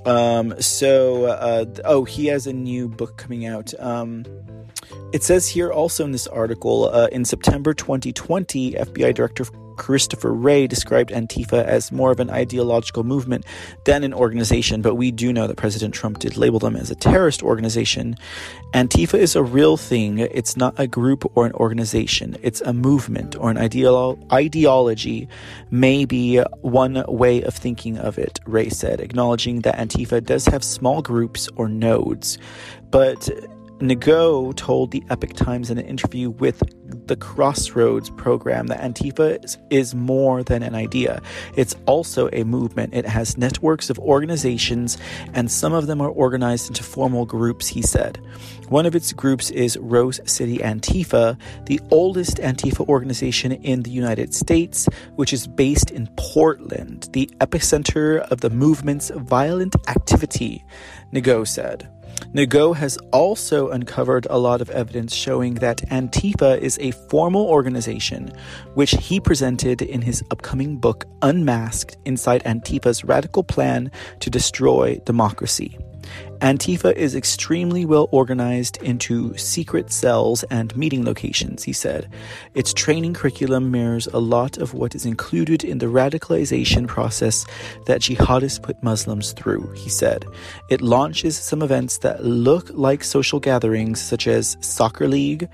Um, 0.05 0.59
so, 0.59 1.25
uh, 1.25 1.65
oh, 1.85 2.03
he 2.05 2.27
has 2.27 2.47
a 2.47 2.53
new 2.53 2.87
book 2.87 3.17
coming 3.17 3.45
out. 3.45 3.73
Um, 3.79 4.25
it 5.13 5.23
says 5.23 5.47
here 5.47 5.71
also 5.71 6.03
in 6.05 6.11
this 6.11 6.27
article 6.27 6.89
uh, 6.93 7.07
in 7.11 7.25
September 7.25 7.73
2020, 7.73 8.73
FBI 8.73 9.13
Director 9.13 9.45
Christopher 9.77 10.33
Wray 10.33 10.67
described 10.67 11.09
Antifa 11.11 11.63
as 11.63 11.91
more 11.91 12.11
of 12.11 12.19
an 12.19 12.29
ideological 12.29 13.03
movement 13.03 13.45
than 13.85 14.03
an 14.03 14.13
organization, 14.13 14.81
but 14.81 14.95
we 14.95 15.11
do 15.11 15.33
know 15.33 15.47
that 15.47 15.57
President 15.57 15.93
Trump 15.93 16.19
did 16.19 16.37
label 16.37 16.59
them 16.59 16.75
as 16.75 16.91
a 16.91 16.95
terrorist 16.95 17.43
organization. 17.43 18.15
Antifa 18.73 19.17
is 19.17 19.35
a 19.35 19.43
real 19.43 19.77
thing. 19.77 20.19
It's 20.19 20.55
not 20.55 20.79
a 20.79 20.87
group 20.87 21.29
or 21.35 21.45
an 21.45 21.53
organization. 21.53 22.37
It's 22.41 22.61
a 22.61 22.73
movement 22.73 23.35
or 23.35 23.49
an 23.49 23.57
ideolo- 23.57 24.19
ideology, 24.31 25.27
maybe 25.69 26.37
one 26.61 27.03
way 27.07 27.41
of 27.41 27.53
thinking 27.53 27.97
of 27.97 28.17
it, 28.17 28.39
Wray 28.45 28.69
said, 28.69 28.99
acknowledging 28.99 29.61
that 29.61 29.77
Antifa 29.77 30.23
does 30.23 30.45
have 30.45 30.63
small 30.63 31.01
groups 31.01 31.49
or 31.55 31.67
nodes. 31.67 32.37
But 32.89 33.29
Ngo 33.81 34.55
told 34.55 34.91
the 34.91 35.03
Epoch 35.09 35.33
Times 35.33 35.71
in 35.71 35.79
an 35.79 35.85
interview 35.85 36.29
with 36.29 36.61
the 37.07 37.15
Crossroads 37.15 38.11
program 38.11 38.67
that 38.67 38.79
Antifa 38.79 39.43
is, 39.43 39.57
is, 39.69 39.95
more 39.95 40.43
than 40.43 40.61
an 40.61 40.75
idea. 40.75 41.21
It's 41.55 41.75
also 41.87 42.29
a 42.31 42.43
movement. 42.43 42.93
It 42.93 43.05
has 43.05 43.37
networks 43.37 43.89
of 43.89 43.97
organizations, 43.97 44.97
and 45.33 45.49
some 45.49 45.73
of 45.73 45.87
them 45.87 45.99
are 45.99 46.09
organized 46.09 46.67
into 46.67 46.83
formal 46.83 47.25
groups, 47.25 47.67
he 47.67 47.81
said. 47.81 48.19
One 48.69 48.85
of 48.85 48.95
its 48.95 49.13
groups 49.13 49.49
is 49.49 49.77
Rose 49.77 50.19
City 50.25 50.59
Antifa, 50.59 51.37
the 51.65 51.81
oldest 51.89 52.37
Antifa 52.37 52.87
organization 52.87 53.51
in 53.51 53.81
the 53.81 53.91
United 53.91 54.33
States, 54.33 54.87
which 55.15 55.33
is 55.33 55.47
based 55.47 55.91
in 55.91 56.07
Portland, 56.17 57.09
the 57.13 57.29
epicenter 57.39 58.19
of 58.29 58.41
the 58.41 58.49
movement's 58.49 59.09
violent 59.09 59.75
activity, 59.89 60.63
Ngo 61.13 61.47
said. 61.47 61.89
Ngo 62.33 62.75
has 62.75 62.97
also 63.11 63.69
uncovered 63.69 64.25
a 64.29 64.37
lot 64.37 64.61
of 64.61 64.69
evidence 64.69 65.13
showing 65.13 65.55
that 65.55 65.77
Antifa 65.89 66.57
is 66.59 66.77
a 66.79 66.91
formal 66.91 67.45
organization, 67.45 68.31
which 68.73 68.91
he 68.91 69.19
presented 69.19 69.81
in 69.81 70.01
his 70.01 70.23
upcoming 70.31 70.77
book 70.77 71.05
Unmasked 71.21 71.97
Inside 72.05 72.43
Antifa's 72.43 73.03
Radical 73.03 73.43
Plan 73.43 73.91
to 74.19 74.29
Destroy 74.29 74.99
Democracy. 75.05 75.77
Antifa 76.41 76.91
is 76.95 77.15
extremely 77.15 77.85
well 77.85 78.09
organized 78.11 78.81
into 78.81 79.37
secret 79.37 79.91
cells 79.91 80.41
and 80.45 80.75
meeting 80.75 81.05
locations, 81.05 81.61
he 81.61 81.71
said. 81.71 82.09
Its 82.55 82.73
training 82.73 83.13
curriculum 83.13 83.69
mirrors 83.69 84.07
a 84.07 84.17
lot 84.17 84.57
of 84.57 84.73
what 84.73 84.95
is 84.95 85.05
included 85.05 85.63
in 85.63 85.77
the 85.77 85.85
radicalization 85.85 86.87
process 86.87 87.45
that 87.85 88.01
jihadists 88.01 88.59
put 88.59 88.81
Muslims 88.81 89.33
through, 89.33 89.71
he 89.73 89.87
said. 89.87 90.25
It 90.69 90.81
launches 90.81 91.37
some 91.37 91.61
events 91.61 91.99
that 91.99 92.25
look 92.25 92.71
like 92.73 93.03
social 93.03 93.39
gatherings, 93.39 94.01
such 94.01 94.25
as 94.25 94.57
soccer 94.61 95.07
league, 95.07 95.47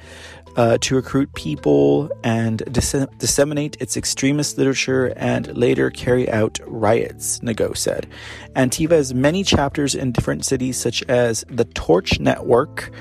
uh, 0.57 0.77
to 0.79 0.95
recruit 0.95 1.31
people 1.35 2.09
and 2.23 2.63
dis- 2.71 3.05
disseminate 3.19 3.77
its 3.79 3.95
extremist 3.95 4.57
literature 4.57 5.13
and 5.15 5.55
later 5.55 5.89
carry 5.91 6.29
out 6.29 6.59
riots, 6.65 7.39
Ngo 7.39 7.77
said. 7.77 8.07
Antifa 8.55 8.91
has 8.91 9.13
many 9.13 9.43
chapters 9.43 9.95
in 9.95 10.11
different 10.11 10.43
cities, 10.45 10.75
such 10.77 11.03
as 11.03 11.45
the 11.47 11.65
Torch 11.65 12.19
Network. 12.19 12.91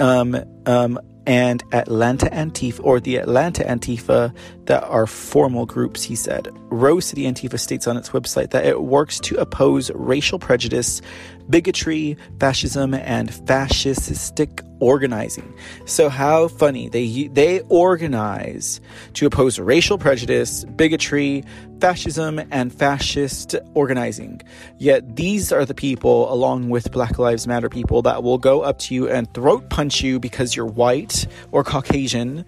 Um, 0.00 0.42
um, 0.64 0.98
and 1.26 1.62
Atlanta 1.72 2.26
Antifa, 2.30 2.80
or 2.82 2.98
the 2.98 3.16
Atlanta 3.16 3.62
Antifa, 3.62 4.34
that 4.64 4.82
are 4.84 5.06
formal 5.06 5.66
groups, 5.66 6.02
he 6.02 6.16
said. 6.16 6.48
Rose 6.70 7.04
City 7.04 7.22
Antifa 7.24 7.60
states 7.60 7.86
on 7.86 7.96
its 7.96 8.10
website 8.10 8.50
that 8.50 8.64
it 8.64 8.82
works 8.82 9.20
to 9.20 9.36
oppose 9.36 9.90
racial 9.94 10.38
prejudice, 10.38 11.02
bigotry, 11.50 12.16
fascism, 12.38 12.94
and 12.94 13.30
fascistic 13.30 14.64
organizing. 14.80 15.54
So 15.84 16.08
how 16.08 16.48
funny 16.48 16.88
they 16.88 17.28
they 17.28 17.60
organize 17.68 18.80
to 19.14 19.26
oppose 19.26 19.58
racial 19.58 19.98
prejudice, 19.98 20.64
bigotry, 20.64 21.44
fascism, 21.80 22.40
and 22.50 22.72
fascist 22.72 23.54
organizing. 23.74 24.42
Yet 24.78 25.16
these 25.16 25.50
are 25.52 25.64
the 25.64 25.74
people, 25.74 26.32
along 26.32 26.68
with 26.68 26.92
Black 26.92 27.18
Lives 27.18 27.46
Matter 27.46 27.68
people, 27.68 28.02
that 28.02 28.22
will 28.22 28.38
go 28.38 28.62
up 28.62 28.78
to 28.80 28.94
you 28.94 29.08
and 29.08 29.32
throat 29.32 29.70
punch 29.70 30.02
you 30.02 30.20
because 30.20 30.54
you're 30.54 30.66
white 30.66 31.26
or 31.52 31.64
Caucasian, 31.64 32.44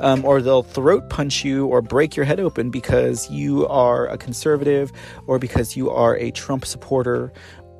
um, 0.00 0.24
or 0.24 0.40
they'll 0.40 0.62
throat 0.62 1.08
punch 1.10 1.44
you 1.44 1.66
or 1.66 1.82
break 1.82 2.16
your 2.16 2.24
head 2.24 2.38
open 2.38 2.70
because 2.70 3.30
you 3.30 3.66
are 3.68 4.06
a 4.06 4.18
conservative 4.18 4.92
or 5.26 5.38
because 5.38 5.76
you 5.76 5.90
are 5.90 6.16
a 6.16 6.30
Trump 6.30 6.64
supporter 6.64 7.32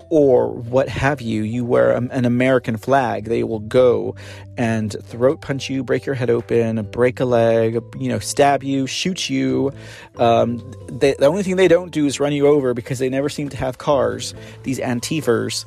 or 0.08 0.48
what 0.50 0.88
have 0.88 1.20
you, 1.20 1.42
you 1.42 1.64
wear 1.64 1.92
an 1.92 2.24
American 2.24 2.76
flag, 2.76 3.24
they 3.24 3.42
will 3.42 3.60
go 3.60 4.14
and 4.56 4.94
throat 5.04 5.40
punch 5.40 5.68
you, 5.68 5.84
break 5.84 6.06
your 6.06 6.14
head 6.14 6.30
open, 6.30 6.82
break 6.90 7.20
a 7.20 7.24
leg, 7.24 7.82
you 7.98 8.08
know, 8.08 8.18
stab 8.18 8.62
you, 8.62 8.86
shoot 8.86 9.28
you. 9.28 9.72
Um, 10.16 10.58
they, 10.88 11.14
the 11.14 11.26
only 11.26 11.42
thing 11.42 11.56
they 11.56 11.68
don't 11.68 11.90
do 11.90 12.06
is 12.06 12.20
run 12.20 12.32
you 12.32 12.46
over 12.46 12.72
because 12.74 12.98
they 12.98 13.08
never 13.08 13.28
seem 13.28 13.48
to 13.50 13.56
have 13.56 13.78
cars, 13.78 14.34
these 14.62 14.78
antifers. 14.78 15.64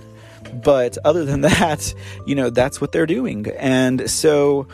But 0.63 0.97
other 1.05 1.25
than 1.25 1.41
that, 1.41 1.93
you 2.25 2.35
know, 2.35 2.49
that's 2.49 2.81
what 2.81 2.91
they're 2.91 3.05
doing. 3.05 3.47
And 3.57 4.09
so 4.09 4.67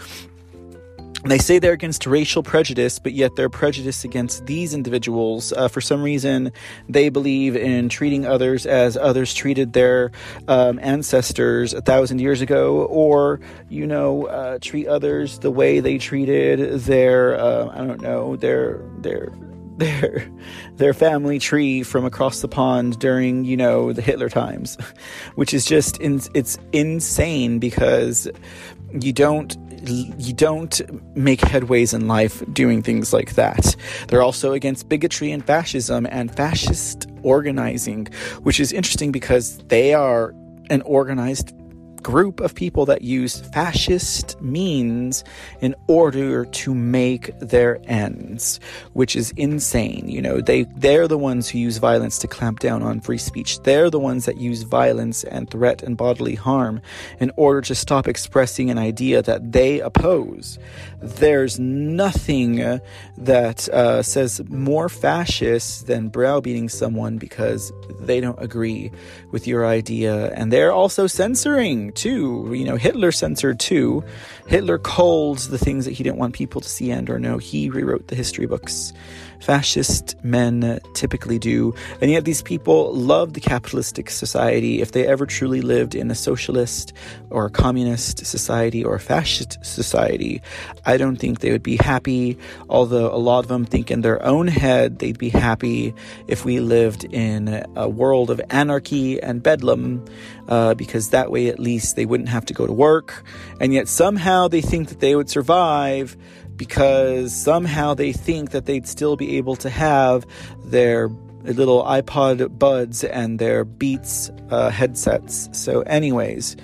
they 1.32 1.39
say 1.39 1.59
they're 1.59 1.73
against 1.73 2.05
racial 2.05 2.43
prejudice, 2.43 2.99
but 2.99 3.13
yet 3.13 3.36
they're 3.36 3.49
prejudiced 3.49 4.03
against 4.03 4.45
these 4.45 4.73
individuals. 4.73 5.51
Uh, 5.53 5.67
for 5.67 5.82
some 5.82 6.03
reason, 6.03 6.51
they 6.88 7.09
believe 7.09 7.55
in 7.55 7.89
treating 7.89 8.26
others 8.26 8.65
as 8.65 8.95
others 8.95 9.34
treated 9.34 9.73
their 9.73 10.11
um, 10.47 10.80
ancestors 10.82 11.73
a 11.73 11.82
thousand 11.82 12.19
years 12.19 12.41
ago, 12.41 12.86
or, 12.86 13.39
you 13.69 13.88
know, 13.88 14.28
uh, 14.28 14.59
treat 14.61 14.88
others 14.88 15.39
the 15.39 15.51
way 15.51 15.80
they 15.80 15.97
treated 15.97 16.82
their, 16.82 17.39
uh, 17.39 17.69
I 17.73 17.86
don't 17.86 18.01
know, 18.01 18.36
their, 18.36 18.82
their, 18.99 19.32
their 19.78 20.32
their 20.78 20.93
family 20.93 21.38
tree 21.38 21.84
from 21.84 22.05
across 22.05 22.39
the 22.39 22.47
pond 22.47 22.97
during 22.97 23.43
you 23.43 23.57
know 23.57 23.91
the 23.91 24.01
Hitler 24.01 24.30
times 24.30 24.78
which 25.36 25.53
is 25.53 25.65
just 25.65 25.97
in, 25.97 26.21
it's 26.34 26.57
insane 26.71 27.59
because 27.59 28.26
you 29.01 29.11
don't 29.11 29.57
you 29.89 30.33
don't 30.33 30.81
make 31.15 31.39
headways 31.41 31.93
in 31.93 32.07
life 32.07 32.43
doing 32.53 32.81
things 32.81 33.13
like 33.13 33.36
that. 33.36 33.75
They're 34.07 34.21
also 34.21 34.53
against 34.53 34.89
bigotry 34.89 35.31
and 35.31 35.45
fascism 35.45 36.07
and 36.09 36.36
fascist 36.36 37.07
organizing, 37.23 38.07
which 38.43 38.59
is 38.59 38.71
interesting 38.71 39.11
because 39.11 39.57
they 39.67 39.93
are 39.93 40.33
an 40.69 40.81
organized 40.81 41.53
group 42.06 42.39
of 42.39 42.53
people 42.53 42.86
that 42.86 43.01
use 43.01 43.41
fascist 43.41 44.39
means 44.39 45.24
in 45.60 45.74
order 45.88 46.45
to 46.45 46.76
make 46.76 47.32
their 47.39 47.80
ends, 47.86 48.60
which 48.93 49.16
is 49.16 49.32
insane. 49.38 50.08
You 50.08 50.22
know, 50.22 50.39
they 50.39 50.66
they're 50.78 51.08
the 51.08 51.18
ones 51.18 51.49
who 51.49 51.58
use 51.58 51.80
violence 51.80 52.20
to 52.20 52.28
clamp 52.28 52.60
down 52.60 52.84
on 52.84 53.01
free 53.01 53.18
speech. 53.18 53.60
They're 53.64 53.89
the 53.89 53.99
ones 53.99 54.26
that 54.26 54.38
use 54.38 54.62
violence 54.62 55.24
and 55.24 55.49
threat 55.49 55.82
and 55.82 55.97
bodily 55.97 56.36
harm 56.36 56.80
in 57.20 57.32
order 57.38 57.62
to 57.62 57.74
stop 57.74 58.08
expressing 58.08 58.70
an 58.70 58.78
idea 58.78 59.24
that 59.24 59.51
they 59.51 59.80
oppose. 59.80 60.60
There's 61.01 61.60
nothing 61.60 62.80
that 63.18 63.68
uh, 63.70 64.03
says 64.03 64.43
more 64.47 64.89
fascist 64.89 65.88
than 65.88 66.10
browbeating 66.10 66.70
someone 66.70 67.18
because 67.18 67.74
they 67.99 68.22
don't 68.22 68.39
agree 68.39 68.91
with 69.32 69.47
your 69.47 69.66
idea, 69.66 70.32
and 70.34 70.53
they're 70.53 70.72
also 70.72 71.08
censoring 71.08 71.95
too. 71.96 72.52
You 72.54 72.66
know, 72.66 72.76
Hitler 72.76 73.12
censored 73.12 73.60
too. 73.60 74.04
Hitler 74.48 74.78
called 74.78 75.39
the 75.39 75.58
things 75.58 75.86
that 75.86 75.91
he 75.91 76.04
didn't 76.04 76.18
want 76.18 76.34
people 76.34 76.62
to 76.62 76.70
see 76.70 76.91
and 76.91 77.10
or 77.10 77.20
know. 77.20 77.38
He 77.38 77.70
rewrote 77.70 78.08
the 78.08 78.16
history 78.16 78.46
books 78.46 78.93
fascist 79.39 80.15
men 80.23 80.79
typically 80.93 81.39
do. 81.39 81.73
And 82.01 82.11
yet, 82.11 82.25
these 82.25 82.41
people 82.41 82.93
love 82.93 83.33
the 83.33 83.41
capitalistic 83.41 84.09
society. 84.09 84.81
If 84.81 84.91
they 84.91 85.05
ever 85.07 85.25
truly 85.25 85.61
lived 85.61 85.95
in 85.95 86.11
a 86.11 86.15
socialist 86.15 86.93
or 87.29 87.45
a 87.45 87.49
communist 87.49 88.25
society 88.25 88.83
or 88.83 88.95
a 88.95 88.99
fascist 88.99 89.57
society, 89.63 90.41
I 90.86 90.97
don't 90.97 91.17
think 91.17 91.39
they 91.39 91.51
would 91.51 91.63
be 91.63 91.77
happy. 91.77 92.38
Although 92.69 93.13
a 93.13 93.17
lot 93.17 93.39
of 93.39 93.47
them 93.47 93.65
think 93.65 93.91
in 93.91 94.01
their 94.01 94.23
own 94.23 94.47
head 94.47 94.99
they'd 94.99 95.17
be 95.17 95.29
happy 95.29 95.93
if 96.27 96.45
we 96.45 96.59
lived 96.59 97.03
in 97.05 97.65
a 97.75 97.89
world 97.89 98.29
of 98.29 98.41
anarchy 98.49 99.21
and 99.21 99.41
bedlam, 99.41 100.05
uh, 100.47 100.73
because 100.73 101.09
that 101.09 101.31
way 101.31 101.47
at 101.47 101.59
least 101.59 101.95
they 101.95 102.05
wouldn't 102.05 102.29
have 102.29 102.45
to 102.45 102.53
go 102.53 102.65
to 102.67 102.73
work. 102.73 103.23
And 103.59 103.73
yet, 103.73 103.88
somehow 103.88 104.47
they 104.47 104.61
think 104.61 104.89
that 104.89 104.99
they 104.99 105.15
would 105.15 105.29
survive 105.29 106.17
because 106.56 107.36
somehow 107.36 107.93
they 107.93 108.12
think 108.12 108.51
that 108.51 108.66
they'd 108.66 108.88
still 108.88 109.16
be 109.16 109.38
able 109.38 109.56
to 109.58 109.70
have 109.70 110.26
their 110.64 111.10
little 111.43 111.84
iPod 111.84 112.58
buds 112.58 113.03
and 113.03 113.39
their 113.39 113.64
Beats 113.64 114.32
uh, 114.49 114.70
headsets. 114.70 115.49
So, 115.51 115.82
anyways, 115.82 116.56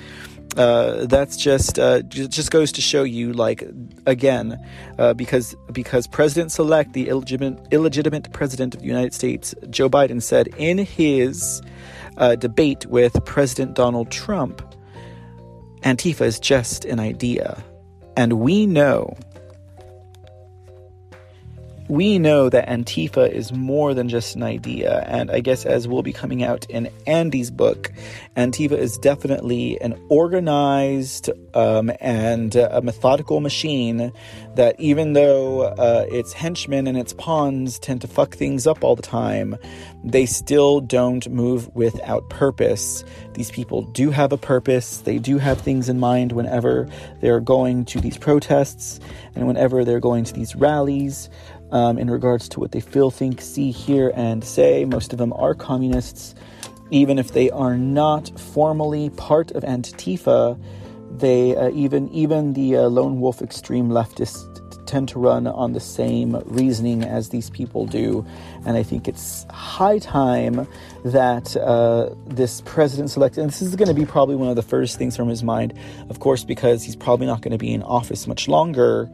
uh, 0.58 1.06
that's 1.06 1.38
just 1.38 1.80
uh, 1.80 2.02
just 2.02 2.52
goes 2.52 2.72
to 2.74 2.82
show 2.82 3.04
you, 3.04 3.32
like 3.34 3.64
again, 4.06 4.58
uh, 4.98 5.14
because 5.14 5.56
because 5.72 6.08
President 6.08 6.52
Select, 6.52 6.94
the 6.94 7.08
illegitimate 7.08 7.68
illegitimate 7.72 8.32
president 8.34 8.76
of 8.76 8.82
the 8.82 8.88
United 8.88 9.14
States, 9.14 9.56
Joe 9.70 9.90
Biden 9.90 10.22
said 10.22 10.48
in 10.58 10.78
his 10.78 11.62
uh, 12.18 12.36
debate 12.36 12.86
with 12.88 13.24
President 13.26 13.76
Donald 13.76 14.12
Trump, 14.12 14.62
Antifa 15.84 16.22
is 16.22 16.40
just 16.40 16.84
an 16.84 17.00
idea, 17.00 17.64
and 18.18 18.34
we 18.34 18.66
know 18.66 19.16
we 21.92 22.18
know 22.18 22.48
that 22.48 22.70
Antifa 22.70 23.30
is 23.30 23.52
more 23.52 23.94
than 23.94 24.08
just 24.08 24.38
an 24.38 24.44
idea. 24.44 25.04
And 25.08 25.30
I 25.30 25.42
guess 25.42 25.66
as 25.66 25.90
will 25.90 26.04
be 26.04 26.14
coming 26.14 26.42
out 26.42 26.66
in 26.70 26.90
Andy's 27.06 27.52
book, 27.52 27.92
Antifa 28.38 28.78
is 28.78 28.98
definitely 28.98 29.78
an 29.82 30.02
organized 30.08 31.30
um, 31.54 31.92
and 32.00 32.56
uh, 32.56 32.70
a 32.72 32.82
methodical 32.82 33.42
machine 33.42 34.14
that, 34.56 34.80
even 34.80 35.12
though 35.12 35.64
uh, 35.64 36.06
its 36.10 36.32
henchmen 36.32 36.88
and 36.88 36.98
its 36.98 37.12
pawns 37.12 37.78
tend 37.78 38.00
to 38.00 38.08
fuck 38.08 38.36
things 38.36 38.66
up 38.66 38.86
all 38.86 38.96
the 38.96 39.02
time, 39.02 39.58
they 40.02 40.26
still 40.26 40.80
don't 40.80 41.30
move 41.30 41.68
without 41.76 42.30
purpose. 42.30 43.04
These 43.34 43.52
people 43.52 43.82
do 43.82 44.12
have 44.12 44.32
a 44.32 44.38
purpose, 44.38 45.00
they 45.00 45.20
do 45.20 45.40
have 45.40 45.60
things 45.60 45.90
in 45.90 46.00
mind 46.00 46.32
whenever 46.32 46.88
they're 47.20 47.42
going 47.42 47.84
to 47.86 48.00
these 48.00 48.18
protests, 48.18 49.02
and 49.36 49.46
whenever 49.46 49.84
they're 49.84 50.00
going 50.00 50.24
to 50.24 50.34
these 50.34 50.56
rallies 50.56 51.30
um, 51.72 51.98
in 51.98 52.10
regards 52.10 52.50
to 52.50 52.60
what 52.60 52.72
they 52.72 52.80
feel, 52.80 53.12
think, 53.12 53.42
see, 53.42 53.72
hear, 53.72 54.12
and 54.16 54.44
say, 54.44 54.86
most 54.86 55.14
of 55.14 55.20
them 55.20 55.34
are 55.34 55.54
communists. 55.54 56.36
Even 56.90 57.18
if 57.18 57.32
they 57.32 57.50
are 57.52 57.78
not 57.78 58.38
formally 58.40 59.10
part 59.12 59.52
of 59.52 59.64
Antifa, 59.64 60.62
they 61.18 61.56
uh, 61.56 61.70
even 61.72 62.10
even 62.10 62.54
the 62.54 62.78
uh, 62.78 62.84
lone 62.84 63.20
wolf 63.20 63.42
extreme 63.42 63.90
leftists 63.90 64.48
tend 64.92 65.08
to 65.08 65.20
run 65.20 65.48
on 65.48 65.72
the 65.72 65.80
same 65.80 66.36
reasoning 66.46 67.02
as 67.04 67.30
these 67.30 67.50
people 67.50 67.86
do. 67.86 68.26
And 68.66 68.76
I 68.76 68.84
think 68.84 69.08
it's 69.08 69.46
high 69.50 70.00
time 70.00 70.68
that 71.06 71.56
uh, 71.56 72.10
this 72.28 72.62
president 72.66 73.10
select, 73.10 73.38
and 73.38 73.50
this 73.50 73.62
is 73.62 73.76
going 73.78 73.88
to 73.88 73.94
be 73.94 74.06
probably 74.06 74.36
one 74.36 74.50
of 74.50 74.58
the 74.58 74.62
first 74.62 74.98
things 74.98 75.16
from 75.16 75.30
his 75.30 75.44
mind, 75.44 75.74
of 76.10 76.20
course, 76.20 76.44
because 76.44 76.84
he's 76.84 76.98
probably 76.98 77.26
not 77.26 77.42
going 77.42 77.54
to 77.54 77.58
be 77.58 77.74
in 77.74 77.84
office 77.84 78.28
much 78.28 78.50
longer. 78.50 79.10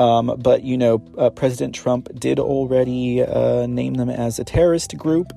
Um, 0.00 0.34
but 0.38 0.64
you 0.64 0.78
know, 0.78 1.02
uh, 1.18 1.28
President 1.28 1.74
Trump 1.74 2.08
did 2.18 2.38
already 2.38 3.22
uh, 3.22 3.66
name 3.66 3.94
them 3.94 4.08
as 4.08 4.38
a 4.38 4.44
terrorist 4.44 4.96
group, 4.96 5.30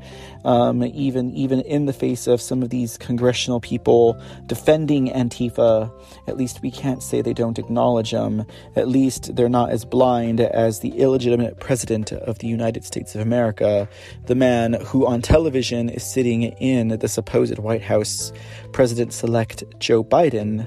um, 0.45 0.81
even 0.85 1.35
even 1.35 1.59
in 1.61 1.85
the 1.85 1.91
face 1.91 2.27
of 2.27 2.39
some 2.39 2.63
of 2.63 2.69
these 2.69 2.97
congressional 2.97 3.59
people 3.59 4.17
defending 4.45 5.09
Antifa. 5.09 5.91
At 6.27 6.37
least 6.37 6.61
we 6.61 6.71
can't 6.71 7.03
say 7.03 7.21
they 7.21 7.33
don't 7.33 7.59
acknowledge 7.59 8.11
them. 8.11 8.45
At 8.77 8.87
least 8.87 9.35
they're 9.35 9.49
not 9.49 9.69
as 9.71 9.83
blind 9.83 10.39
as 10.39 10.79
the 10.79 10.97
illegitimate 10.97 11.59
president 11.59 12.13
of 12.13 12.39
the 12.39 12.47
United 12.47 12.85
States 12.85 13.15
of 13.15 13.19
America, 13.19 13.89
the 14.27 14.35
man 14.35 14.77
who 14.85 15.05
on 15.05 15.21
television 15.21 15.89
is 15.89 16.09
sitting 16.09 16.43
in 16.43 16.87
the 16.87 17.09
supposed 17.09 17.59
White 17.59 17.81
House, 17.81 18.31
President-elect 18.71 19.65
Joe 19.79 20.05
Biden. 20.05 20.65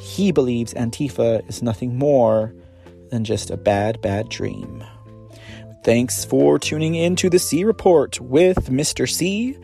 He 0.00 0.32
believes 0.32 0.72
Antifa 0.72 1.46
is 1.46 1.62
nothing 1.62 1.98
more 1.98 2.54
than 3.12 3.24
just 3.24 3.50
a 3.50 3.56
bad, 3.56 4.00
bad 4.00 4.28
dream. 4.28 4.82
Thanks 5.84 6.24
for 6.24 6.58
tuning 6.58 6.94
in 6.94 7.14
to 7.16 7.28
the 7.28 7.38
C 7.38 7.64
Report 7.64 8.18
with 8.20 8.70
Mr. 8.70 9.08
C. 9.08 9.58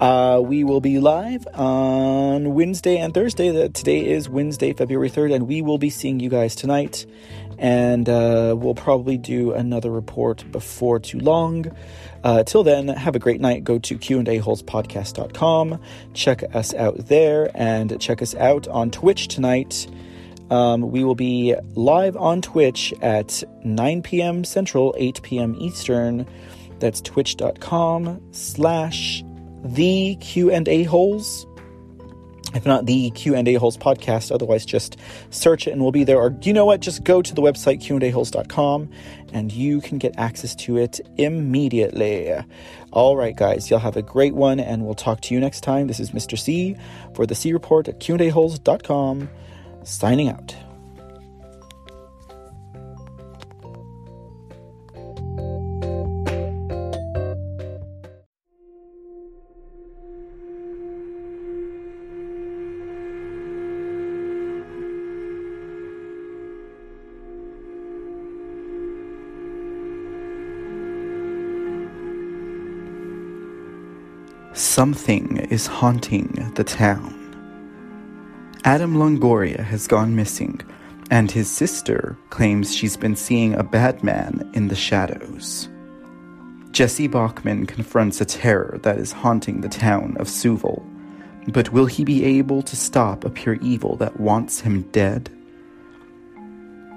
Uh, 0.00 0.42
we 0.44 0.64
will 0.64 0.80
be 0.80 0.98
live 0.98 1.46
on 1.54 2.54
Wednesday 2.54 2.98
and 2.98 3.14
Thursday. 3.14 3.68
Today 3.68 4.06
is 4.06 4.28
Wednesday, 4.28 4.72
February 4.72 5.08
3rd, 5.08 5.34
and 5.34 5.48
we 5.48 5.62
will 5.62 5.78
be 5.78 5.88
seeing 5.88 6.20
you 6.20 6.28
guys 6.28 6.54
tonight. 6.54 7.06
And 7.56 8.08
uh, 8.08 8.54
we'll 8.58 8.74
probably 8.74 9.16
do 9.16 9.52
another 9.52 9.90
report 9.90 10.44
before 10.50 10.98
too 10.98 11.20
long. 11.20 11.66
Uh, 12.22 12.42
till 12.42 12.64
then, 12.64 12.88
have 12.88 13.14
a 13.14 13.20
great 13.20 13.40
night. 13.40 13.64
Go 13.64 13.78
to 13.78 13.96
qandaholespodcast.com. 13.96 15.80
Check 16.14 16.54
us 16.54 16.74
out 16.74 17.06
there 17.06 17.50
and 17.54 17.98
check 18.00 18.20
us 18.20 18.34
out 18.34 18.66
on 18.68 18.90
Twitch 18.90 19.28
tonight. 19.28 19.86
Um, 20.50 20.90
we 20.90 21.04
will 21.04 21.14
be 21.14 21.54
live 21.74 22.16
on 22.16 22.42
Twitch 22.42 22.92
at 23.00 23.42
9 23.64 24.02
p.m. 24.02 24.44
Central, 24.44 24.94
8 24.98 25.22
p.m. 25.22 25.56
Eastern. 25.58 26.26
That's 26.80 27.00
twitch.com 27.00 28.20
slash 28.32 29.22
the 29.64 30.16
Q&A 30.16 30.82
holes. 30.84 31.46
If 32.52 32.66
not 32.66 32.86
the 32.86 33.10
Q&A 33.10 33.54
holes 33.54 33.76
podcast, 33.76 34.32
otherwise 34.32 34.66
just 34.66 34.96
search 35.30 35.68
it 35.68 35.70
and 35.70 35.80
we'll 35.80 35.92
be 35.92 36.02
there. 36.02 36.18
Or 36.18 36.36
you 36.42 36.52
know 36.52 36.64
what? 36.64 36.80
Just 36.80 37.04
go 37.04 37.22
to 37.22 37.32
the 37.32 37.42
website 37.42 37.80
Q&Aholes.com 37.80 38.90
and 39.32 39.52
you 39.52 39.80
can 39.80 39.98
get 39.98 40.18
access 40.18 40.56
to 40.56 40.76
it 40.76 40.98
immediately. 41.16 42.34
All 42.90 43.16
right, 43.16 43.36
guys, 43.36 43.70
y'all 43.70 43.78
have 43.78 43.96
a 43.96 44.02
great 44.02 44.34
one 44.34 44.58
and 44.58 44.84
we'll 44.84 44.94
talk 44.94 45.20
to 45.22 45.34
you 45.34 45.38
next 45.38 45.60
time. 45.60 45.86
This 45.86 46.00
is 46.00 46.10
Mr. 46.10 46.36
C 46.36 46.76
for 47.14 47.24
the 47.24 47.36
C 47.36 47.52
Report 47.52 47.86
at 47.86 48.00
Q&Aholes.com 48.00 49.28
signing 49.84 50.28
out. 50.28 50.54
Something 74.52 75.36
is 75.50 75.66
haunting 75.66 76.52
the 76.54 76.64
town. 76.64 77.19
Adam 78.64 78.94
Longoria 78.94 79.64
has 79.64 79.86
gone 79.86 80.14
missing, 80.14 80.60
and 81.10 81.30
his 81.30 81.50
sister 81.50 82.16
claims 82.28 82.74
she's 82.74 82.96
been 82.96 83.16
seeing 83.16 83.54
a 83.54 83.62
bad 83.62 84.04
man 84.04 84.50
in 84.52 84.68
the 84.68 84.76
shadows. 84.76 85.68
Jesse 86.70 87.08
Bachman 87.08 87.64
confronts 87.64 88.20
a 88.20 88.26
terror 88.26 88.78
that 88.82 88.98
is 88.98 89.12
haunting 89.12 89.60
the 89.60 89.68
town 89.68 90.14
of 90.18 90.28
Sewell, 90.28 90.86
but 91.48 91.72
will 91.72 91.86
he 91.86 92.04
be 92.04 92.24
able 92.24 92.60
to 92.62 92.76
stop 92.76 93.24
a 93.24 93.30
pure 93.30 93.56
evil 93.62 93.96
that 93.96 94.20
wants 94.20 94.60
him 94.60 94.82
dead? 94.92 95.30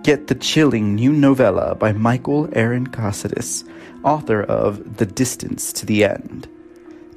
Get 0.03 0.27
the 0.27 0.35
chilling 0.35 0.95
new 0.95 1.13
novella 1.13 1.75
by 1.75 1.93
Michael 1.93 2.49
Aaron 2.51 2.87
Cassidis, 2.87 3.63
author 4.03 4.43
of 4.43 4.97
The 4.97 5.05
Distance 5.05 5.71
to 5.73 5.85
the 5.85 6.03
End. 6.03 6.49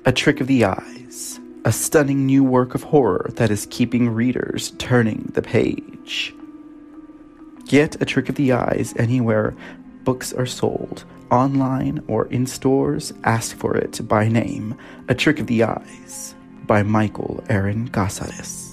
A 0.05 0.13
Trick 0.13 0.41
of 0.41 0.47
the 0.47 0.65
Eyes, 0.65 1.41
a 1.67 1.73
stunning 1.73 2.25
new 2.25 2.45
work 2.45 2.77
of 2.77 2.85
horror 2.85 3.29
that 3.35 3.51
is 3.51 3.67
keeping 3.71 4.09
readers 4.09 4.71
turning 4.79 5.29
the 5.35 5.43
page. 5.43 6.33
Get 7.65 8.01
A 8.01 8.05
Trick 8.05 8.29
of 8.29 8.37
the 8.37 8.53
Eyes 8.53 8.95
anywhere 8.97 9.53
books 10.05 10.33
are 10.33 10.47
sold, 10.47 11.05
online 11.33 12.05
or 12.07 12.27
in 12.27 12.47
stores. 12.47 13.13
Ask 13.25 13.57
for 13.57 13.77
it 13.77 14.07
by 14.07 14.29
name 14.29 14.79
A 15.09 15.15
Trick 15.17 15.41
of 15.41 15.49
the 15.49 15.65
Eyes 15.65 16.37
by 16.69 16.85
Michael 16.85 17.43
Aaron 17.49 17.89
Casares. 17.89 18.66